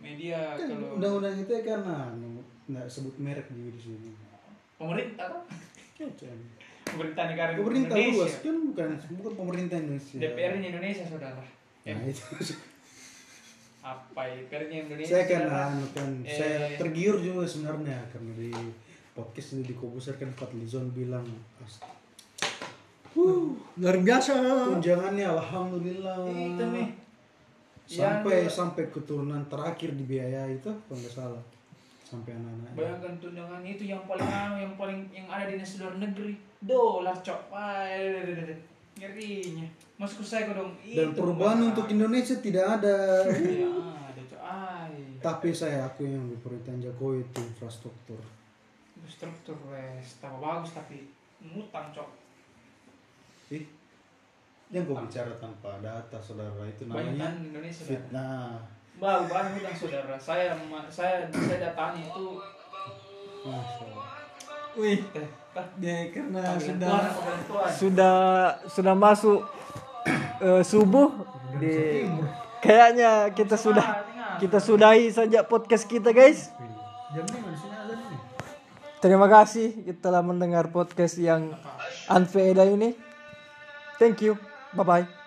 media 0.00 0.56
kan 0.56 0.64
kalau 0.64 0.96
undang-undang 0.96 1.36
itu 1.36 1.52
kan 1.60 1.80
anu, 1.84 2.40
nggak 2.72 2.86
sebut 2.88 3.14
merek 3.20 3.46
juga 3.52 3.76
di 3.76 3.80
sini 3.80 4.10
pemerintah 4.80 5.44
Kecam. 5.92 6.38
pemerintah 6.88 7.24
negara 7.28 7.50
pemerintah 7.52 7.96
luas 8.00 8.32
kan 8.40 8.56
bukan 8.64 8.88
bukan 9.20 9.32
pemerintah 9.36 9.76
Indonesia 9.76 10.16
DPR 10.16 10.52
Indonesia 10.56 11.04
saudara 11.04 11.44
nah, 11.84 12.04
itu. 12.08 12.24
Apa 13.88 14.20
ya 14.22 14.36
DPR 14.38 14.62
nya 14.66 14.76
Indonesia 14.82 15.12
saya 15.14 15.24
kan 15.24 15.42
anu 15.46 15.84
kan 15.90 16.10
Eh. 16.20 16.30
saya 16.30 16.56
tergiur 16.76 17.16
juga 17.18 17.42
sebenarnya 17.42 17.98
karena 18.08 18.32
di 18.34 18.52
podcast 19.10 19.48
ini 19.54 19.62
di 19.64 19.74
Kobuser 19.74 20.14
kan 20.14 20.28
Fadlizon 20.30 20.92
bilang 20.92 21.24
"Ast- 21.58 21.80
luar 23.74 23.96
biasa. 23.98 24.30
tunjangannya 24.68 25.26
alhamdulillah 25.26 26.22
itu 26.28 26.64
nih 26.70 26.88
sampai 27.84 28.44
Yang- 28.44 28.54
sampai 28.54 28.84
keturunan 28.88 29.42
terakhir 29.48 29.96
dibiayai 29.96 30.54
itu 30.54 30.68
kalau 30.68 30.94
nggak 30.94 31.10
salah 31.10 31.42
sampai 32.04 32.32
anak-anak 32.32 32.72
Bayangkan 32.72 33.14
tunjangan 33.18 33.62
itu 33.62 33.82
yang 33.84 34.04
paling 34.04 34.28
yang 34.56 34.74
paling 34.76 35.00
yang 35.10 35.26
ada 35.26 35.50
di 35.50 35.60
luar 35.60 35.94
negeri. 35.98 36.32
Dolar 36.58 37.16
cok. 37.16 37.40
Ngerinya. 38.98 39.66
Masuk 39.94 40.22
saya 40.22 40.50
dong. 40.50 40.74
dan 40.84 41.10
perubahan 41.10 41.58
untuk 41.64 41.86
Indonesia 41.86 42.34
tidak 42.38 42.78
ada 42.78 43.26
Ya. 43.30 43.70
Ay. 44.40 44.94
tapi 45.18 45.50
saya 45.50 45.84
aku 45.84 46.02
yang 46.02 46.24
di 46.24 46.38
pemerintahan 46.38 46.80
Jokowi 46.80 47.20
itu 47.20 47.40
infrastruktur 47.44 48.16
Struktur 49.04 49.60
wes 49.68 50.16
tambah 50.16 50.38
bagus 50.38 50.72
tapi 50.72 51.10
ngutang 51.38 51.90
cok. 51.90 52.08
ih 53.50 53.64
yang 54.68 54.84
kau 54.84 55.00
bicara 55.00 55.32
tanpa 55.36 55.80
data 55.80 56.16
saudara 56.18 56.64
itu 56.64 56.84
Banyak 56.84 57.16
namanya 57.16 57.40
Indonesia. 57.40 57.84
fitnah 57.84 58.56
Baru 58.96 59.24
baru 59.26 59.48
ngutang 59.52 59.76
saudara. 59.76 60.14
Saya 60.16 60.52
saya 60.88 61.24
saya 61.28 61.58
datangi 61.66 62.02
itu. 62.04 62.26
Wih, 64.74 65.00
eh? 65.12 65.28
Ya 65.80 65.96
karena 66.12 66.40
Panggilan 66.42 66.68
sudah 66.68 66.98
sudah 67.72 68.16
sudah 68.68 68.94
masuk 68.94 69.40
eh, 70.42 70.62
subuh 70.62 71.08
di 71.58 72.06
kayaknya 72.60 73.32
kita 73.34 73.56
sudah 73.58 74.04
kita 74.38 74.58
sudahi 74.62 75.10
saja 75.10 75.42
podcast 75.42 75.84
kita 75.86 76.14
guys. 76.14 76.52
Terima 78.98 79.30
kasih 79.30 79.86
kita 79.86 80.10
telah 80.10 80.22
mendengar 80.26 80.70
podcast 80.74 81.18
yang 81.22 81.54
unfaedah 82.10 82.66
ini. 82.66 82.98
Thank 83.98 84.26
you. 84.26 84.34
Bye 84.74 84.84
bye 84.84 85.17